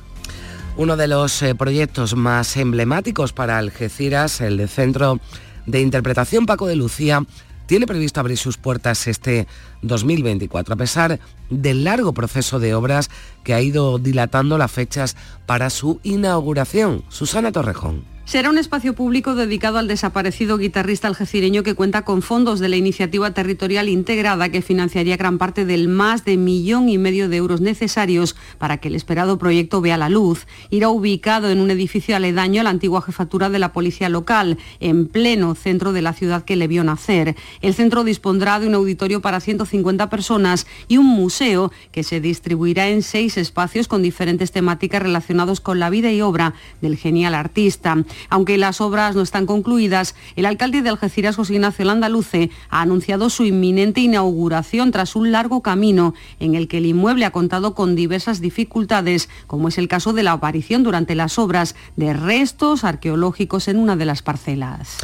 Uno 0.76 0.98
de 0.98 1.08
los 1.08 1.40
eh, 1.44 1.54
proyectos 1.54 2.16
más 2.16 2.58
emblemáticos 2.58 3.32
para 3.32 3.60
Algeciras, 3.60 4.42
el 4.42 4.58
de 4.58 4.68
Centro 4.68 5.20
de 5.68 5.82
Interpretación 5.82 6.48
Paco 6.48 6.66
de 6.66 6.76
Lucía, 6.76 7.24
tiene 7.68 7.86
previsto 7.86 8.20
abrir 8.20 8.40
sus 8.40 8.58
puertas 8.58 9.08
este 9.08 9.48
2024, 9.84 10.74
a 10.74 10.78
pesar 10.78 11.20
del 11.50 11.84
largo 11.84 12.14
proceso 12.14 12.60
de 12.60 12.74
obras 12.74 13.10
que 13.44 13.54
ha 13.54 13.62
ido 13.62 14.00
dilatando 14.00 14.58
las 14.58 14.72
fechas 14.72 15.16
para 15.46 15.70
su 15.70 16.00
inauguración. 16.04 17.04
Susana 17.10 17.52
Torrejón. 17.52 18.14
Será 18.26 18.50
un 18.50 18.58
espacio 18.58 18.96
público 18.96 19.36
dedicado 19.36 19.78
al 19.78 19.90
desaparecido 19.90 20.58
guitarrista 20.58 21.10
algecireño 21.10 21.62
que 21.62 21.76
cuenta 21.76 22.04
con 22.04 22.22
fondos 22.22 22.62
de 22.62 22.70
la 22.70 22.78
iniciativa 22.78 23.32
territorial 23.32 23.90
integrada 23.90 24.48
que 24.48 24.62
financiaría 24.62 25.18
gran 25.18 25.38
parte 25.38 25.66
del 25.66 25.90
más 25.90 26.24
de 26.24 26.38
millón 26.38 26.88
y 26.88 26.98
medio 26.98 27.28
de 27.28 27.36
euros 27.36 27.60
necesarios 27.60 28.38
para 28.60 28.78
que 28.78 28.88
el 28.88 28.96
esperado 28.96 29.38
proyecto 29.38 29.82
vea 29.82 29.98
la 29.98 30.08
luz. 30.08 30.48
Irá 30.70 30.88
ubicado 30.88 31.50
en 31.50 31.60
un 31.60 31.70
edificio 31.70 32.16
aledaño 32.16 32.62
a 32.62 32.64
la 32.64 32.70
antigua 32.70 33.02
jefatura 33.02 33.50
de 33.50 33.60
la 33.60 33.74
policía 33.74 34.08
local, 34.08 34.58
en 34.80 35.08
pleno 35.08 35.54
centro 35.54 35.92
de 35.92 36.02
la 36.02 36.14
ciudad 36.14 36.46
que 36.46 36.56
le 36.56 36.70
vio 36.70 36.86
nacer. 36.86 37.36
El 37.62 37.74
centro 37.74 38.06
dispondrá 38.06 38.58
de 38.62 38.68
un 38.68 38.76
auditorio 38.76 39.22
para 39.22 39.42
150 39.42 39.73
personas 40.10 40.68
y 40.88 40.98
un 40.98 41.08
museo 41.08 41.72
que 41.92 42.04
se 42.04 42.20
distribuirá 42.20 42.90
en 42.90 43.02
seis 43.02 43.38
espacios 43.38 43.88
con 43.88 44.04
diferentes 44.04 44.52
temáticas 44.52 45.02
relacionados 45.02 45.60
con 45.62 45.80
la 45.80 45.90
vida 45.90 46.12
y 46.12 46.22
obra 46.22 46.54
del 46.82 46.98
genial 46.98 47.34
artista. 47.34 47.98
Aunque 48.30 48.58
las 48.58 48.82
obras 48.82 49.16
no 49.16 49.22
están 49.22 49.46
concluidas, 49.46 50.16
el 50.36 50.46
alcalde 50.46 50.82
de 50.82 50.90
Algeciras, 50.90 51.36
José 51.36 51.54
Ignacio 51.54 51.86
Landaluce, 51.86 52.52
ha 52.70 52.82
anunciado 52.82 53.30
su 53.30 53.46
inminente 53.46 54.02
inauguración 54.02 54.92
tras 54.92 55.16
un 55.16 55.32
largo 55.32 55.62
camino 55.62 56.14
en 56.40 56.56
el 56.56 56.68
que 56.68 56.78
el 56.78 56.86
inmueble 56.86 57.26
ha 57.26 57.32
contado 57.32 57.74
con 57.74 57.96
diversas 57.96 58.42
dificultades, 58.42 59.30
como 59.48 59.70
es 59.70 59.78
el 59.78 59.88
caso 59.88 60.14
de 60.14 60.24
la 60.24 60.34
aparición 60.34 60.84
durante 60.84 61.16
las 61.16 61.40
obras 61.40 61.76
de 61.96 62.14
restos 62.14 62.84
arqueológicos 62.84 63.68
en 63.68 63.78
una 63.78 63.96
de 63.96 64.06
las 64.06 64.22
parcelas. 64.22 64.98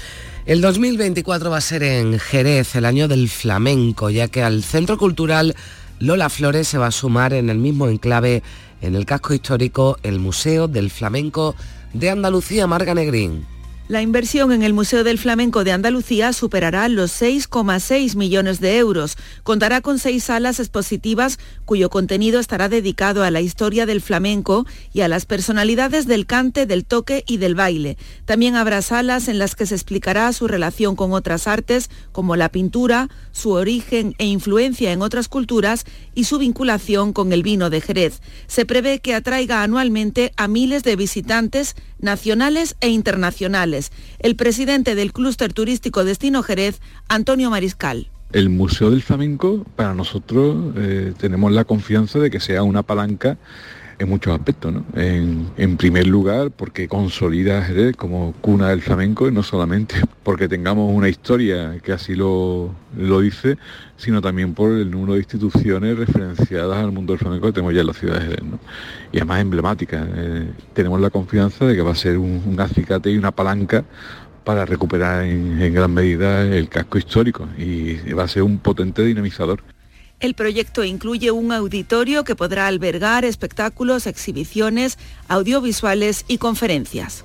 El 0.45 0.61
2024 0.61 1.51
va 1.51 1.57
a 1.57 1.61
ser 1.61 1.83
en 1.83 2.17
Jerez, 2.17 2.75
el 2.75 2.85
año 2.85 3.07
del 3.07 3.29
flamenco, 3.29 4.09
ya 4.09 4.29
que 4.29 4.41
al 4.41 4.63
Centro 4.63 4.97
Cultural 4.97 5.55
Lola 5.99 6.29
Flores 6.29 6.67
se 6.67 6.77
va 6.77 6.87
a 6.87 6.91
sumar 6.91 7.33
en 7.33 7.49
el 7.49 7.57
mismo 7.57 7.87
enclave, 7.87 8.41
en 8.81 8.95
el 8.95 9.05
casco 9.05 9.33
histórico, 9.33 9.97
el 10.01 10.17
Museo 10.19 10.67
del 10.67 10.89
Flamenco 10.89 11.55
de 11.93 12.09
Andalucía, 12.09 12.67
Marga 12.67 12.95
Negrín. 12.95 13.45
La 13.89 14.03
inversión 14.03 14.51
en 14.51 14.61
el 14.61 14.71
Museo 14.71 15.03
del 15.03 15.17
Flamenco 15.17 15.63
de 15.63 15.71
Andalucía 15.71 16.31
superará 16.31 16.87
los 16.89 17.09
6,6 17.19 18.15
millones 18.15 18.59
de 18.59 18.77
euros. 18.77 19.17
Contará 19.41 19.81
con 19.81 19.97
seis 19.97 20.25
salas 20.25 20.59
expositivas 20.59 21.39
cuyo 21.65 21.89
contenido 21.89 22.39
estará 22.39 22.69
dedicado 22.69 23.23
a 23.23 23.31
la 23.31 23.41
historia 23.41 23.87
del 23.87 23.99
flamenco 23.99 24.67
y 24.93 25.01
a 25.01 25.07
las 25.07 25.25
personalidades 25.25 26.05
del 26.05 26.27
cante, 26.27 26.67
del 26.67 26.85
toque 26.85 27.23
y 27.25 27.37
del 27.37 27.55
baile. 27.55 27.97
También 28.25 28.55
habrá 28.55 28.83
salas 28.83 29.27
en 29.27 29.39
las 29.39 29.55
que 29.55 29.65
se 29.65 29.73
explicará 29.73 30.31
su 30.33 30.47
relación 30.47 30.95
con 30.95 31.11
otras 31.11 31.47
artes 31.47 31.89
como 32.11 32.35
la 32.35 32.49
pintura, 32.49 33.09
su 33.31 33.53
origen 33.53 34.13
e 34.19 34.27
influencia 34.27 34.91
en 34.91 35.01
otras 35.01 35.29
culturas 35.29 35.85
y 36.13 36.25
su 36.25 36.37
vinculación 36.37 37.11
con 37.11 37.33
el 37.33 37.41
vino 37.41 37.71
de 37.71 37.81
Jerez. 37.81 38.21
Se 38.45 38.67
prevé 38.67 38.99
que 38.99 39.15
atraiga 39.15 39.63
anualmente 39.63 40.31
a 40.37 40.47
miles 40.47 40.83
de 40.83 40.95
visitantes 40.95 41.75
nacionales 41.99 42.75
e 42.81 42.89
internacionales. 42.89 43.91
El 44.19 44.35
presidente 44.35 44.95
del 44.95 45.13
clúster 45.13 45.53
turístico 45.53 46.03
Destino 46.03 46.43
Jerez, 46.43 46.79
Antonio 47.07 47.49
Mariscal. 47.49 48.09
El 48.31 48.49
Museo 48.49 48.91
del 48.91 49.01
Flamenco, 49.01 49.65
para 49.75 49.95
nosotros, 49.95 50.73
eh, 50.77 51.13
tenemos 51.17 51.51
la 51.51 51.65
confianza 51.65 52.19
de 52.19 52.29
que 52.29 52.39
sea 52.39 52.61
una 52.61 52.83
palanca 52.83 53.37
en 53.99 54.09
muchos 54.09 54.33
aspectos. 54.33 54.73
¿no? 54.73 54.85
En, 54.95 55.77
primer 55.77 56.07
lugar, 56.07 56.51
porque 56.51 56.87
consolida 56.87 57.61
Jerez 57.61 57.95
como 57.95 58.33
cuna 58.41 58.69
del 58.69 58.81
flamenco 58.81 59.27
y 59.27 59.31
no 59.31 59.43
solamente 59.43 59.95
porque 60.23 60.47
tengamos 60.47 60.91
una 60.93 61.09
historia 61.09 61.79
que 61.83 61.91
así 61.91 62.15
lo, 62.15 62.73
lo 62.97 63.19
dice, 63.19 63.57
sino 63.97 64.21
también 64.21 64.53
por 64.53 64.71
el 64.71 64.89
número 64.89 65.13
de 65.13 65.19
instituciones 65.19 65.97
referenciadas 65.97 66.77
al 66.77 66.91
mundo 66.91 67.13
del 67.13 67.19
flamenco 67.19 67.47
que 67.47 67.53
tenemos 67.53 67.73
ya 67.73 67.81
en 67.81 67.87
la 67.87 67.93
ciudad 67.93 68.15
de 68.15 68.21
Jerez. 68.21 68.43
¿no? 68.43 68.59
Y 69.11 69.17
además 69.17 69.41
emblemática. 69.41 70.07
Eh, 70.15 70.51
tenemos 70.73 70.99
la 70.99 71.09
confianza 71.09 71.65
de 71.65 71.75
que 71.75 71.81
va 71.81 71.91
a 71.91 71.95
ser 71.95 72.17
un, 72.17 72.55
acicate 72.59 73.11
y 73.11 73.17
una 73.17 73.31
palanca 73.31 73.83
para 74.43 74.65
recuperar 74.65 75.25
en 75.25 75.73
gran 75.73 75.93
medida 75.93 76.41
el 76.41 76.69
casco 76.69 76.97
histórico 76.97 77.47
y 77.57 78.13
va 78.13 78.23
a 78.23 78.27
ser 78.27 78.43
un 78.43 78.57
potente 78.57 79.03
dinamizador. 79.03 79.61
El 80.19 80.33
proyecto 80.33 80.83
incluye 80.83 81.31
un 81.31 81.53
auditorio 81.53 82.25
que 82.25 82.35
podrá 82.35 82.67
albergar 82.67 83.23
espectáculos, 83.23 84.05
exhibiciones, 84.05 84.97
audiovisuales 85.29 86.25
y 86.27 86.39
conferencias. 86.39 87.23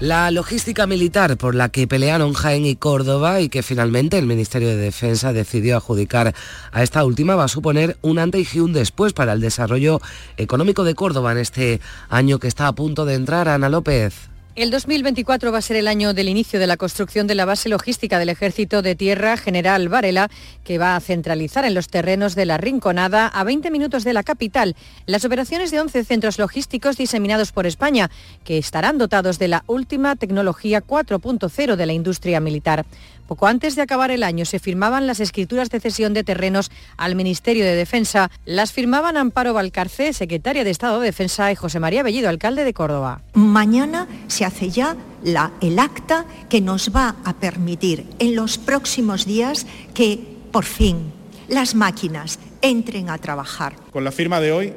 La 0.00 0.32
logística 0.32 0.88
militar 0.88 1.36
por 1.36 1.54
la 1.54 1.68
que 1.68 1.86
pelearon 1.86 2.32
Jaén 2.32 2.66
y 2.66 2.74
Córdoba 2.74 3.40
y 3.40 3.48
que 3.48 3.62
finalmente 3.62 4.18
el 4.18 4.26
Ministerio 4.26 4.70
de 4.70 4.76
Defensa 4.76 5.32
decidió 5.32 5.76
adjudicar 5.76 6.34
a 6.72 6.82
esta 6.82 7.04
última 7.04 7.36
va 7.36 7.44
a 7.44 7.48
suponer 7.48 7.96
un 8.02 8.18
antes 8.18 8.52
y 8.56 8.58
un 8.58 8.72
después 8.72 9.12
para 9.12 9.34
el 9.34 9.40
desarrollo 9.40 10.00
económico 10.36 10.82
de 10.82 10.96
Córdoba 10.96 11.30
en 11.30 11.38
este 11.38 11.80
año 12.08 12.40
que 12.40 12.48
está 12.48 12.66
a 12.66 12.74
punto 12.74 13.04
de 13.04 13.14
entrar. 13.14 13.46
Ana 13.46 13.68
López. 13.68 14.31
El 14.54 14.70
2024 14.70 15.50
va 15.50 15.56
a 15.56 15.62
ser 15.62 15.78
el 15.78 15.88
año 15.88 16.12
del 16.12 16.28
inicio 16.28 16.60
de 16.60 16.66
la 16.66 16.76
construcción 16.76 17.26
de 17.26 17.34
la 17.34 17.46
base 17.46 17.70
logística 17.70 18.18
del 18.18 18.28
Ejército 18.28 18.82
de 18.82 18.94
Tierra 18.94 19.38
General 19.38 19.88
Varela, 19.88 20.28
que 20.62 20.76
va 20.76 20.94
a 20.94 21.00
centralizar 21.00 21.64
en 21.64 21.72
los 21.72 21.88
terrenos 21.88 22.34
de 22.34 22.44
la 22.44 22.58
Rinconada 22.58 23.28
a 23.28 23.44
20 23.44 23.70
minutos 23.70 24.04
de 24.04 24.12
la 24.12 24.22
capital 24.22 24.76
las 25.06 25.24
operaciones 25.24 25.70
de 25.70 25.80
11 25.80 26.04
centros 26.04 26.38
logísticos 26.38 26.98
diseminados 26.98 27.50
por 27.50 27.66
España, 27.66 28.10
que 28.44 28.58
estarán 28.58 28.98
dotados 28.98 29.38
de 29.38 29.48
la 29.48 29.64
última 29.68 30.16
tecnología 30.16 30.84
4.0 30.84 31.76
de 31.76 31.86
la 31.86 31.94
industria 31.94 32.38
militar. 32.38 32.84
Poco 33.32 33.46
antes 33.46 33.76
de 33.76 33.80
acabar 33.80 34.10
el 34.10 34.24
año 34.24 34.44
se 34.44 34.58
firmaban 34.58 35.06
las 35.06 35.18
escrituras 35.18 35.70
de 35.70 35.80
cesión 35.80 36.12
de 36.12 36.22
terrenos 36.22 36.70
al 36.98 37.14
Ministerio 37.14 37.64
de 37.64 37.74
Defensa. 37.74 38.30
Las 38.44 38.72
firmaban 38.72 39.16
Amparo 39.16 39.54
Valcarcé, 39.54 40.12
secretaria 40.12 40.64
de 40.64 40.70
Estado 40.70 41.00
de 41.00 41.06
Defensa, 41.06 41.50
y 41.50 41.54
José 41.54 41.80
María 41.80 42.02
Bellido, 42.02 42.28
alcalde 42.28 42.62
de 42.62 42.74
Córdoba. 42.74 43.22
Mañana 43.32 44.06
se 44.26 44.44
hace 44.44 44.68
ya 44.68 44.98
la, 45.24 45.52
el 45.62 45.78
acta 45.78 46.26
que 46.50 46.60
nos 46.60 46.94
va 46.94 47.16
a 47.24 47.32
permitir 47.32 48.04
en 48.18 48.36
los 48.36 48.58
próximos 48.58 49.24
días 49.24 49.66
que 49.94 50.20
por 50.52 50.66
fin 50.66 51.10
las 51.48 51.74
máquinas 51.74 52.38
entren 52.60 53.08
a 53.08 53.16
trabajar. 53.16 53.76
Con 53.92 54.04
la 54.04 54.12
firma 54.12 54.40
de 54.40 54.52
hoy 54.52 54.74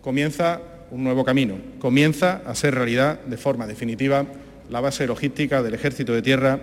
comienza 0.00 0.62
un 0.90 1.04
nuevo 1.04 1.26
camino. 1.26 1.56
Comienza 1.78 2.40
a 2.46 2.54
ser 2.54 2.74
realidad 2.74 3.20
de 3.20 3.36
forma 3.36 3.66
definitiva 3.66 4.24
la 4.70 4.80
base 4.80 5.06
logística 5.06 5.62
del 5.62 5.74
Ejército 5.74 6.14
de 6.14 6.22
Tierra 6.22 6.58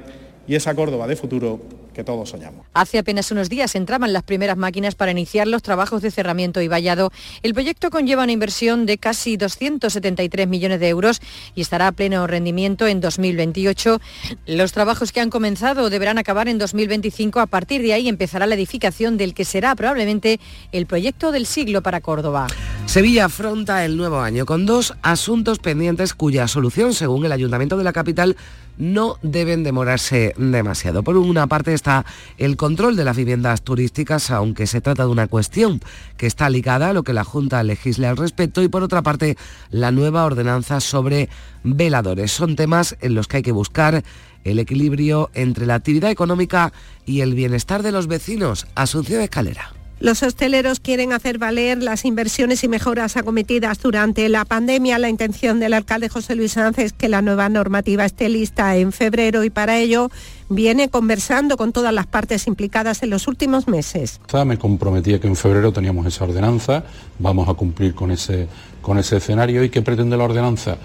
y 0.49 0.55
esa 0.55 0.73
Córdoba 0.73 1.05
de 1.05 1.15
futuro 1.15 1.61
que 1.93 2.03
todos 2.03 2.29
soñamos. 2.29 2.65
Hace 2.73 2.97
apenas 2.97 3.29
unos 3.29 3.49
días 3.49 3.75
entraban 3.75 4.13
las 4.13 4.23
primeras 4.23 4.57
máquinas 4.57 4.95
para 4.95 5.11
iniciar 5.11 5.47
los 5.47 5.61
trabajos 5.61 6.01
de 6.01 6.09
cerramiento 6.09 6.59
y 6.61 6.67
vallado. 6.67 7.11
El 7.43 7.53
proyecto 7.53 7.91
conlleva 7.91 8.23
una 8.23 8.31
inversión 8.31 8.87
de 8.87 8.97
casi 8.97 9.37
273 9.37 10.47
millones 10.47 10.79
de 10.79 10.89
euros 10.89 11.21
y 11.53 11.61
estará 11.61 11.85
a 11.85 11.91
pleno 11.91 12.25
rendimiento 12.25 12.87
en 12.87 12.99
2028. 12.99 14.01
Los 14.47 14.71
trabajos 14.71 15.11
que 15.11 15.19
han 15.21 15.29
comenzado 15.29 15.91
deberán 15.91 16.17
acabar 16.17 16.47
en 16.47 16.57
2025. 16.57 17.39
A 17.41 17.45
partir 17.45 17.83
de 17.83 17.93
ahí 17.93 18.09
empezará 18.09 18.47
la 18.47 18.55
edificación 18.55 19.17
del 19.17 19.35
que 19.35 19.45
será 19.45 19.75
probablemente 19.75 20.39
el 20.71 20.87
proyecto 20.87 21.31
del 21.31 21.45
siglo 21.45 21.83
para 21.83 22.01
Córdoba. 22.01 22.47
Sevilla 22.87 23.25
afronta 23.25 23.85
el 23.85 23.97
nuevo 23.97 24.19
año 24.19 24.47
con 24.47 24.65
dos 24.65 24.95
asuntos 25.03 25.59
pendientes 25.59 26.15
cuya 26.15 26.47
solución, 26.47 26.95
según 26.95 27.23
el 27.23 27.31
Ayuntamiento 27.33 27.77
de 27.77 27.83
la 27.83 27.93
capital, 27.93 28.35
no 28.79 29.17
deben 29.21 29.63
demorarse 29.63 30.33
demasiado. 30.37 31.03
Por 31.03 31.17
una 31.17 31.45
parte 31.45 31.73
está 31.75 32.05
el 32.39 32.57
control 32.57 32.95
de 32.95 33.05
las 33.05 33.15
viviendas 33.15 33.61
turísticas, 33.61 34.31
aunque 34.31 34.65
se 34.65 34.81
trata 34.81 35.03
de 35.03 35.09
una 35.09 35.27
cuestión 35.27 35.81
que 36.17 36.25
está 36.25 36.49
ligada 36.49 36.89
a 36.89 36.93
lo 36.93 37.03
que 37.03 37.13
la 37.13 37.23
Junta 37.23 37.61
legisle 37.61 38.07
al 38.07 38.17
respecto, 38.17 38.63
y 38.63 38.69
por 38.69 38.81
otra 38.81 39.03
parte 39.03 39.37
la 39.69 39.91
nueva 39.91 40.25
ordenanza 40.25 40.79
sobre 40.79 41.29
veladores. 41.63 42.31
Son 42.31 42.55
temas 42.55 42.97
en 43.01 43.13
los 43.13 43.27
que 43.27 43.37
hay 43.37 43.43
que 43.43 43.51
buscar 43.51 44.03
el 44.45 44.59
equilibrio 44.59 45.29
entre 45.33 45.65
la 45.65 45.75
actividad 45.75 46.09
económica 46.09 46.71
y 47.05 47.21
el 47.21 47.35
bienestar 47.35 47.83
de 47.83 47.91
los 47.91 48.07
vecinos. 48.07 48.65
Asunción 48.75 49.21
Escalera. 49.21 49.78
Los 49.99 50.23
hosteleros 50.23 50.79
quieren 50.79 51.11
hacer 51.11 51.39
valer 51.39 51.83
las 51.83 52.05
inversiones 52.05 52.63
y 52.63 52.69
mejoras 52.69 53.17
acometidas 53.17 53.79
durante 53.81 54.29
la 54.29 54.45
pandemia. 54.45 54.97
La 54.97 55.09
intención 55.09 55.59
del 55.59 55.73
alcalde 55.73 56.07
José 56.07 56.35
Luis 56.35 56.53
Sánchez 56.53 56.85
es 56.85 56.93
que 56.93 57.09
la 57.09 57.21
nueva 57.21 57.49
normativa 57.49 58.05
esté 58.05 58.29
lista 58.29 58.77
en 58.77 58.93
febrero 58.93 59.43
y 59.43 59.49
para 59.49 59.77
ello 59.77 60.09
viene 60.47 60.87
conversando 60.87 61.57
con 61.57 61.73
todas 61.73 61.93
las 61.93 62.07
partes 62.07 62.47
implicadas 62.47 63.03
en 63.03 63.09
los 63.09 63.27
últimos 63.27 63.67
meses. 63.67 64.21
Me 64.45 64.57
comprometía 64.57 65.19
que 65.19 65.27
en 65.27 65.35
febrero 65.35 65.73
teníamos 65.73 66.05
esa 66.05 66.23
ordenanza, 66.23 66.85
vamos 67.19 67.49
a 67.49 67.53
cumplir 67.55 67.93
con 67.93 68.09
ese, 68.11 68.47
con 68.81 68.97
ese 68.97 69.17
escenario 69.17 69.65
y 69.65 69.69
qué 69.69 69.81
pretende 69.81 70.15
la 70.15 70.23
ordenanza 70.23 70.77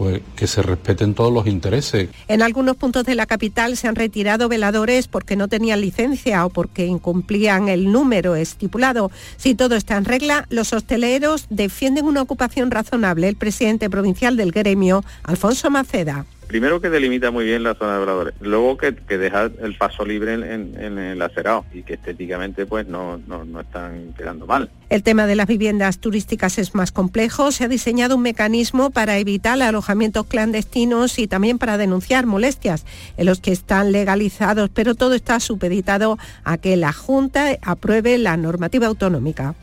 pues 0.00 0.22
que 0.34 0.46
se 0.46 0.62
respeten 0.62 1.12
todos 1.12 1.30
los 1.30 1.46
intereses. 1.46 2.08
En 2.26 2.40
algunos 2.40 2.76
puntos 2.76 3.04
de 3.04 3.14
la 3.14 3.26
capital 3.26 3.76
se 3.76 3.86
han 3.86 3.96
retirado 3.96 4.48
veladores 4.48 5.08
porque 5.08 5.36
no 5.36 5.46
tenían 5.46 5.82
licencia 5.82 6.46
o 6.46 6.48
porque 6.48 6.86
incumplían 6.86 7.68
el 7.68 7.92
número 7.92 8.34
estipulado. 8.34 9.10
Si 9.36 9.54
todo 9.54 9.76
está 9.76 9.98
en 9.98 10.06
regla, 10.06 10.46
los 10.48 10.72
hosteleros 10.72 11.48
defienden 11.50 12.06
una 12.06 12.22
ocupación 12.22 12.70
razonable. 12.70 13.28
El 13.28 13.36
presidente 13.36 13.90
provincial 13.90 14.38
del 14.38 14.52
gremio, 14.52 15.04
Alfonso 15.22 15.68
Maceda 15.68 16.24
primero 16.50 16.80
que 16.80 16.90
delimita 16.90 17.30
muy 17.30 17.44
bien 17.44 17.62
la 17.62 17.76
zona 17.76 17.94
de 17.94 18.00
veladores, 18.00 18.34
luego 18.40 18.76
que, 18.76 18.90
deja 18.90 19.44
el 19.62 19.78
paso 19.78 20.04
libre 20.04 20.34
en, 20.34 20.98
el 20.98 21.22
acerado 21.22 21.64
y 21.72 21.84
que 21.84 21.94
estéticamente 21.94 22.66
pues 22.66 22.88
no, 22.88 23.18
no, 23.28 23.44
no, 23.44 23.60
están 23.60 24.14
quedando 24.18 24.46
mal. 24.48 24.68
El 24.88 25.04
tema 25.04 25.28
de 25.28 25.36
las 25.36 25.46
viviendas 25.46 26.00
turísticas 26.00 26.58
es 26.58 26.74
más 26.74 26.90
complejo. 26.90 27.52
Se 27.52 27.62
ha 27.62 27.68
diseñado 27.68 28.16
un 28.16 28.22
mecanismo 28.22 28.90
para 28.90 29.16
evitar 29.18 29.62
alojamientos 29.62 30.26
clandestinos 30.26 31.20
y 31.20 31.28
también 31.28 31.58
para 31.58 31.78
denunciar 31.78 32.26
molestias 32.26 32.84
en 33.16 33.26
los 33.26 33.40
que 33.40 33.52
están 33.52 33.92
legalizados, 33.92 34.70
pero 34.70 34.96
todo 34.96 35.14
está 35.14 35.38
supeditado 35.38 36.18
a 36.42 36.58
que 36.58 36.76
la 36.76 36.92
Junta 36.92 37.58
apruebe 37.62 38.18
la 38.18 38.36
normativa 38.36 38.88
autonómica. 38.88 39.54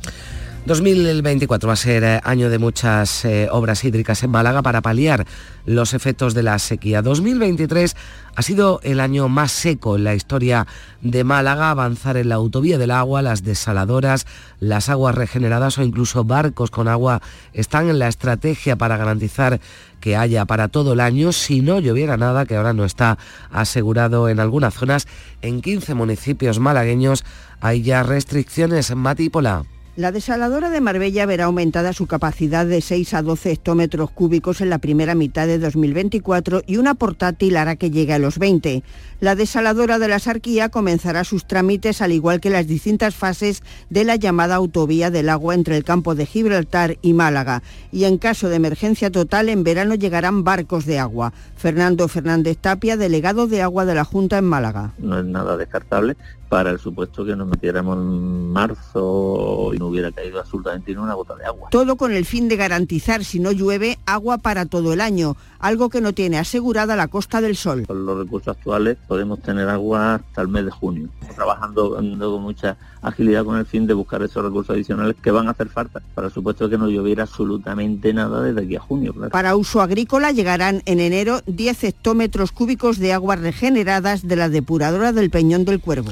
2024 0.67 1.65
va 1.65 1.73
a 1.73 1.77
ser 1.77 2.03
eh, 2.03 2.19
año 2.25 2.49
de 2.49 2.59
muchas 2.59 3.23
eh, 3.23 3.47
obras 3.49 3.85
hídricas 3.85 4.21
en 4.23 4.31
Málaga 4.31 4.61
para 4.61 4.81
paliar 4.81 5.25
los 5.65 5.93
efectos 5.93 6.33
de 6.33 6.43
la 6.43 6.59
sequía. 6.59 7.01
2023 7.01 7.95
ha 8.35 8.41
sido 8.41 8.81
el 8.83 8.99
año 8.99 9.29
más 9.29 9.53
seco 9.53 9.95
en 9.95 10.03
la 10.03 10.13
historia 10.13 10.67
de 11.01 11.23
Málaga. 11.23 11.71
Avanzar 11.71 12.17
en 12.17 12.27
la 12.27 12.35
autovía 12.35 12.77
del 12.77 12.91
agua, 12.91 13.21
las 13.21 13.43
desaladoras, 13.43 14.27
las 14.59 14.89
aguas 14.89 15.15
regeneradas 15.15 15.77
o 15.77 15.83
incluso 15.83 16.25
barcos 16.25 16.69
con 16.69 16.89
agua 16.89 17.21
están 17.53 17.89
en 17.89 17.97
la 17.97 18.09
estrategia 18.09 18.75
para 18.75 18.97
garantizar 18.97 19.61
que 20.01 20.17
haya 20.17 20.43
para 20.43 20.67
todo 20.67 20.91
el 20.93 20.99
año, 20.99 21.31
si 21.31 21.61
no 21.61 21.79
lloviera 21.79 22.17
nada, 22.17 22.45
que 22.45 22.57
ahora 22.57 22.73
no 22.73 22.83
está 22.83 23.17
asegurado 23.51 24.27
en 24.27 24.41
algunas 24.41 24.73
zonas, 24.73 25.07
en 25.41 25.61
15 25.61 25.93
municipios 25.93 26.59
malagueños 26.59 27.23
hay 27.61 27.83
ya 27.83 28.03
restricciones. 28.03 28.93
Matípola. 28.93 29.63
La 29.97 30.11
desaladora 30.11 30.69
de 30.69 30.79
Marbella 30.79 31.25
verá 31.25 31.45
aumentada 31.45 31.91
su 31.91 32.05
capacidad 32.05 32.67
de 32.67 32.81
6 32.81 33.15
a 33.15 33.23
12 33.23 33.53
hectómetros 33.53 34.11
cúbicos 34.11 34.61
en 34.61 34.69
la 34.69 34.77
primera 34.77 35.15
mitad 35.15 35.47
de 35.47 35.57
2024 35.57 36.61
y 36.67 36.77
una 36.77 36.93
portátil 36.93 37.57
hará 37.57 37.77
que 37.77 37.89
llegue 37.89 38.13
a 38.13 38.19
los 38.19 38.37
20. 38.37 38.83
La 39.21 39.33
desaladora 39.33 39.97
de 39.97 40.07
la 40.07 40.19
Sarquía 40.19 40.69
comenzará 40.69 41.23
sus 41.23 41.47
trámites 41.47 42.03
al 42.03 42.11
igual 42.11 42.39
que 42.39 42.51
las 42.51 42.67
distintas 42.67 43.15
fases 43.15 43.63
de 43.89 44.03
la 44.03 44.17
llamada 44.17 44.53
autovía 44.53 45.09
del 45.09 45.29
agua 45.29 45.55
entre 45.55 45.75
el 45.75 45.83
campo 45.83 46.13
de 46.13 46.27
Gibraltar 46.27 46.99
y 47.01 47.13
Málaga. 47.13 47.63
Y 47.91 48.03
en 48.03 48.19
caso 48.19 48.49
de 48.49 48.57
emergencia 48.57 49.09
total, 49.09 49.49
en 49.49 49.63
verano 49.63 49.95
llegarán 49.95 50.43
barcos 50.43 50.85
de 50.85 50.99
agua. 50.99 51.33
Fernando 51.55 52.07
Fernández 52.07 52.59
Tapia, 52.61 52.97
delegado 52.97 53.47
de 53.47 53.63
agua 53.63 53.85
de 53.85 53.95
la 53.95 54.03
Junta 54.03 54.37
en 54.37 54.45
Málaga. 54.45 54.93
No 54.99 55.17
es 55.17 55.25
nada 55.25 55.57
descartable 55.57 56.15
para 56.49 56.69
el 56.69 56.79
supuesto 56.79 57.25
que 57.25 57.35
nos 57.35 57.47
metiéramos 57.47 57.97
en 57.97 58.51
marzo 58.51 59.71
y 59.73 59.77
no 59.77 59.87
hubiera 59.87 60.11
caído 60.11 60.39
absolutamente 60.39 60.91
ni 60.91 60.97
una 60.97 61.13
gota 61.13 61.35
de 61.35 61.45
agua. 61.45 61.69
Todo 61.71 61.95
con 61.95 62.11
el 62.11 62.25
fin 62.25 62.47
de 62.47 62.55
garantizar, 62.55 63.23
si 63.23 63.39
no 63.39 63.51
llueve, 63.51 63.99
agua 64.05 64.37
para 64.37 64.65
todo 64.65 64.93
el 64.93 65.01
año, 65.01 65.35
algo 65.59 65.89
que 65.89 66.01
no 66.01 66.13
tiene 66.13 66.37
asegurada 66.37 66.95
la 66.95 67.07
Costa 67.07 67.41
del 67.41 67.55
Sol. 67.55 67.85
Con 67.87 68.05
los 68.05 68.17
recursos 68.17 68.55
actuales 68.55 68.97
podemos 69.07 69.41
tener 69.41 69.69
agua 69.69 70.15
hasta 70.15 70.41
el 70.41 70.47
mes 70.47 70.65
de 70.65 70.71
junio, 70.71 71.09
trabajando 71.35 71.95
con 71.95 72.41
mucha 72.41 72.77
agilidad 73.01 73.45
con 73.45 73.57
el 73.57 73.65
fin 73.65 73.87
de 73.87 73.93
buscar 73.93 74.21
esos 74.23 74.43
recursos 74.43 74.75
adicionales 74.75 75.15
que 75.21 75.31
van 75.31 75.47
a 75.47 75.51
hacer 75.51 75.69
falta, 75.69 76.01
para 76.13 76.29
supuesto 76.29 76.69
que 76.69 76.77
no 76.77 76.87
lloviera 76.87 77.23
absolutamente 77.23 78.13
nada 78.13 78.41
desde 78.41 78.61
aquí 78.61 78.75
a 78.75 78.79
junio. 78.79 79.13
Para 79.31 79.55
uso 79.55 79.81
agrícola 79.81 80.31
llegarán 80.31 80.81
en 80.85 80.99
enero 80.99 81.41
10 81.45 81.83
hectómetros 81.83 82.51
cúbicos 82.51 82.99
de 82.99 83.13
aguas 83.13 83.39
regeneradas 83.39 84.27
de 84.27 84.35
la 84.35 84.49
depuradora 84.49 85.13
del 85.13 85.29
Peñón 85.29 85.65
del 85.65 85.79
Cuervo. 85.79 86.11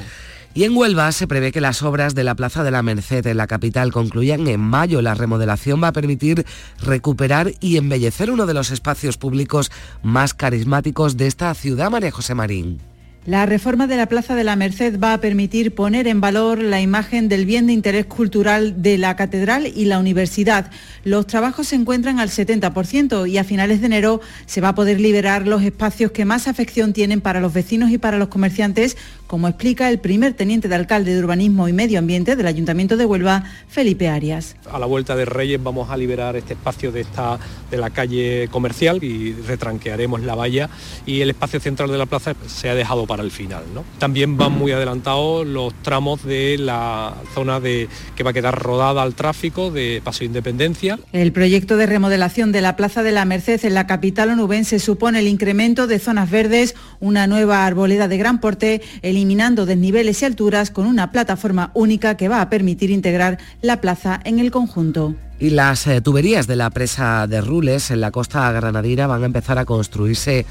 Y 0.56 0.64
en 0.64 0.74
Huelva 0.74 1.12
se 1.12 1.26
prevé 1.26 1.52
que 1.52 1.60
las 1.60 1.82
obras 1.82 2.14
de 2.14 2.24
la 2.24 2.34
Plaza 2.34 2.64
de 2.64 2.70
la 2.70 2.82
Merced 2.82 3.26
en 3.26 3.36
la 3.36 3.46
capital 3.46 3.92
concluyan 3.92 4.46
en 4.46 4.58
mayo. 4.58 5.02
La 5.02 5.12
remodelación 5.12 5.82
va 5.82 5.88
a 5.88 5.92
permitir 5.92 6.46
recuperar 6.80 7.52
y 7.60 7.76
embellecer 7.76 8.30
uno 8.30 8.46
de 8.46 8.54
los 8.54 8.70
espacios 8.70 9.18
públicos 9.18 9.70
más 10.02 10.32
carismáticos 10.32 11.18
de 11.18 11.26
esta 11.26 11.52
ciudad, 11.52 11.90
María 11.90 12.10
José 12.10 12.34
Marín. 12.34 12.80
La 13.26 13.44
reforma 13.44 13.88
de 13.88 13.96
la 13.96 14.06
Plaza 14.06 14.36
de 14.36 14.44
la 14.44 14.54
Merced 14.54 15.00
va 15.00 15.12
a 15.12 15.20
permitir 15.20 15.74
poner 15.74 16.06
en 16.06 16.20
valor 16.20 16.62
la 16.62 16.80
imagen 16.80 17.28
del 17.28 17.44
bien 17.44 17.66
de 17.66 17.72
interés 17.72 18.06
cultural 18.06 18.82
de 18.82 18.98
la 18.98 19.16
catedral 19.16 19.66
y 19.66 19.86
la 19.86 19.98
universidad. 19.98 20.70
Los 21.02 21.26
trabajos 21.26 21.66
se 21.66 21.74
encuentran 21.74 22.20
al 22.20 22.30
70% 22.30 23.28
y 23.28 23.38
a 23.38 23.42
finales 23.42 23.80
de 23.80 23.86
enero 23.86 24.20
se 24.46 24.60
va 24.60 24.68
a 24.68 24.74
poder 24.76 25.00
liberar 25.00 25.48
los 25.48 25.64
espacios 25.64 26.12
que 26.12 26.24
más 26.24 26.46
afección 26.46 26.92
tienen 26.92 27.20
para 27.20 27.40
los 27.40 27.52
vecinos 27.52 27.90
y 27.90 27.98
para 27.98 28.16
los 28.16 28.28
comerciantes, 28.28 28.96
como 29.26 29.48
explica 29.48 29.88
el 29.90 29.98
primer 29.98 30.34
teniente 30.34 30.68
de 30.68 30.74
alcalde 30.74 31.14
de 31.14 31.20
Urbanismo 31.20 31.68
y 31.68 31.72
Medio 31.72 31.98
Ambiente 31.98 32.36
del 32.36 32.46
Ayuntamiento 32.46 32.96
de 32.96 33.04
Huelva, 33.04 33.44
Felipe 33.68 34.08
Arias. 34.08 34.56
A 34.70 34.78
la 34.78 34.86
vuelta 34.86 35.16
de 35.16 35.24
Reyes 35.24 35.62
vamos 35.62 35.90
a 35.90 35.96
liberar 35.96 36.36
este 36.36 36.54
espacio 36.54 36.92
de, 36.92 37.00
esta, 37.00 37.38
de 37.70 37.76
la 37.76 37.90
calle 37.90 38.48
comercial 38.50 39.02
y 39.02 39.32
retranquearemos 39.32 40.22
la 40.22 40.34
valla 40.34 40.70
y 41.04 41.20
el 41.20 41.30
espacio 41.30 41.60
central 41.60 41.90
de 41.90 41.98
la 41.98 42.06
plaza 42.06 42.34
se 42.46 42.68
ha 42.68 42.74
dejado 42.74 43.06
para 43.06 43.22
al 43.22 43.30
final. 43.30 43.64
¿no? 43.74 43.84
También 43.98 44.36
van 44.36 44.52
muy 44.52 44.72
adelantados 44.72 45.46
los 45.46 45.74
tramos 45.82 46.24
de 46.24 46.56
la 46.58 47.14
zona 47.34 47.60
de, 47.60 47.88
que 48.14 48.22
va 48.22 48.30
a 48.30 48.32
quedar 48.34 48.58
rodada 48.58 49.02
al 49.02 49.14
tráfico 49.14 49.70
de 49.70 50.00
Paseo 50.04 50.26
Independencia. 50.26 50.98
El 51.12 51.32
proyecto 51.32 51.76
de 51.76 51.86
remodelación 51.86 52.52
de 52.52 52.60
la 52.60 52.76
Plaza 52.76 53.02
de 53.02 53.12
la 53.12 53.24
Merced 53.24 53.64
en 53.64 53.74
la 53.74 53.86
capital 53.86 54.30
onubense 54.30 54.78
supone 54.78 55.20
el 55.20 55.28
incremento 55.28 55.86
de 55.86 55.98
zonas 55.98 56.30
verdes, 56.30 56.74
una 57.00 57.26
nueva 57.26 57.66
arboleda 57.66 58.08
de 58.08 58.18
gran 58.18 58.40
porte, 58.40 58.82
eliminando 59.16 59.64
desniveles 59.64 60.20
y 60.20 60.26
alturas 60.26 60.70
con 60.70 60.86
una 60.86 61.10
plataforma 61.10 61.70
única 61.72 62.18
que 62.18 62.28
va 62.28 62.42
a 62.42 62.50
permitir 62.50 62.90
integrar 62.90 63.38
la 63.62 63.80
plaza 63.80 64.20
en 64.24 64.38
el 64.38 64.50
conjunto. 64.50 65.14
Y 65.38 65.50
las 65.50 65.86
eh, 65.86 66.02
tuberías 66.02 66.46
de 66.46 66.56
la 66.56 66.68
presa 66.68 67.26
de 67.26 67.40
Rules 67.40 67.90
en 67.90 68.02
la 68.02 68.10
costa 68.10 68.52
granadina 68.52 69.06
van 69.06 69.22
a 69.22 69.26
empezar 69.26 69.58
a 69.58 69.64
construirse 69.64 70.44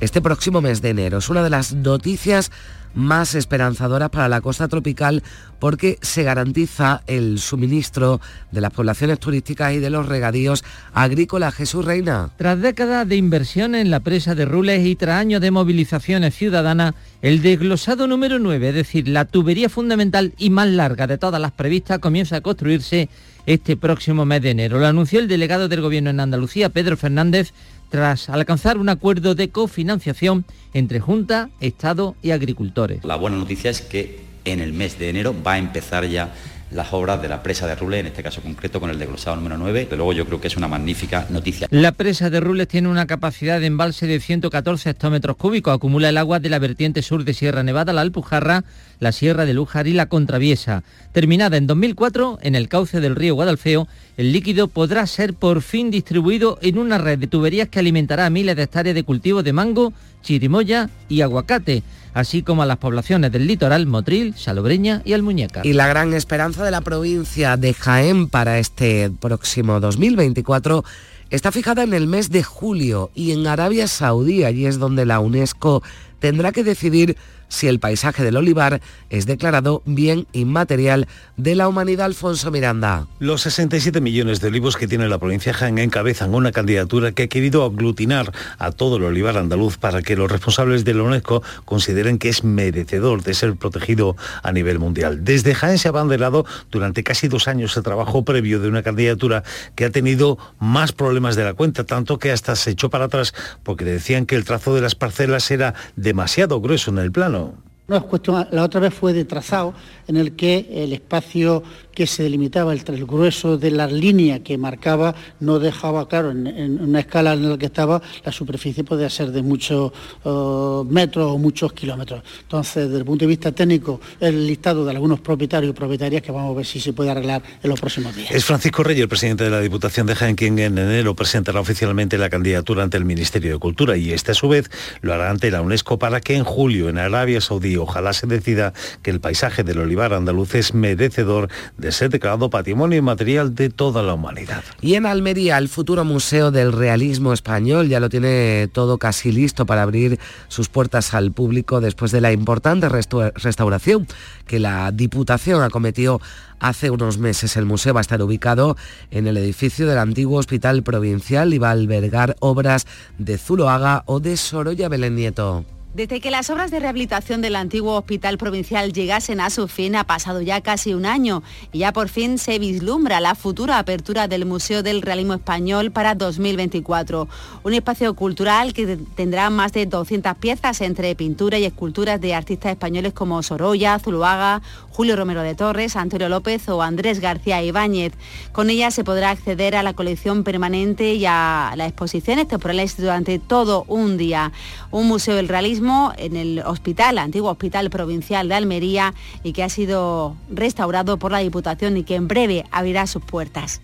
este 0.00 0.22
próximo 0.22 0.60
mes 0.60 0.82
de 0.82 0.90
enero. 0.90 1.18
Es 1.18 1.30
una 1.30 1.42
de 1.42 1.50
las 1.50 1.72
noticias 1.72 2.52
más 2.94 3.34
esperanzadoras 3.34 4.10
para 4.10 4.28
la 4.28 4.40
costa 4.40 4.68
tropical 4.68 5.22
porque 5.58 5.98
se 6.02 6.22
garantiza 6.22 7.02
el 7.06 7.38
suministro 7.38 8.20
de 8.50 8.60
las 8.60 8.72
poblaciones 8.72 9.18
turísticas 9.18 9.74
y 9.74 9.78
de 9.78 9.90
los 9.90 10.06
regadíos 10.06 10.64
agrícolas. 10.92 11.54
Jesús 11.54 11.84
Reina. 11.84 12.30
Tras 12.36 12.60
décadas 12.60 13.08
de 13.08 13.16
inversión 13.16 13.74
en 13.74 13.90
la 13.90 14.00
presa 14.00 14.34
de 14.34 14.44
Rules 14.44 14.84
y 14.86 14.96
tras 14.96 15.20
años 15.20 15.40
de 15.40 15.50
movilizaciones 15.50 16.34
ciudadanas, 16.34 16.94
el 17.20 17.42
desglosado 17.42 18.06
número 18.06 18.38
9, 18.38 18.70
es 18.70 18.74
decir, 18.74 19.08
la 19.08 19.24
tubería 19.24 19.68
fundamental 19.68 20.34
y 20.38 20.50
más 20.50 20.68
larga 20.68 21.06
de 21.06 21.18
todas 21.18 21.40
las 21.40 21.52
previstas, 21.52 22.00
comienza 22.00 22.36
a 22.36 22.40
construirse 22.40 23.08
este 23.46 23.76
próximo 23.76 24.24
mes 24.24 24.42
de 24.42 24.50
enero. 24.50 24.78
Lo 24.78 24.86
anunció 24.86 25.20
el 25.20 25.28
delegado 25.28 25.68
del 25.68 25.80
Gobierno 25.80 26.10
en 26.10 26.20
Andalucía, 26.20 26.68
Pedro 26.68 26.96
Fernández, 26.96 27.52
tras 27.92 28.30
alcanzar 28.30 28.78
un 28.78 28.88
acuerdo 28.88 29.34
de 29.34 29.50
cofinanciación 29.50 30.46
entre 30.72 30.98
Junta, 30.98 31.50
Estado 31.60 32.16
y 32.22 32.30
agricultores. 32.30 33.04
La 33.04 33.16
buena 33.16 33.36
noticia 33.36 33.70
es 33.70 33.82
que 33.82 34.18
en 34.46 34.60
el 34.60 34.72
mes 34.72 34.98
de 34.98 35.10
enero 35.10 35.34
va 35.46 35.52
a 35.52 35.58
empezar 35.58 36.06
ya 36.06 36.32
las 36.70 36.90
obras 36.94 37.20
de 37.20 37.28
la 37.28 37.42
presa 37.42 37.66
de 37.66 37.74
Rules, 37.74 38.00
en 38.00 38.06
este 38.06 38.22
caso 38.22 38.40
concreto 38.40 38.80
con 38.80 38.88
el 38.88 38.98
desglosado 38.98 39.36
número 39.36 39.58
9. 39.58 39.88
De 39.90 39.96
luego 39.96 40.14
yo 40.14 40.24
creo 40.24 40.40
que 40.40 40.48
es 40.48 40.56
una 40.56 40.68
magnífica 40.68 41.26
noticia. 41.28 41.68
La 41.70 41.92
presa 41.92 42.30
de 42.30 42.40
Rules 42.40 42.66
tiene 42.66 42.88
una 42.88 43.06
capacidad 43.06 43.60
de 43.60 43.66
embalse 43.66 44.06
de 44.06 44.20
114 44.20 44.88
hectómetros 44.88 45.36
cúbicos. 45.36 45.74
Acumula 45.74 46.08
el 46.08 46.16
agua 46.16 46.40
de 46.40 46.48
la 46.48 46.58
vertiente 46.58 47.02
sur 47.02 47.24
de 47.24 47.34
Sierra 47.34 47.62
Nevada, 47.62 47.92
la 47.92 48.00
Alpujarra, 48.00 48.64
la 49.02 49.12
Sierra 49.12 49.44
de 49.44 49.52
Lújar 49.52 49.88
y 49.88 49.92
la 49.92 50.06
Contraviesa. 50.06 50.84
Terminada 51.10 51.56
en 51.56 51.66
2004, 51.66 52.38
en 52.40 52.54
el 52.54 52.68
cauce 52.68 53.00
del 53.00 53.16
río 53.16 53.34
Guadalfeo, 53.34 53.88
el 54.16 54.32
líquido 54.32 54.68
podrá 54.68 55.06
ser 55.08 55.34
por 55.34 55.60
fin 55.60 55.90
distribuido 55.90 56.58
en 56.62 56.78
una 56.78 56.98
red 56.98 57.18
de 57.18 57.26
tuberías 57.26 57.68
que 57.68 57.80
alimentará 57.80 58.26
a 58.26 58.30
miles 58.30 58.54
de 58.54 58.62
hectáreas 58.62 58.94
de 58.94 59.02
cultivo 59.02 59.42
de 59.42 59.52
mango, 59.52 59.92
chirimoya 60.22 60.88
y 61.08 61.20
aguacate 61.20 61.82
así 62.14 62.42
como 62.42 62.62
a 62.62 62.66
las 62.66 62.76
poblaciones 62.76 63.32
del 63.32 63.46
litoral 63.46 63.86
Motril, 63.86 64.34
Salobreña 64.36 65.02
y 65.04 65.14
Almuñeca. 65.14 65.62
Y 65.64 65.72
la 65.72 65.88
gran 65.88 66.12
esperanza 66.12 66.62
de 66.62 66.70
la 66.70 66.82
provincia 66.82 67.56
de 67.56 67.74
Jaén 67.74 68.28
para 68.28 68.58
este 68.58 69.10
próximo 69.10 69.80
2024 69.80 70.84
está 71.30 71.50
fijada 71.50 71.82
en 71.82 71.94
el 71.94 72.06
mes 72.06 72.30
de 72.30 72.42
julio 72.42 73.10
y 73.14 73.32
en 73.32 73.46
Arabia 73.46 73.88
Saudí. 73.88 74.44
Allí 74.44 74.66
es 74.66 74.78
donde 74.78 75.06
la 75.06 75.20
UNESCO 75.20 75.82
tendrá 76.18 76.52
que 76.52 76.64
decidir 76.64 77.16
si 77.52 77.68
el 77.68 77.78
paisaje 77.78 78.24
del 78.24 78.36
olivar 78.36 78.80
es 79.10 79.26
declarado 79.26 79.82
bien 79.84 80.26
inmaterial 80.32 81.06
de 81.36 81.54
la 81.54 81.68
humanidad. 81.68 81.92
Alfonso 82.00 82.50
Miranda. 82.50 83.06
Los 83.18 83.42
67 83.42 84.00
millones 84.00 84.40
de 84.40 84.48
olivos 84.48 84.76
que 84.76 84.88
tiene 84.88 85.08
la 85.08 85.18
provincia 85.18 85.52
de 85.52 85.58
Jaén 85.58 85.78
encabezan 85.78 86.34
una 86.34 86.52
candidatura 86.52 87.12
que 87.12 87.24
ha 87.24 87.28
querido 87.28 87.64
aglutinar 87.64 88.32
a 88.58 88.72
todo 88.72 88.96
el 88.96 89.04
olivar 89.04 89.36
andaluz 89.36 89.76
para 89.76 90.02
que 90.02 90.16
los 90.16 90.30
responsables 90.30 90.84
de 90.84 90.94
la 90.94 91.02
UNESCO 91.02 91.42
consideren 91.64 92.18
que 92.18 92.28
es 92.28 92.44
merecedor 92.44 93.22
de 93.22 93.34
ser 93.34 93.56
protegido 93.56 94.16
a 94.42 94.52
nivel 94.52 94.78
mundial. 94.78 95.24
Desde 95.24 95.54
Jaén 95.54 95.78
se 95.78 95.88
ha 95.88 95.90
abanderado 95.90 96.46
durante 96.70 97.02
casi 97.02 97.28
dos 97.28 97.48
años 97.48 97.76
el 97.76 97.82
trabajo 97.82 98.24
previo 98.24 98.60
de 98.60 98.68
una 98.68 98.82
candidatura 98.82 99.42
que 99.74 99.84
ha 99.84 99.90
tenido 99.90 100.38
más 100.58 100.92
problemas 100.92 101.36
de 101.36 101.44
la 101.44 101.54
cuenta, 101.54 101.84
tanto 101.84 102.18
que 102.18 102.32
hasta 102.32 102.56
se 102.56 102.70
echó 102.70 102.90
para 102.90 103.06
atrás 103.06 103.34
porque 103.62 103.84
decían 103.84 104.26
que 104.26 104.36
el 104.36 104.44
trazo 104.44 104.74
de 104.74 104.80
las 104.80 104.94
parcelas 104.94 105.50
era 105.50 105.74
demasiado 105.96 106.60
grueso 106.60 106.90
en 106.90 106.98
el 106.98 107.12
plano. 107.12 107.41
No 107.88 107.96
es 107.96 108.02
cuestión, 108.04 108.46
la 108.50 108.62
otra 108.62 108.80
vez 108.80 108.94
fue 108.94 109.12
de 109.12 109.24
trazado 109.24 109.74
en 110.06 110.16
el 110.16 110.34
que 110.36 110.68
el 110.70 110.92
espacio 110.92 111.62
que 111.94 112.06
se 112.06 112.22
delimitaba, 112.22 112.72
el, 112.72 112.82
el 112.86 113.06
grueso 113.06 113.58
de 113.58 113.70
la 113.70 113.86
línea 113.86 114.42
que 114.42 114.58
marcaba, 114.58 115.14
no 115.40 115.58
dejaba, 115.58 116.08
claro, 116.08 116.30
en, 116.30 116.80
una 116.80 117.00
escala 117.00 117.34
en 117.34 117.50
la 117.50 117.58
que 117.58 117.66
estaba, 117.66 118.02
la 118.24 118.32
superficie 118.32 118.84
podía 118.84 119.10
ser 119.10 119.30
de 119.30 119.42
muchos 119.42 119.92
uh, 120.24 120.84
metros 120.88 121.32
o 121.32 121.38
muchos 121.38 121.72
kilómetros. 121.72 122.22
Entonces, 122.42 122.86
desde 122.86 122.98
el 122.98 123.04
punto 123.04 123.24
de 123.24 123.28
vista 123.28 123.52
técnico, 123.52 124.00
el 124.20 124.46
listado 124.46 124.84
de 124.84 124.90
algunos 124.90 125.20
propietarios 125.20 125.70
y 125.70 125.74
propietarias 125.74 126.22
que 126.22 126.32
vamos 126.32 126.52
a 126.52 126.56
ver 126.56 126.66
si 126.66 126.80
se 126.80 126.92
puede 126.92 127.10
arreglar 127.10 127.42
en 127.62 127.70
los 127.70 127.80
próximos 127.80 128.14
días. 128.14 128.30
Es 128.30 128.44
Francisco 128.44 128.82
Reyes, 128.82 129.02
el 129.02 129.08
presidente 129.08 129.44
de 129.44 129.50
la 129.50 129.60
Diputación 129.60 130.06
de 130.06 130.14
Jaén, 130.14 130.36
quien 130.36 130.58
en 130.58 130.78
enero 130.78 131.14
presentará 131.14 131.60
oficialmente 131.60 132.18
la 132.18 132.30
candidatura 132.30 132.82
ante 132.82 132.96
el 132.96 133.04
Ministerio 133.04 133.52
de 133.52 133.58
Cultura 133.58 133.96
y 133.96 134.12
este 134.12 134.32
a 134.32 134.34
su 134.34 134.48
vez 134.48 134.70
lo 135.00 135.12
hará 135.12 135.30
ante 135.30 135.50
la 135.50 135.60
UNESCO 135.60 135.98
para 135.98 136.20
que 136.20 136.36
en 136.36 136.44
julio 136.44 136.88
en 136.88 136.98
Arabia 136.98 137.40
Saudí 137.40 137.76
ojalá 137.76 138.12
se 138.12 138.26
decida 138.26 138.72
que 139.02 139.10
el 139.10 139.20
paisaje 139.20 139.64
del 139.64 139.78
olivar 139.78 140.14
andaluz 140.14 140.54
es 140.54 140.74
merecedor 140.74 141.48
de 141.76 141.81
ser 141.90 142.10
declarado 142.10 142.50
patrimonio 142.50 142.98
inmaterial 142.98 143.54
de 143.54 143.70
toda 143.70 144.02
la 144.02 144.14
humanidad. 144.14 144.62
Y 144.80 144.94
en 144.94 145.06
Almería, 145.06 145.58
el 145.58 145.68
futuro 145.68 146.04
Museo 146.04 146.50
del 146.50 146.72
Realismo 146.72 147.32
Español 147.32 147.88
ya 147.88 147.98
lo 147.98 148.08
tiene 148.08 148.68
todo 148.72 148.98
casi 148.98 149.32
listo 149.32 149.66
para 149.66 149.82
abrir 149.82 150.20
sus 150.48 150.68
puertas 150.68 151.14
al 151.14 151.32
público 151.32 151.80
después 151.80 152.12
de 152.12 152.20
la 152.20 152.32
importante 152.32 152.88
restauración 152.88 154.06
que 154.46 154.58
la 154.60 154.92
Diputación 154.92 155.62
acometió 155.62 156.20
hace 156.60 156.90
unos 156.90 157.18
meses. 157.18 157.56
El 157.56 157.66
museo 157.66 157.94
va 157.94 158.00
a 158.00 158.02
estar 158.02 158.22
ubicado 158.22 158.76
en 159.10 159.26
el 159.26 159.36
edificio 159.36 159.86
del 159.86 159.98
antiguo 159.98 160.38
Hospital 160.38 160.82
Provincial 160.82 161.52
y 161.52 161.58
va 161.58 161.68
a 161.68 161.72
albergar 161.72 162.36
obras 162.40 162.86
de 163.18 163.38
Zuloaga 163.38 164.04
o 164.06 164.20
de 164.20 164.36
Sorolla 164.36 164.88
Belén 164.88 165.16
Nieto. 165.16 165.64
Desde 165.94 166.20
que 166.20 166.30
las 166.30 166.48
obras 166.48 166.70
de 166.70 166.80
rehabilitación 166.80 167.42
del 167.42 167.54
antiguo 167.54 167.98
hospital 167.98 168.38
provincial 168.38 168.94
llegasen 168.94 169.40
a 169.40 169.50
su 169.50 169.68
fin 169.68 169.94
ha 169.94 170.04
pasado 170.04 170.40
ya 170.40 170.62
casi 170.62 170.94
un 170.94 171.04
año 171.04 171.42
y 171.70 171.80
ya 171.80 171.92
por 171.92 172.08
fin 172.08 172.38
se 172.38 172.58
vislumbra 172.58 173.20
la 173.20 173.34
futura 173.34 173.78
apertura 173.78 174.26
del 174.26 174.46
Museo 174.46 174.82
del 174.82 175.02
Realismo 175.02 175.34
Español 175.34 175.90
para 175.90 176.14
2024. 176.14 177.28
Un 177.62 177.74
espacio 177.74 178.14
cultural 178.14 178.72
que 178.72 178.96
tendrá 178.96 179.50
más 179.50 179.74
de 179.74 179.84
200 179.84 180.34
piezas 180.38 180.80
entre 180.80 181.14
pintura 181.14 181.58
y 181.58 181.66
esculturas 181.66 182.18
de 182.22 182.32
artistas 182.34 182.72
españoles 182.72 183.12
como 183.12 183.42
Sorolla, 183.42 183.98
Zuluaga, 183.98 184.62
Julio 184.88 185.14
Romero 185.14 185.42
de 185.42 185.54
Torres, 185.54 185.96
Antonio 185.96 186.30
López 186.30 186.70
o 186.70 186.80
Andrés 186.80 187.20
García 187.20 187.62
Ibáñez. 187.62 188.14
Con 188.52 188.70
ella 188.70 188.90
se 188.90 189.04
podrá 189.04 189.28
acceder 189.28 189.76
a 189.76 189.82
la 189.82 189.92
colección 189.92 190.42
permanente 190.42 191.12
y 191.16 191.26
a 191.26 191.74
las 191.76 191.88
exposiciones 191.88 192.48
temporales 192.48 192.96
durante 192.96 193.38
todo 193.38 193.84
un 193.88 194.16
día. 194.16 194.52
Un 194.90 195.06
Museo 195.06 195.36
del 195.36 195.48
Realismo 195.48 195.81
en 196.16 196.36
el 196.36 196.60
hospital, 196.60 197.18
antiguo 197.18 197.50
Hospital 197.50 197.90
Provincial 197.90 198.48
de 198.48 198.54
Almería, 198.54 199.14
y 199.42 199.52
que 199.52 199.64
ha 199.64 199.68
sido 199.68 200.36
restaurado 200.48 201.18
por 201.18 201.32
la 201.32 201.38
Diputación 201.38 201.96
y 201.96 202.04
que 202.04 202.14
en 202.14 202.28
breve 202.28 202.64
abrirá 202.70 203.06
sus 203.06 203.22
puertas. 203.22 203.80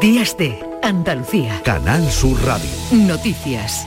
Días 0.00 0.36
de 0.38 0.58
Andalucía. 0.82 1.60
Canal 1.64 2.08
Sur 2.10 2.40
Radio. 2.44 2.70
Noticias. 2.92 3.86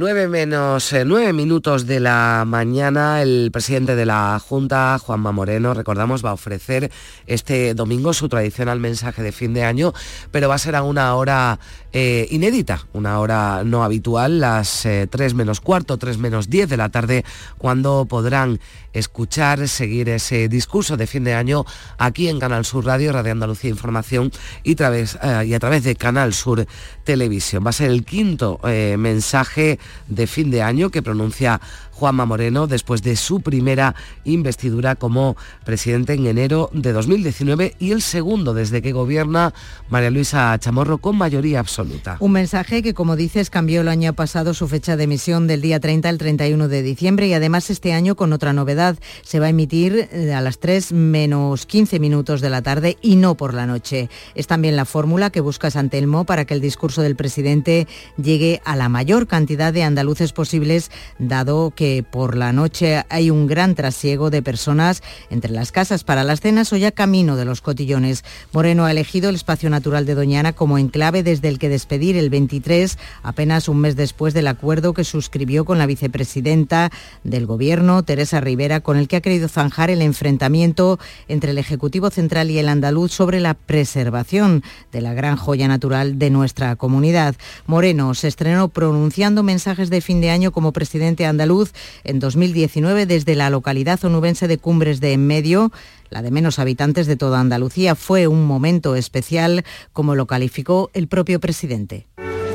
9 0.00 0.28
menos 0.28 0.94
eh, 0.94 1.04
nueve 1.04 1.34
minutos 1.34 1.86
de 1.86 2.00
la 2.00 2.44
mañana, 2.46 3.20
el 3.20 3.50
presidente 3.52 3.96
de 3.96 4.06
la 4.06 4.38
Junta, 4.38 4.98
Juanma 4.98 5.30
Moreno, 5.30 5.74
recordamos, 5.74 6.24
va 6.24 6.30
a 6.30 6.32
ofrecer 6.32 6.90
este 7.26 7.74
domingo 7.74 8.14
su 8.14 8.30
tradicional 8.30 8.80
mensaje 8.80 9.22
de 9.22 9.30
fin 9.30 9.52
de 9.52 9.62
año, 9.62 9.92
pero 10.30 10.48
va 10.48 10.54
a 10.54 10.58
ser 10.58 10.74
a 10.74 10.84
una 10.84 11.14
hora 11.16 11.60
eh, 11.92 12.26
inédita, 12.30 12.86
una 12.94 13.20
hora 13.20 13.62
no 13.62 13.84
habitual, 13.84 14.40
las 14.40 14.84
3 14.84 15.10
eh, 15.12 15.34
menos 15.34 15.60
cuarto, 15.60 15.98
3 15.98 16.16
menos 16.16 16.48
10 16.48 16.70
de 16.70 16.76
la 16.78 16.88
tarde, 16.88 17.22
cuando 17.58 18.06
podrán 18.06 18.58
escuchar, 18.94 19.68
seguir 19.68 20.08
ese 20.08 20.48
discurso 20.48 20.96
de 20.96 21.06
fin 21.06 21.24
de 21.24 21.34
año 21.34 21.66
aquí 21.98 22.28
en 22.28 22.40
Canal 22.40 22.64
Sur 22.64 22.86
Radio, 22.86 23.12
Radio 23.12 23.32
Andalucía 23.32 23.68
Información 23.68 24.32
y, 24.64 24.80
eh, 24.82 25.44
y 25.46 25.52
a 25.52 25.58
través 25.58 25.84
de 25.84 25.94
Canal 25.94 26.32
Sur 26.32 26.66
Televisión. 27.04 27.66
Va 27.66 27.70
a 27.70 27.74
ser 27.74 27.90
el 27.90 28.04
quinto 28.04 28.60
mensaje 28.96 29.78
de 30.08 30.26
fin 30.26 30.50
de 30.50 30.62
año 30.62 30.90
que 30.90 31.02
pronuncia 31.02 31.60
Juanma 32.00 32.24
Moreno 32.24 32.66
después 32.66 33.02
de 33.02 33.14
su 33.14 33.42
primera 33.42 33.94
investidura 34.24 34.96
como 34.96 35.36
presidente 35.66 36.14
en 36.14 36.26
enero 36.26 36.70
de 36.72 36.94
2019 36.94 37.76
y 37.78 37.90
el 37.90 38.00
segundo 38.00 38.54
desde 38.54 38.80
que 38.80 38.92
gobierna 38.92 39.52
María 39.90 40.08
Luisa 40.08 40.56
Chamorro 40.58 40.96
con 40.96 41.18
mayoría 41.18 41.60
absoluta. 41.60 42.16
Un 42.20 42.32
mensaje 42.32 42.82
que, 42.82 42.94
como 42.94 43.16
dices, 43.16 43.50
cambió 43.50 43.82
el 43.82 43.88
año 43.88 44.14
pasado 44.14 44.54
su 44.54 44.66
fecha 44.66 44.96
de 44.96 45.04
emisión 45.04 45.46
del 45.46 45.60
día 45.60 45.78
30 45.78 46.08
al 46.08 46.16
31 46.16 46.68
de 46.68 46.82
diciembre 46.82 47.26
y 47.26 47.34
además 47.34 47.68
este 47.68 47.92
año 47.92 48.16
con 48.16 48.32
otra 48.32 48.54
novedad. 48.54 48.96
Se 49.20 49.38
va 49.38 49.46
a 49.46 49.50
emitir 49.50 50.08
eh, 50.10 50.32
a 50.32 50.40
las 50.40 50.58
3 50.58 50.92
menos 50.92 51.66
15 51.66 52.00
minutos 52.00 52.40
de 52.40 52.48
la 52.48 52.62
tarde 52.62 52.96
y 53.02 53.16
no 53.16 53.34
por 53.34 53.52
la 53.52 53.66
noche. 53.66 54.08
Es 54.34 54.46
también 54.46 54.74
la 54.74 54.86
fórmula 54.86 55.28
que 55.28 55.42
busca 55.42 55.70
Santelmo 55.70 56.24
para 56.24 56.46
que 56.46 56.54
el 56.54 56.62
discurso 56.62 57.02
del 57.02 57.14
presidente 57.14 57.86
llegue 58.16 58.62
a 58.64 58.74
la 58.74 58.88
mayor 58.88 59.26
cantidad 59.26 59.70
de 59.70 59.82
andaluces 59.82 60.32
posibles, 60.32 60.90
dado 61.18 61.72
que 61.76 61.89
por 62.10 62.36
la 62.36 62.52
noche 62.52 63.04
hay 63.08 63.30
un 63.30 63.46
gran 63.46 63.74
trasiego 63.74 64.30
de 64.30 64.42
personas 64.42 65.02
entre 65.30 65.50
las 65.50 65.72
casas 65.72 66.04
para 66.04 66.24
las 66.24 66.40
cenas 66.40 66.72
o 66.72 66.76
ya 66.76 66.92
camino 66.92 67.36
de 67.36 67.44
los 67.44 67.60
cotillones. 67.60 68.24
Moreno 68.52 68.84
ha 68.84 68.90
elegido 68.90 69.28
el 69.28 69.34
espacio 69.34 69.70
natural 69.70 70.06
de 70.06 70.14
Doñana 70.14 70.52
como 70.52 70.78
enclave 70.78 71.22
desde 71.22 71.48
el 71.48 71.58
que 71.58 71.68
despedir 71.68 72.16
el 72.16 72.30
23, 72.30 72.98
apenas 73.22 73.68
un 73.68 73.78
mes 73.78 73.96
después 73.96 74.34
del 74.34 74.46
acuerdo 74.46 74.94
que 74.94 75.04
suscribió 75.04 75.64
con 75.64 75.78
la 75.78 75.86
vicepresidenta 75.86 76.90
del 77.24 77.46
Gobierno, 77.46 78.02
Teresa 78.02 78.40
Rivera, 78.40 78.80
con 78.80 78.96
el 78.96 79.08
que 79.08 79.16
ha 79.16 79.20
querido 79.20 79.48
zanjar 79.48 79.90
el 79.90 80.02
enfrentamiento 80.02 80.98
entre 81.28 81.50
el 81.50 81.58
Ejecutivo 81.58 82.10
Central 82.10 82.50
y 82.50 82.58
el 82.58 82.68
andaluz 82.68 83.12
sobre 83.12 83.40
la 83.40 83.54
preservación 83.54 84.62
de 84.92 85.00
la 85.00 85.14
gran 85.14 85.36
joya 85.36 85.68
natural 85.68 86.18
de 86.18 86.30
nuestra 86.30 86.76
comunidad. 86.76 87.34
Moreno 87.66 88.14
se 88.14 88.28
estrenó 88.28 88.68
pronunciando 88.68 89.42
mensajes 89.42 89.90
de 89.90 90.00
fin 90.00 90.20
de 90.20 90.30
año 90.30 90.52
como 90.52 90.72
presidente 90.72 91.26
andaluz 91.26 91.72
en 92.04 92.18
2019 92.18 93.06
desde 93.06 93.34
la 93.34 93.50
localidad 93.50 94.04
onubense 94.04 94.48
de 94.48 94.58
Cumbres 94.58 95.00
de 95.00 95.12
Enmedio 95.12 95.72
la 96.10 96.22
de 96.22 96.30
menos 96.30 96.58
habitantes 96.58 97.06
de 97.06 97.16
toda 97.16 97.40
Andalucía. 97.40 97.94
Fue 97.94 98.26
un 98.26 98.44
momento 98.44 98.96
especial, 98.96 99.64
como 99.92 100.14
lo 100.14 100.26
calificó 100.26 100.90
el 100.92 101.08
propio 101.08 101.40
presidente. 101.40 102.06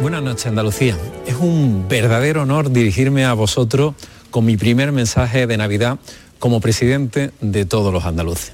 Buenas 0.02 0.22
noches, 0.22 0.46
Andalucía. 0.46 0.98
Es 1.26 1.36
un 1.36 1.88
verdadero 1.88 2.44
honor 2.44 2.70
dirigirme 2.72 3.26
a 3.26 3.34
vosotros 3.34 3.96
con 4.30 4.46
mi 4.46 4.58
primer 4.58 4.92
mensaje 4.92 5.48
de 5.48 5.58
Navidad 5.58 5.98
como 6.38 6.60
presidente 6.60 7.32
de 7.40 7.66
todos 7.66 7.94
los 7.94 8.04
andaluces. 8.04 8.52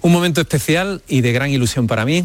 Un 0.00 0.12
momento 0.12 0.40
especial 0.40 1.02
y 1.06 1.20
de 1.20 1.32
gran 1.32 1.50
ilusión 1.50 1.86
para 1.86 2.06
mí 2.06 2.24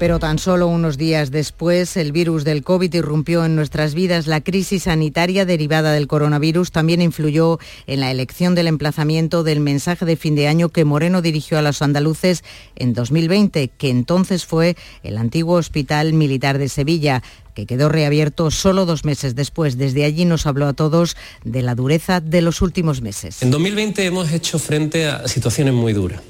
pero 0.00 0.18
tan 0.18 0.38
solo 0.38 0.66
unos 0.66 0.96
días 0.96 1.30
después, 1.30 1.94
el 1.98 2.10
virus 2.10 2.42
del 2.42 2.64
COVID 2.64 2.94
irrumpió 2.94 3.44
en 3.44 3.54
nuestras 3.54 3.94
vidas. 3.94 4.26
La 4.26 4.40
crisis 4.40 4.84
sanitaria 4.84 5.44
derivada 5.44 5.92
del 5.92 6.06
coronavirus 6.06 6.72
también 6.72 7.02
influyó 7.02 7.58
en 7.86 8.00
la 8.00 8.10
elección 8.10 8.54
del 8.54 8.66
emplazamiento 8.66 9.42
del 9.42 9.60
mensaje 9.60 10.06
de 10.06 10.16
fin 10.16 10.34
de 10.36 10.48
año 10.48 10.70
que 10.70 10.86
Moreno 10.86 11.20
dirigió 11.20 11.58
a 11.58 11.62
los 11.62 11.82
andaluces 11.82 12.44
en 12.76 12.94
2020, 12.94 13.68
que 13.68 13.90
entonces 13.90 14.46
fue 14.46 14.74
el 15.02 15.18
antiguo 15.18 15.56
Hospital 15.56 16.14
Militar 16.14 16.56
de 16.56 16.70
Sevilla 16.70 17.22
que 17.52 17.66
quedó 17.66 17.90
reabierto 17.90 18.50
solo 18.50 18.86
dos 18.86 19.04
meses 19.04 19.34
después. 19.34 19.76
Desde 19.76 20.06
allí 20.06 20.24
nos 20.24 20.46
habló 20.46 20.66
a 20.66 20.72
todos 20.72 21.14
de 21.44 21.60
la 21.60 21.74
dureza 21.74 22.22
de 22.22 22.40
los 22.40 22.62
últimos 22.62 23.02
meses. 23.02 23.42
En 23.42 23.50
2020 23.50 24.06
hemos 24.06 24.32
hecho 24.32 24.58
frente 24.58 25.06
a 25.08 25.28
situaciones 25.28 25.74
muy 25.74 25.92
duras. 25.92 26.22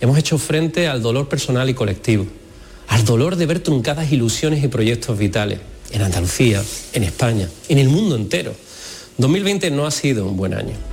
Hemos 0.00 0.16
hecho 0.16 0.38
frente 0.38 0.88
al 0.88 1.02
dolor 1.02 1.28
personal 1.28 1.68
y 1.68 1.74
colectivo 1.74 2.26
al 2.92 3.06
dolor 3.06 3.36
de 3.36 3.46
ver 3.46 3.60
truncadas 3.60 4.12
ilusiones 4.12 4.62
y 4.62 4.68
proyectos 4.68 5.16
vitales 5.16 5.60
en 5.92 6.02
Andalucía, 6.02 6.62
en 6.92 7.04
España, 7.04 7.48
en 7.70 7.78
el 7.78 7.88
mundo 7.88 8.16
entero. 8.16 8.54
2020 9.16 9.70
no 9.70 9.86
ha 9.86 9.90
sido 9.90 10.26
un 10.26 10.36
buen 10.36 10.52
año. 10.52 10.91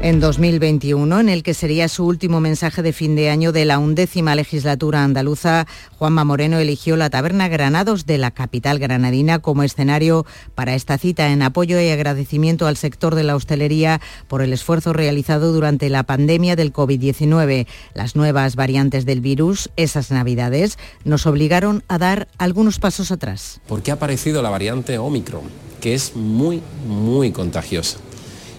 En 0.00 0.20
2021, 0.20 1.20
en 1.20 1.28
el 1.28 1.42
que 1.42 1.54
sería 1.54 1.88
su 1.88 2.06
último 2.06 2.40
mensaje 2.40 2.82
de 2.82 2.92
fin 2.92 3.16
de 3.16 3.30
año 3.30 3.50
de 3.52 3.64
la 3.64 3.78
undécima 3.78 4.34
legislatura 4.34 5.02
andaluza, 5.02 5.66
Juanma 5.98 6.24
Moreno 6.24 6.58
eligió 6.58 6.96
la 6.96 7.10
Taberna 7.10 7.48
Granados 7.48 8.06
de 8.06 8.18
la 8.18 8.30
capital 8.30 8.78
granadina 8.78 9.40
como 9.40 9.64
escenario 9.64 10.24
para 10.54 10.74
esta 10.74 10.98
cita 10.98 11.30
en 11.30 11.42
apoyo 11.42 11.80
y 11.80 11.88
agradecimiento 11.88 12.66
al 12.66 12.76
sector 12.76 13.14
de 13.14 13.24
la 13.24 13.34
hostelería 13.34 14.00
por 14.28 14.40
el 14.40 14.52
esfuerzo 14.52 14.92
realizado 14.92 15.52
durante 15.52 15.88
la 15.90 16.04
pandemia 16.04 16.54
del 16.54 16.72
COVID-19. 16.72 17.66
Las 17.94 18.14
nuevas 18.14 18.54
variantes 18.54 19.04
del 19.04 19.20
virus, 19.20 19.70
esas 19.76 20.10
navidades, 20.10 20.78
nos 21.04 21.26
obligaron 21.26 21.82
a 21.88 21.98
dar 21.98 22.28
algunos 22.38 22.78
pasos 22.78 23.10
atrás. 23.10 23.60
Porque 23.66 23.90
ha 23.90 23.94
aparecido 23.94 24.42
la 24.42 24.50
variante 24.50 24.96
Omicron, 24.98 25.44
que 25.80 25.94
es 25.94 26.14
muy, 26.14 26.62
muy 26.86 27.32
contagiosa 27.32 27.98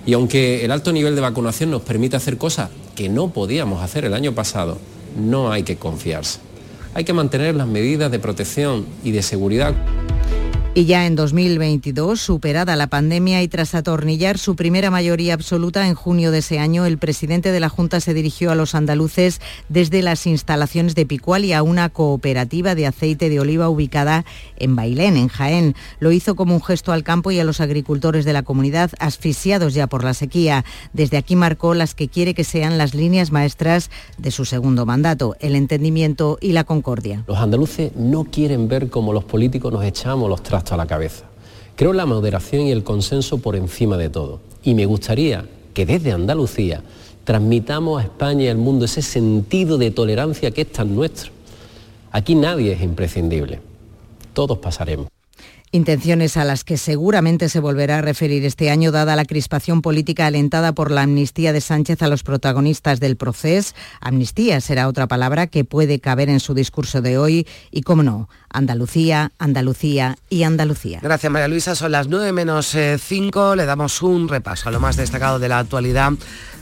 y 0.05 0.13
aunque 0.13 0.65
el 0.65 0.71
alto 0.71 0.91
nivel 0.91 1.15
de 1.15 1.21
vacunación 1.21 1.71
nos 1.71 1.81
permite 1.81 2.15
hacer 2.15 2.37
cosas 2.37 2.69
que 2.95 3.09
no 3.09 3.29
podíamos 3.29 3.83
hacer 3.83 4.05
el 4.05 4.13
año 4.13 4.33
pasado, 4.33 4.77
no 5.17 5.51
hay 5.51 5.63
que 5.63 5.75
confiarse. 5.75 6.39
Hay 6.93 7.03
que 7.03 7.13
mantener 7.13 7.55
las 7.55 7.67
medidas 7.67 8.11
de 8.11 8.19
protección 8.19 8.85
y 9.03 9.11
de 9.11 9.21
seguridad. 9.21 9.75
Y 10.75 10.85
ya 10.85 11.07
en 11.07 11.15
2022, 11.15 12.21
superada 12.21 12.75
la 12.75 12.85
pandemia 12.85 13.41
y 13.41 13.47
tras 13.47 13.73
atornillar 13.73 14.37
su 14.37 14.55
primera 14.55 14.91
mayoría 14.91 15.33
absoluta 15.33 15.87
en 15.87 15.95
junio 15.95 16.29
de 16.29 16.37
ese 16.37 16.59
año, 16.59 16.85
el 16.85 16.99
presidente 16.99 17.51
de 17.51 17.59
la 17.59 17.69
Junta 17.69 17.99
se 17.99 18.13
dirigió 18.13 18.51
a 18.51 18.55
los 18.55 18.75
andaluces 18.75 19.41
desde 19.67 20.03
las 20.03 20.27
instalaciones 20.27 20.93
de 20.93 21.07
Picual 21.07 21.51
a 21.53 21.63
una 21.63 21.89
cooperativa 21.89 22.75
de 22.75 22.85
aceite 22.85 23.29
de 23.29 23.39
oliva 23.39 23.67
ubicada 23.67 24.25
en 24.57 24.75
Bailén, 24.75 25.17
en 25.17 25.27
Jaén. 25.27 25.75
Lo 25.99 26.11
hizo 26.11 26.35
como 26.35 26.53
un 26.53 26.63
gesto 26.63 26.91
al 26.91 27.03
campo 27.03 27.31
y 27.31 27.39
a 27.39 27.43
los 27.43 27.61
agricultores 27.61 28.23
de 28.23 28.33
la 28.33 28.43
comunidad 28.43 28.91
asfixiados 28.99 29.73
ya 29.73 29.87
por 29.87 30.03
la 30.03 30.13
sequía. 30.13 30.65
Desde 30.93 31.17
aquí 31.17 31.35
marcó 31.35 31.73
las 31.73 31.95
que 31.95 32.09
quiere 32.09 32.35
que 32.35 32.43
sean 32.43 32.77
las 32.77 32.93
líneas 32.93 33.31
maestras 33.31 33.89
de 34.19 34.29
su 34.29 34.45
segundo 34.45 34.85
mandato, 34.85 35.35
el 35.39 35.55
entendimiento 35.55 36.37
y 36.39 36.51
la 36.51 36.63
concordia. 36.63 37.23
Los 37.27 37.39
andaluces 37.39 37.95
no 37.95 38.25
quieren 38.25 38.67
ver 38.67 38.89
cómo 38.89 39.13
los 39.13 39.23
políticos 39.23 39.73
nos 39.73 39.83
echamos 39.83 40.29
los 40.29 40.43
trastos 40.43 40.58
a 40.71 40.77
la 40.77 40.87
cabeza. 40.87 41.25
Creo 41.75 41.93
la 41.93 42.05
moderación 42.05 42.63
y 42.63 42.71
el 42.71 42.83
consenso 42.83 43.39
por 43.39 43.55
encima 43.55 43.97
de 43.97 44.09
todo. 44.09 44.41
Y 44.63 44.73
me 44.73 44.85
gustaría 44.85 45.45
que 45.73 45.85
desde 45.85 46.11
Andalucía 46.11 46.83
transmitamos 47.23 48.01
a 48.01 48.03
España 48.03 48.45
y 48.45 48.47
al 48.49 48.57
mundo 48.57 48.85
ese 48.85 49.01
sentido 49.01 49.77
de 49.77 49.91
tolerancia 49.91 50.51
que 50.51 50.61
es 50.61 50.71
tan 50.71 50.95
nuestro. 50.95 51.31
Aquí 52.11 52.35
nadie 52.35 52.73
es 52.73 52.81
imprescindible. 52.81 53.61
Todos 54.33 54.57
pasaremos. 54.57 55.07
Intenciones 55.71 56.35
a 56.35 56.45
las 56.45 56.63
que 56.63 56.77
seguramente 56.77 57.47
se 57.47 57.59
volverá 57.59 57.99
a 57.99 58.01
referir 58.01 58.43
este 58.43 58.71
año, 58.71 58.91
dada 58.91 59.15
la 59.15 59.25
crispación 59.25 59.83
política 59.83 60.25
alentada 60.25 60.73
por 60.73 60.89
la 60.89 61.03
amnistía 61.03 61.53
de 61.53 61.61
Sánchez 61.61 62.01
a 62.01 62.07
los 62.07 62.23
protagonistas 62.23 62.99
del 62.99 63.17
proceso. 63.17 63.75
Amnistía 64.01 64.61
será 64.61 64.87
otra 64.87 65.07
palabra 65.07 65.45
que 65.45 65.65
puede 65.65 65.99
caber 65.99 66.27
en 66.29 66.39
su 66.39 66.55
discurso 66.55 67.03
de 67.03 67.19
hoy 67.19 67.47
y, 67.69 67.83
como 67.83 68.01
no, 68.01 68.29
Andalucía, 68.51 69.31
Andalucía 69.37 70.17
y 70.29 70.43
Andalucía. 70.43 70.99
Gracias 71.01 71.31
María 71.31 71.47
Luisa, 71.47 71.75
son 71.75 71.91
las 71.91 72.07
9 72.07 72.31
menos 72.31 72.75
5, 72.99 73.53
eh, 73.53 73.55
le 73.55 73.65
damos 73.65 74.01
un 74.01 74.27
repaso 74.27 74.69
a 74.69 74.71
lo 74.71 74.79
más 74.79 74.97
destacado 74.97 75.39
de 75.39 75.49
la 75.49 75.59
actualidad 75.59 76.13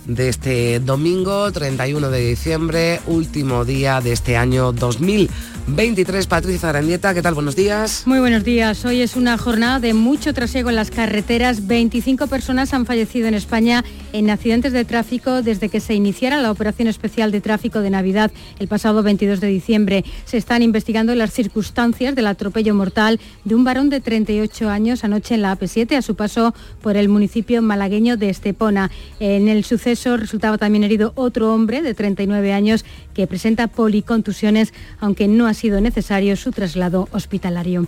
de 0.06 0.30
este 0.30 0.80
domingo 0.80 1.52
31 1.52 2.10
de 2.10 2.30
diciembre, 2.30 3.02
último 3.08 3.66
día 3.66 4.00
de 4.00 4.14
este 4.14 4.38
año 4.38 4.72
2023. 4.72 6.28
Patricia 6.28 6.70
Arandieta, 6.70 7.14
¿qué 7.14 7.22
tal? 7.22 7.34
Buenos 7.34 7.58
días. 7.58 8.04
Muy 8.06 8.20
buenos 8.20 8.46
días. 8.46 8.86
Hoy 8.86 9.02
es 9.02 9.18
una 9.18 9.38
jornada 9.38 9.82
de 9.82 9.94
mucho 9.94 10.34
trasiego 10.34 10.70
en 10.70 10.78
las 10.78 10.92
carreteras. 10.92 11.68
25 11.68 12.28
personas 12.28 12.74
han 12.74 12.86
fallecido 12.86 13.28
en 13.28 13.34
España 13.34 13.84
en 14.14 14.30
accidentes 14.30 14.72
de 14.72 14.86
tráfico 14.86 15.42
desde 15.42 15.68
que 15.68 15.82
se 15.82 15.94
iniciara 15.94 16.42
la 16.42 16.52
operación 16.52 16.88
especial 16.88 17.34
de 17.34 17.42
tráfico 17.42 17.82
de 17.82 17.90
Navidad 17.90 18.32
el 18.60 18.70
pasado 18.70 19.04
22 19.04 19.42
de 19.42 19.48
diciembre. 19.48 20.06
Se 20.24 20.38
están 20.38 20.62
investigando 20.62 21.14
las 21.16 21.34
circunstancias 21.34 21.77
del 21.78 22.26
atropello 22.26 22.74
mortal 22.74 23.20
de 23.44 23.54
un 23.54 23.64
varón 23.64 23.92
de 23.92 24.02
38 24.02 24.68
años 24.68 25.04
anoche 25.04 25.36
en 25.36 25.44
la 25.44 25.56
AP7 25.56 25.96
a 25.96 26.02
su 26.02 26.16
paso 26.16 26.56
por 26.82 26.98
el 26.98 27.08
municipio 27.08 27.62
malagueño 27.62 28.18
de 28.18 28.32
Estepona. 28.32 28.90
En 29.20 29.48
el 29.48 29.64
suceso 29.64 30.18
resultaba 30.18 30.58
también 30.58 30.84
herido 30.84 31.12
otro 31.14 31.54
hombre 31.54 31.84
de 31.84 31.94
39 31.94 32.52
años 32.52 32.84
que 33.14 33.28
presenta 33.28 33.68
policontusiones, 33.68 34.74
aunque 35.00 35.28
no 35.28 35.46
ha 35.46 35.54
sido 35.54 35.80
necesario 35.80 36.36
su 36.36 36.50
traslado 36.50 37.10
hospitalario. 37.12 37.86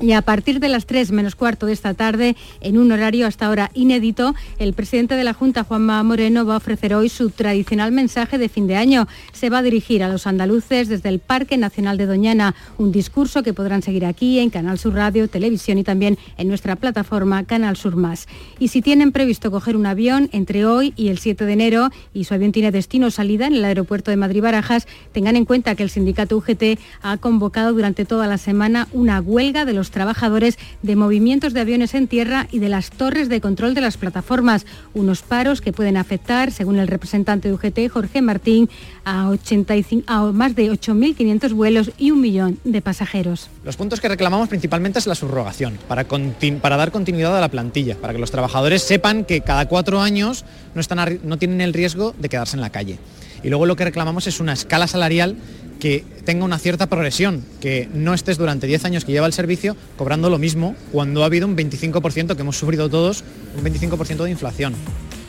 Y 0.00 0.12
a 0.12 0.22
partir 0.22 0.60
de 0.60 0.68
las 0.68 0.86
3 0.86 1.10
menos 1.10 1.34
cuarto 1.34 1.66
de 1.66 1.72
esta 1.72 1.92
tarde, 1.92 2.36
en 2.60 2.78
un 2.78 2.92
horario 2.92 3.26
hasta 3.26 3.46
ahora 3.46 3.70
inédito, 3.74 4.34
el 4.60 4.72
presidente 4.72 5.16
de 5.16 5.24
la 5.24 5.34
Junta, 5.34 5.64
Juanma 5.64 6.00
Moreno, 6.04 6.46
va 6.46 6.54
a 6.54 6.58
ofrecer 6.58 6.94
hoy 6.94 7.08
su 7.08 7.30
tradicional 7.30 7.90
mensaje 7.90 8.38
de 8.38 8.48
fin 8.48 8.68
de 8.68 8.76
año. 8.76 9.08
Se 9.32 9.50
va 9.50 9.58
a 9.58 9.62
dirigir 9.62 10.04
a 10.04 10.08
los 10.08 10.28
andaluces 10.28 10.88
desde 10.88 11.08
el 11.08 11.18
Parque 11.18 11.56
Nacional 11.56 11.98
de 11.98 12.06
Doñana, 12.06 12.54
un 12.76 12.92
discurso 12.92 13.42
que 13.42 13.52
podrán 13.52 13.82
seguir 13.82 14.06
aquí 14.06 14.38
en 14.38 14.50
Canal 14.50 14.78
Sur 14.78 14.94
Radio, 14.94 15.26
Televisión 15.26 15.78
y 15.78 15.84
también 15.84 16.16
en 16.36 16.46
nuestra 16.46 16.76
plataforma 16.76 17.42
Canal 17.42 17.76
Sur 17.76 17.96
Más. 17.96 18.28
Y 18.60 18.68
si 18.68 18.82
tienen 18.82 19.10
previsto 19.10 19.50
coger 19.50 19.76
un 19.76 19.86
avión 19.86 20.28
entre 20.32 20.64
hoy 20.64 20.92
y 20.94 21.08
el 21.08 21.18
7 21.18 21.44
de 21.44 21.52
enero 21.52 21.90
y 22.14 22.22
su 22.24 22.34
avión 22.34 22.52
tiene 22.52 22.70
destino 22.70 23.10
salida 23.10 23.48
en 23.48 23.54
el 23.54 23.64
aeropuerto 23.64 24.12
de 24.12 24.16
Madrid-Barajas, 24.16 24.86
tengan 25.10 25.34
en 25.34 25.44
cuenta 25.44 25.74
que 25.74 25.82
el 25.82 25.90
sindicato 25.90 26.36
UGT 26.36 26.78
ha 27.02 27.16
convocado 27.16 27.72
durante 27.72 28.04
toda 28.04 28.28
la 28.28 28.38
semana 28.38 28.86
una 28.92 29.20
huelga 29.20 29.64
de 29.64 29.72
los 29.72 29.87
trabajadores 29.90 30.58
de 30.82 30.96
movimientos 30.96 31.54
de 31.54 31.60
aviones 31.60 31.94
en 31.94 32.08
tierra 32.08 32.46
y 32.50 32.58
de 32.58 32.68
las 32.68 32.90
torres 32.90 33.28
de 33.28 33.40
control 33.40 33.74
de 33.74 33.80
las 33.80 33.96
plataformas. 33.96 34.66
Unos 34.94 35.22
paros 35.22 35.60
que 35.60 35.72
pueden 35.72 35.96
afectar, 35.96 36.50
según 36.52 36.78
el 36.78 36.88
representante 36.88 37.48
de 37.48 37.54
UGT, 37.54 37.90
Jorge 37.92 38.22
Martín, 38.22 38.68
a, 39.04 39.28
85, 39.28 40.04
a 40.06 40.32
más 40.32 40.54
de 40.54 40.70
8.500 40.70 41.52
vuelos 41.52 41.90
y 41.98 42.10
un 42.10 42.20
millón 42.20 42.58
de 42.64 42.82
pasajeros. 42.82 43.50
Los 43.64 43.76
puntos 43.76 44.00
que 44.00 44.08
reclamamos 44.08 44.48
principalmente 44.48 44.98
es 44.98 45.06
la 45.06 45.14
subrogación, 45.14 45.78
para, 45.88 46.04
para 46.04 46.76
dar 46.76 46.92
continuidad 46.92 47.36
a 47.36 47.40
la 47.40 47.48
plantilla, 47.48 47.96
para 47.96 48.12
que 48.12 48.18
los 48.18 48.30
trabajadores 48.30 48.82
sepan 48.82 49.24
que 49.24 49.40
cada 49.40 49.66
cuatro 49.66 50.00
años 50.00 50.44
no, 50.74 50.80
están, 50.80 51.20
no 51.24 51.38
tienen 51.38 51.60
el 51.60 51.72
riesgo 51.72 52.14
de 52.18 52.28
quedarse 52.28 52.56
en 52.56 52.60
la 52.60 52.70
calle. 52.70 52.98
Y 53.42 53.48
luego 53.48 53.66
lo 53.66 53.76
que 53.76 53.84
reclamamos 53.84 54.26
es 54.26 54.40
una 54.40 54.52
escala 54.52 54.86
salarial 54.86 55.36
que 55.78 56.04
tenga 56.24 56.44
una 56.44 56.58
cierta 56.58 56.88
progresión, 56.88 57.44
que 57.60 57.88
no 57.94 58.14
estés 58.14 58.38
durante 58.38 58.66
10 58.66 58.84
años 58.84 59.04
que 59.04 59.12
lleva 59.12 59.26
el 59.26 59.32
servicio 59.32 59.76
cobrando 59.96 60.30
lo 60.30 60.38
mismo 60.38 60.74
cuando 60.92 61.22
ha 61.22 61.26
habido 61.26 61.46
un 61.46 61.56
25% 61.56 62.34
que 62.34 62.42
hemos 62.42 62.56
sufrido 62.56 62.88
todos, 62.88 63.24
un 63.56 63.64
25% 63.64 64.24
de 64.24 64.30
inflación. 64.30 64.74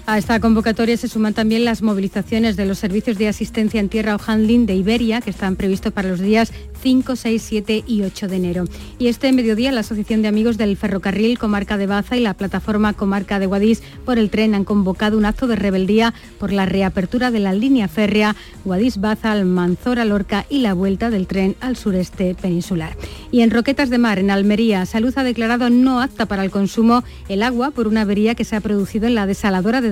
A 0.10 0.18
esta 0.18 0.40
convocatoria 0.40 0.98
se 0.98 1.08
suman 1.08 1.36
también 1.36 1.66
las 1.66 1.84
movilizaciones 1.84 2.56
de 2.56 2.66
los 2.66 2.80
servicios 2.80 3.20
de 3.20 3.28
asistencia 3.28 3.80
en 3.80 3.90
tierra 3.90 4.16
o 4.16 4.20
handling 4.26 4.66
de 4.66 4.74
Iberia, 4.74 5.22
que 5.22 5.30
están 5.30 5.56
previstos 5.56 5.94
para 5.94 6.10
los 6.10 6.20
días 6.20 6.52
5, 6.82 7.16
6, 7.16 7.46
7 7.48 7.84
y 7.86 8.02
8 8.02 8.28
de 8.28 8.36
enero. 8.36 8.66
Y 8.98 9.08
este 9.08 9.32
mediodía 9.32 9.72
la 9.72 9.82
Asociación 9.82 10.22
de 10.22 10.28
Amigos 10.28 10.58
del 10.58 10.76
Ferrocarril 10.76 11.38
Comarca 11.38 11.78
de 11.78 11.86
Baza 11.88 12.18
y 12.18 12.22
la 12.22 12.34
plataforma 12.34 12.94
Comarca 12.94 13.40
de 13.40 13.46
Guadix 13.46 13.82
por 14.06 14.18
el 14.18 14.30
tren 14.30 14.56
han 14.56 14.64
convocado 14.64 15.18
un 15.18 15.26
acto 15.26 15.48
de 15.48 15.56
rebeldía 15.56 16.14
por 16.40 16.52
la 16.52 16.66
reapertura 16.66 17.32
de 17.32 17.40
la 17.40 17.54
línea 17.54 17.88
férrea 17.88 18.36
Guadix-Baza, 18.66 19.32
Almanzora, 19.32 20.06
Lorca 20.06 20.46
y 20.50 20.60
la 20.60 20.74
vuelta 20.74 21.10
del 21.10 21.28
tren 21.28 21.56
al 21.62 21.76
sureste 21.76 22.36
peninsular. 22.36 22.98
Y 23.32 23.42
en 23.42 23.52
Roquetas 23.52 23.90
de 23.90 24.00
Mar, 24.00 24.20
en 24.20 24.32
Almería, 24.32 24.86
Salud 24.86 25.14
ha 25.18 25.24
declarado 25.24 25.70
no 25.70 26.02
apta 26.02 26.26
para 26.26 26.44
el 26.44 26.52
consumo 26.52 27.04
el 27.28 27.44
agua 27.44 27.72
por 27.72 27.88
una 27.88 28.02
avería 28.02 28.34
que 28.34 28.44
se 28.44 28.56
ha 28.56 28.62
producido 28.62 29.06
en 29.06 29.16
la 29.16 29.28
desaladora 29.28 29.82
de 29.82 29.90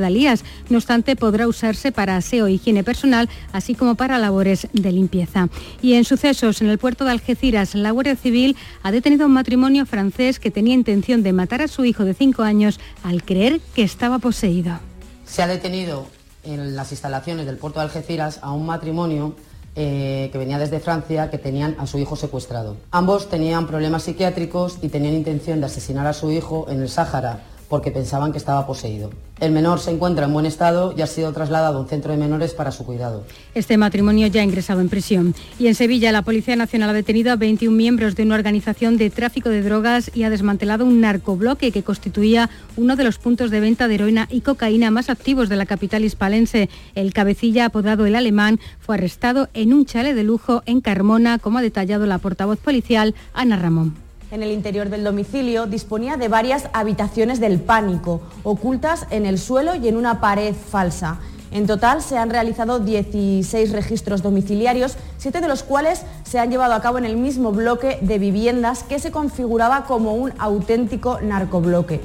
no 0.70 0.78
obstante, 0.78 1.16
podrá 1.16 1.48
usarse 1.48 1.92
para 1.92 2.16
aseo 2.16 2.48
e 2.48 2.54
higiene 2.54 2.84
personal, 2.84 3.30
así 3.52 3.76
como 3.76 3.96
para 3.96 4.18
labores 4.18 4.68
de 4.72 4.92
limpieza. 4.92 5.50
Y 5.82 5.94
en 5.94 6.06
sucesos, 6.06 6.62
en 6.62 6.70
el 6.70 6.77
puerto 6.78 7.06
de 7.06 7.12
Algeciras, 7.12 7.76
la 7.76 7.92
Guardia 7.92 8.16
Civil 8.16 8.56
ha 8.84 8.92
detenido 8.92 9.24
a 9.24 9.28
un 9.28 9.34
matrimonio 9.34 9.86
francés 9.86 10.40
que 10.40 10.52
tenía 10.52 10.74
intención 10.74 11.24
de 11.24 11.34
matar 11.34 11.62
a 11.62 11.68
su 11.68 11.86
hijo 11.86 12.06
de 12.06 12.14
cinco 12.14 12.44
años 12.44 12.80
al 13.04 13.24
creer 13.24 13.60
que 13.76 13.84
estaba 13.84 14.20
poseído. 14.20 14.80
Se 15.26 15.42
ha 15.42 15.48
detenido 15.48 16.08
en 16.44 16.76
las 16.76 16.92
instalaciones 16.92 17.46
del 17.46 17.58
puerto 17.58 17.80
de 17.80 17.86
Algeciras 17.86 18.40
a 18.42 18.52
un 18.52 18.66
matrimonio 18.66 19.36
eh, 19.76 20.30
que 20.32 20.38
venía 20.38 20.58
desde 20.58 20.80
Francia 20.80 21.30
que 21.30 21.38
tenían 21.38 21.76
a 21.78 21.86
su 21.86 22.00
hijo 22.00 22.16
secuestrado. 22.16 22.78
Ambos 22.92 23.30
tenían 23.30 23.68
problemas 23.68 24.04
psiquiátricos 24.04 24.80
y 24.82 24.90
tenían 24.90 25.14
intención 25.14 25.60
de 25.60 25.68
asesinar 25.68 26.08
a 26.08 26.14
su 26.14 26.32
hijo 26.32 26.66
en 26.70 26.82
el 26.82 26.90
Sáhara 26.90 27.44
porque 27.70 27.92
pensaban 27.92 28.32
que 28.32 28.38
estaba 28.38 28.66
poseído. 28.66 29.10
El 29.40 29.52
menor 29.52 29.80
se 29.80 29.92
encuentra 29.92 30.26
en 30.26 30.34
buen 30.34 30.48
estado 30.48 30.96
y 30.98 31.02
ha 31.02 31.08
sido 31.08 31.32
trasladado 31.32 31.78
a 31.78 31.82
un 31.82 31.88
centro 31.88 32.12
de 32.12 32.18
menores 32.18 32.54
para 32.54 32.72
su 32.72 32.86
cuidado. 32.86 33.24
Este 33.54 33.78
matrimonio 33.78 34.26
ya 34.28 34.42
ha 34.42 34.44
ingresado 34.44 34.82
en 34.82 34.90
prisión. 34.90 35.36
Y 35.60 35.68
en 35.68 35.76
Sevilla, 35.76 36.12
la 36.12 36.24
Policía 36.24 36.56
Nacional 36.56 36.90
ha 36.90 36.94
detenido 36.94 37.32
a 37.32 37.36
21 37.36 37.76
miembros 37.76 38.16
de 38.16 38.24
una 38.24 38.36
organización 38.36 38.98
de 38.98 39.12
tráfico 39.12 39.50
de 39.50 39.62
drogas 39.62 40.10
y 40.16 40.24
ha 40.24 40.32
desmantelado 40.32 40.86
un 40.86 41.02
narcobloque 41.02 41.72
que 41.72 41.84
constituía 41.84 42.50
uno 42.78 42.96
de 42.96 43.04
los 43.04 43.20
puntos 43.20 43.52
de 43.52 43.60
venta 43.60 43.88
de 43.88 43.96
heroína 43.96 44.28
y 44.32 44.42
cocaína 44.42 44.90
más 44.90 45.10
activos 45.10 45.50
de 45.50 45.58
la 45.58 45.68
capital 45.68 46.04
hispalense. 46.04 46.70
El 46.96 47.14
cabecilla, 47.14 47.66
apodado 47.66 48.08
el 48.08 48.16
alemán, 48.16 48.60
fue 48.80 48.96
arrestado 48.96 49.50
en 49.54 49.74
un 49.74 49.86
chale 49.86 50.16
de 50.16 50.24
lujo 50.24 50.64
en 50.66 50.82
Carmona, 50.82 51.38
como 51.38 51.60
ha 51.60 51.62
detallado 51.62 52.08
la 52.08 52.18
portavoz 52.18 52.60
policial 52.60 53.14
Ana 53.34 53.58
Ramón. 53.58 54.07
En 54.32 54.44
el 54.44 54.52
interior 54.52 54.90
del 54.90 55.04
domicilio 55.04 55.68
disponía 55.68 56.18
de 56.18 56.28
varias 56.28 56.70
habitaciones 56.74 57.40
del 57.40 57.60
pánico, 57.60 58.22
ocultas 58.44 59.08
en 59.10 59.26
el 59.26 59.40
suelo 59.40 59.76
y 59.76 59.88
en 59.88 59.98
una 59.98 60.20
pared 60.20 60.54
falsa. 60.54 61.20
En 61.52 61.66
total 61.66 62.02
se 62.02 62.18
han 62.18 62.30
realizado 62.30 62.80
16 62.80 63.72
registros 63.72 64.22
domiciliarios, 64.22 64.98
siete 65.18 65.40
de 65.40 65.48
los 65.48 65.64
cuales 65.64 66.04
se 66.24 66.40
han 66.40 66.52
llevado 66.52 66.74
a 66.74 66.82
cabo 66.82 66.98
en 66.98 67.06
el 67.06 67.16
mismo 67.16 67.54
bloque 67.54 68.00
de 68.02 68.20
viviendas 68.20 68.84
que 68.84 69.00
se 69.00 69.12
configuraba 69.12 69.86
como 69.86 70.14
un 70.14 70.34
auténtico 70.40 71.20
narcobloque. 71.22 72.02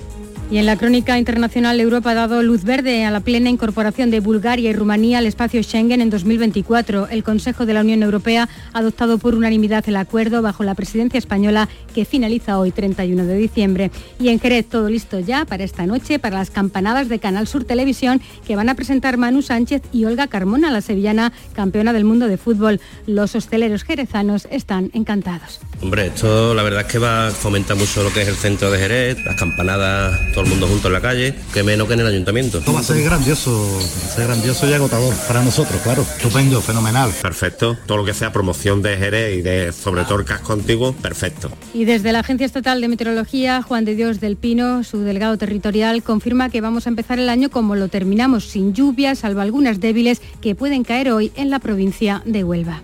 Y 0.52 0.58
en 0.58 0.66
la 0.66 0.76
crónica 0.76 1.18
internacional, 1.18 1.80
Europa 1.80 2.10
ha 2.10 2.14
dado 2.14 2.42
luz 2.42 2.62
verde 2.62 3.06
a 3.06 3.10
la 3.10 3.20
plena 3.20 3.48
incorporación 3.48 4.10
de 4.10 4.20
Bulgaria 4.20 4.68
y 4.68 4.74
Rumanía 4.74 5.16
al 5.16 5.24
espacio 5.24 5.62
Schengen 5.62 6.02
en 6.02 6.10
2024. 6.10 7.08
El 7.08 7.24
Consejo 7.24 7.64
de 7.64 7.72
la 7.72 7.80
Unión 7.80 8.02
Europea 8.02 8.50
ha 8.74 8.78
adoptado 8.78 9.16
por 9.16 9.34
unanimidad 9.34 9.82
el 9.88 9.96
acuerdo 9.96 10.42
bajo 10.42 10.62
la 10.62 10.74
presidencia 10.74 11.16
española 11.16 11.70
que 11.94 12.04
finaliza 12.04 12.58
hoy 12.58 12.70
31 12.70 13.24
de 13.24 13.34
diciembre. 13.34 13.90
Y 14.20 14.28
en 14.28 14.40
Jerez 14.40 14.66
todo 14.68 14.90
listo 14.90 15.20
ya 15.20 15.46
para 15.46 15.64
esta 15.64 15.86
noche, 15.86 16.18
para 16.18 16.36
las 16.36 16.50
campanadas 16.50 17.08
de 17.08 17.18
Canal 17.18 17.46
Sur 17.48 17.64
Televisión 17.64 18.20
que 18.46 18.54
van 18.54 18.68
a 18.68 18.74
presentar 18.74 19.16
Manu 19.16 19.40
Sánchez 19.40 19.80
y 19.90 20.04
Olga 20.04 20.26
Carmona, 20.26 20.70
la 20.70 20.82
sevillana 20.82 21.32
campeona 21.54 21.94
del 21.94 22.04
mundo 22.04 22.28
de 22.28 22.36
fútbol. 22.36 22.78
Los 23.06 23.34
hosteleros 23.34 23.84
jerezanos 23.84 24.46
están 24.50 24.90
encantados. 24.92 25.60
Hombre, 25.80 26.08
esto 26.08 26.54
la 26.54 26.62
verdad 26.62 26.82
es 26.82 26.92
que 26.92 27.00
fomenta 27.40 27.74
mucho 27.74 28.02
lo 28.02 28.12
que 28.12 28.20
es 28.20 28.28
el 28.28 28.36
centro 28.36 28.70
de 28.70 28.78
Jerez, 28.78 29.24
las 29.24 29.36
campanadas, 29.36 30.20
todo 30.34 30.41
el 30.42 30.50
mundo 30.50 30.66
junto 30.66 30.88
en 30.88 30.92
la 30.92 31.00
calle, 31.00 31.34
que 31.52 31.62
menos 31.62 31.86
que 31.86 31.94
en 31.94 32.00
el 32.00 32.06
ayuntamiento. 32.06 32.58
Esto 32.58 32.72
va 32.72 32.80
a 32.80 32.82
ser 32.82 33.02
grandioso, 33.02 33.50
va 33.50 34.06
a 34.06 34.14
ser 34.14 34.26
grandioso 34.26 34.68
y 34.68 34.72
agotador 34.72 35.14
para 35.28 35.42
nosotros, 35.42 35.80
claro. 35.82 36.02
Estupendo, 36.02 36.60
fenomenal. 36.60 37.10
Perfecto, 37.20 37.76
todo 37.86 37.98
lo 37.98 38.04
que 38.04 38.14
sea 38.14 38.32
promoción 38.32 38.82
de 38.82 38.96
Jerez 38.96 39.38
y 39.38 39.42
de 39.42 39.72
sobre 39.72 40.04
todo 40.04 40.18
el 40.18 40.24
casco 40.24 40.52
antiguo, 40.52 40.92
perfecto. 40.92 41.50
Y 41.74 41.84
desde 41.84 42.12
la 42.12 42.20
Agencia 42.20 42.46
Estatal 42.46 42.80
de 42.80 42.88
Meteorología, 42.88 43.62
Juan 43.62 43.84
de 43.84 43.94
Dios 43.94 44.20
del 44.20 44.36
Pino, 44.36 44.84
su 44.84 45.00
delegado 45.00 45.36
territorial, 45.38 46.02
confirma 46.02 46.50
que 46.50 46.60
vamos 46.60 46.86
a 46.86 46.90
empezar 46.90 47.18
el 47.18 47.28
año 47.28 47.50
como 47.50 47.76
lo 47.76 47.88
terminamos, 47.88 48.44
sin 48.44 48.72
lluvias, 48.72 49.20
salvo 49.20 49.40
algunas 49.40 49.80
débiles 49.80 50.20
que 50.40 50.54
pueden 50.54 50.84
caer 50.84 51.10
hoy 51.10 51.32
en 51.36 51.50
la 51.50 51.58
provincia 51.58 52.22
de 52.24 52.44
Huelva. 52.44 52.82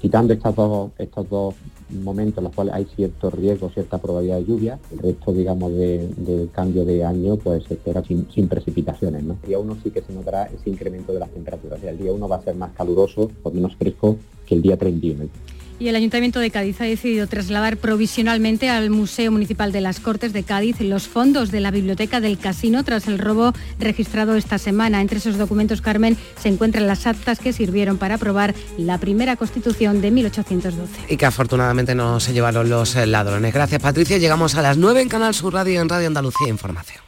Quitando 0.00 0.32
estas 0.32 0.54
dos, 0.54 0.90
estos 0.98 1.28
dos 1.28 1.54
momentos 1.90 2.38
en 2.38 2.44
los 2.44 2.54
cuales 2.54 2.74
hay 2.74 2.86
cierto 2.96 3.30
riesgo, 3.30 3.70
cierta 3.70 3.98
probabilidad 3.98 4.38
de 4.38 4.44
lluvia. 4.44 4.78
El 4.92 4.98
resto, 4.98 5.32
digamos, 5.32 5.72
de 5.72 6.48
cambio 6.52 6.84
de 6.84 7.04
año, 7.04 7.36
pues 7.36 7.64
se 7.64 7.74
espera 7.74 8.02
sin, 8.04 8.30
sin 8.30 8.48
precipitaciones. 8.48 9.22
¿no? 9.22 9.36
El 9.42 9.48
día 9.48 9.58
1 9.58 9.76
sí 9.82 9.90
que 9.90 10.02
se 10.02 10.12
notará 10.12 10.44
ese 10.46 10.70
incremento 10.70 11.12
de 11.12 11.20
las 11.20 11.30
temperaturas. 11.30 11.82
el 11.82 11.98
día 11.98 12.12
1 12.12 12.28
va 12.28 12.36
a 12.36 12.42
ser 12.42 12.54
más 12.54 12.72
caluroso 12.72 13.30
o 13.42 13.50
menos 13.50 13.76
fresco 13.76 14.16
que 14.46 14.54
el 14.54 14.62
día 14.62 14.76
31. 14.76 15.28
Y 15.80 15.88
el 15.88 15.96
Ayuntamiento 15.96 16.40
de 16.40 16.50
Cádiz 16.50 16.80
ha 16.80 16.84
decidido 16.84 17.28
trasladar 17.28 17.76
provisionalmente 17.76 18.68
al 18.68 18.90
Museo 18.90 19.30
Municipal 19.30 19.70
de 19.70 19.80
las 19.80 20.00
Cortes 20.00 20.32
de 20.32 20.42
Cádiz 20.42 20.80
los 20.80 21.06
fondos 21.06 21.52
de 21.52 21.60
la 21.60 21.70
Biblioteca 21.70 22.20
del 22.20 22.36
Casino 22.36 22.82
tras 22.82 23.06
el 23.06 23.18
robo 23.18 23.52
registrado 23.78 24.34
esta 24.34 24.58
semana. 24.58 25.00
Entre 25.00 25.18
esos 25.18 25.38
documentos, 25.38 25.80
Carmen, 25.80 26.16
se 26.40 26.48
encuentran 26.48 26.86
las 26.86 27.06
actas 27.06 27.38
que 27.38 27.52
sirvieron 27.52 27.96
para 27.96 28.16
aprobar 28.16 28.54
la 28.76 28.98
primera 28.98 29.36
Constitución 29.36 30.00
de 30.00 30.10
1812. 30.10 30.92
Y 31.08 31.16
que 31.16 31.26
afortunadamente 31.26 31.94
no 31.94 32.18
se 32.18 32.32
llevaron 32.32 32.68
los 32.68 32.96
ladrones. 32.96 33.54
Gracias, 33.54 33.80
Patricia. 33.80 34.18
Llegamos 34.18 34.56
a 34.56 34.62
las 34.62 34.76
9 34.76 35.02
en 35.02 35.08
Canal 35.08 35.34
Sur 35.34 35.54
Radio 35.54 35.74
y 35.74 35.76
en 35.76 35.88
Radio 35.88 36.08
Andalucía 36.08 36.48
Información. 36.48 37.07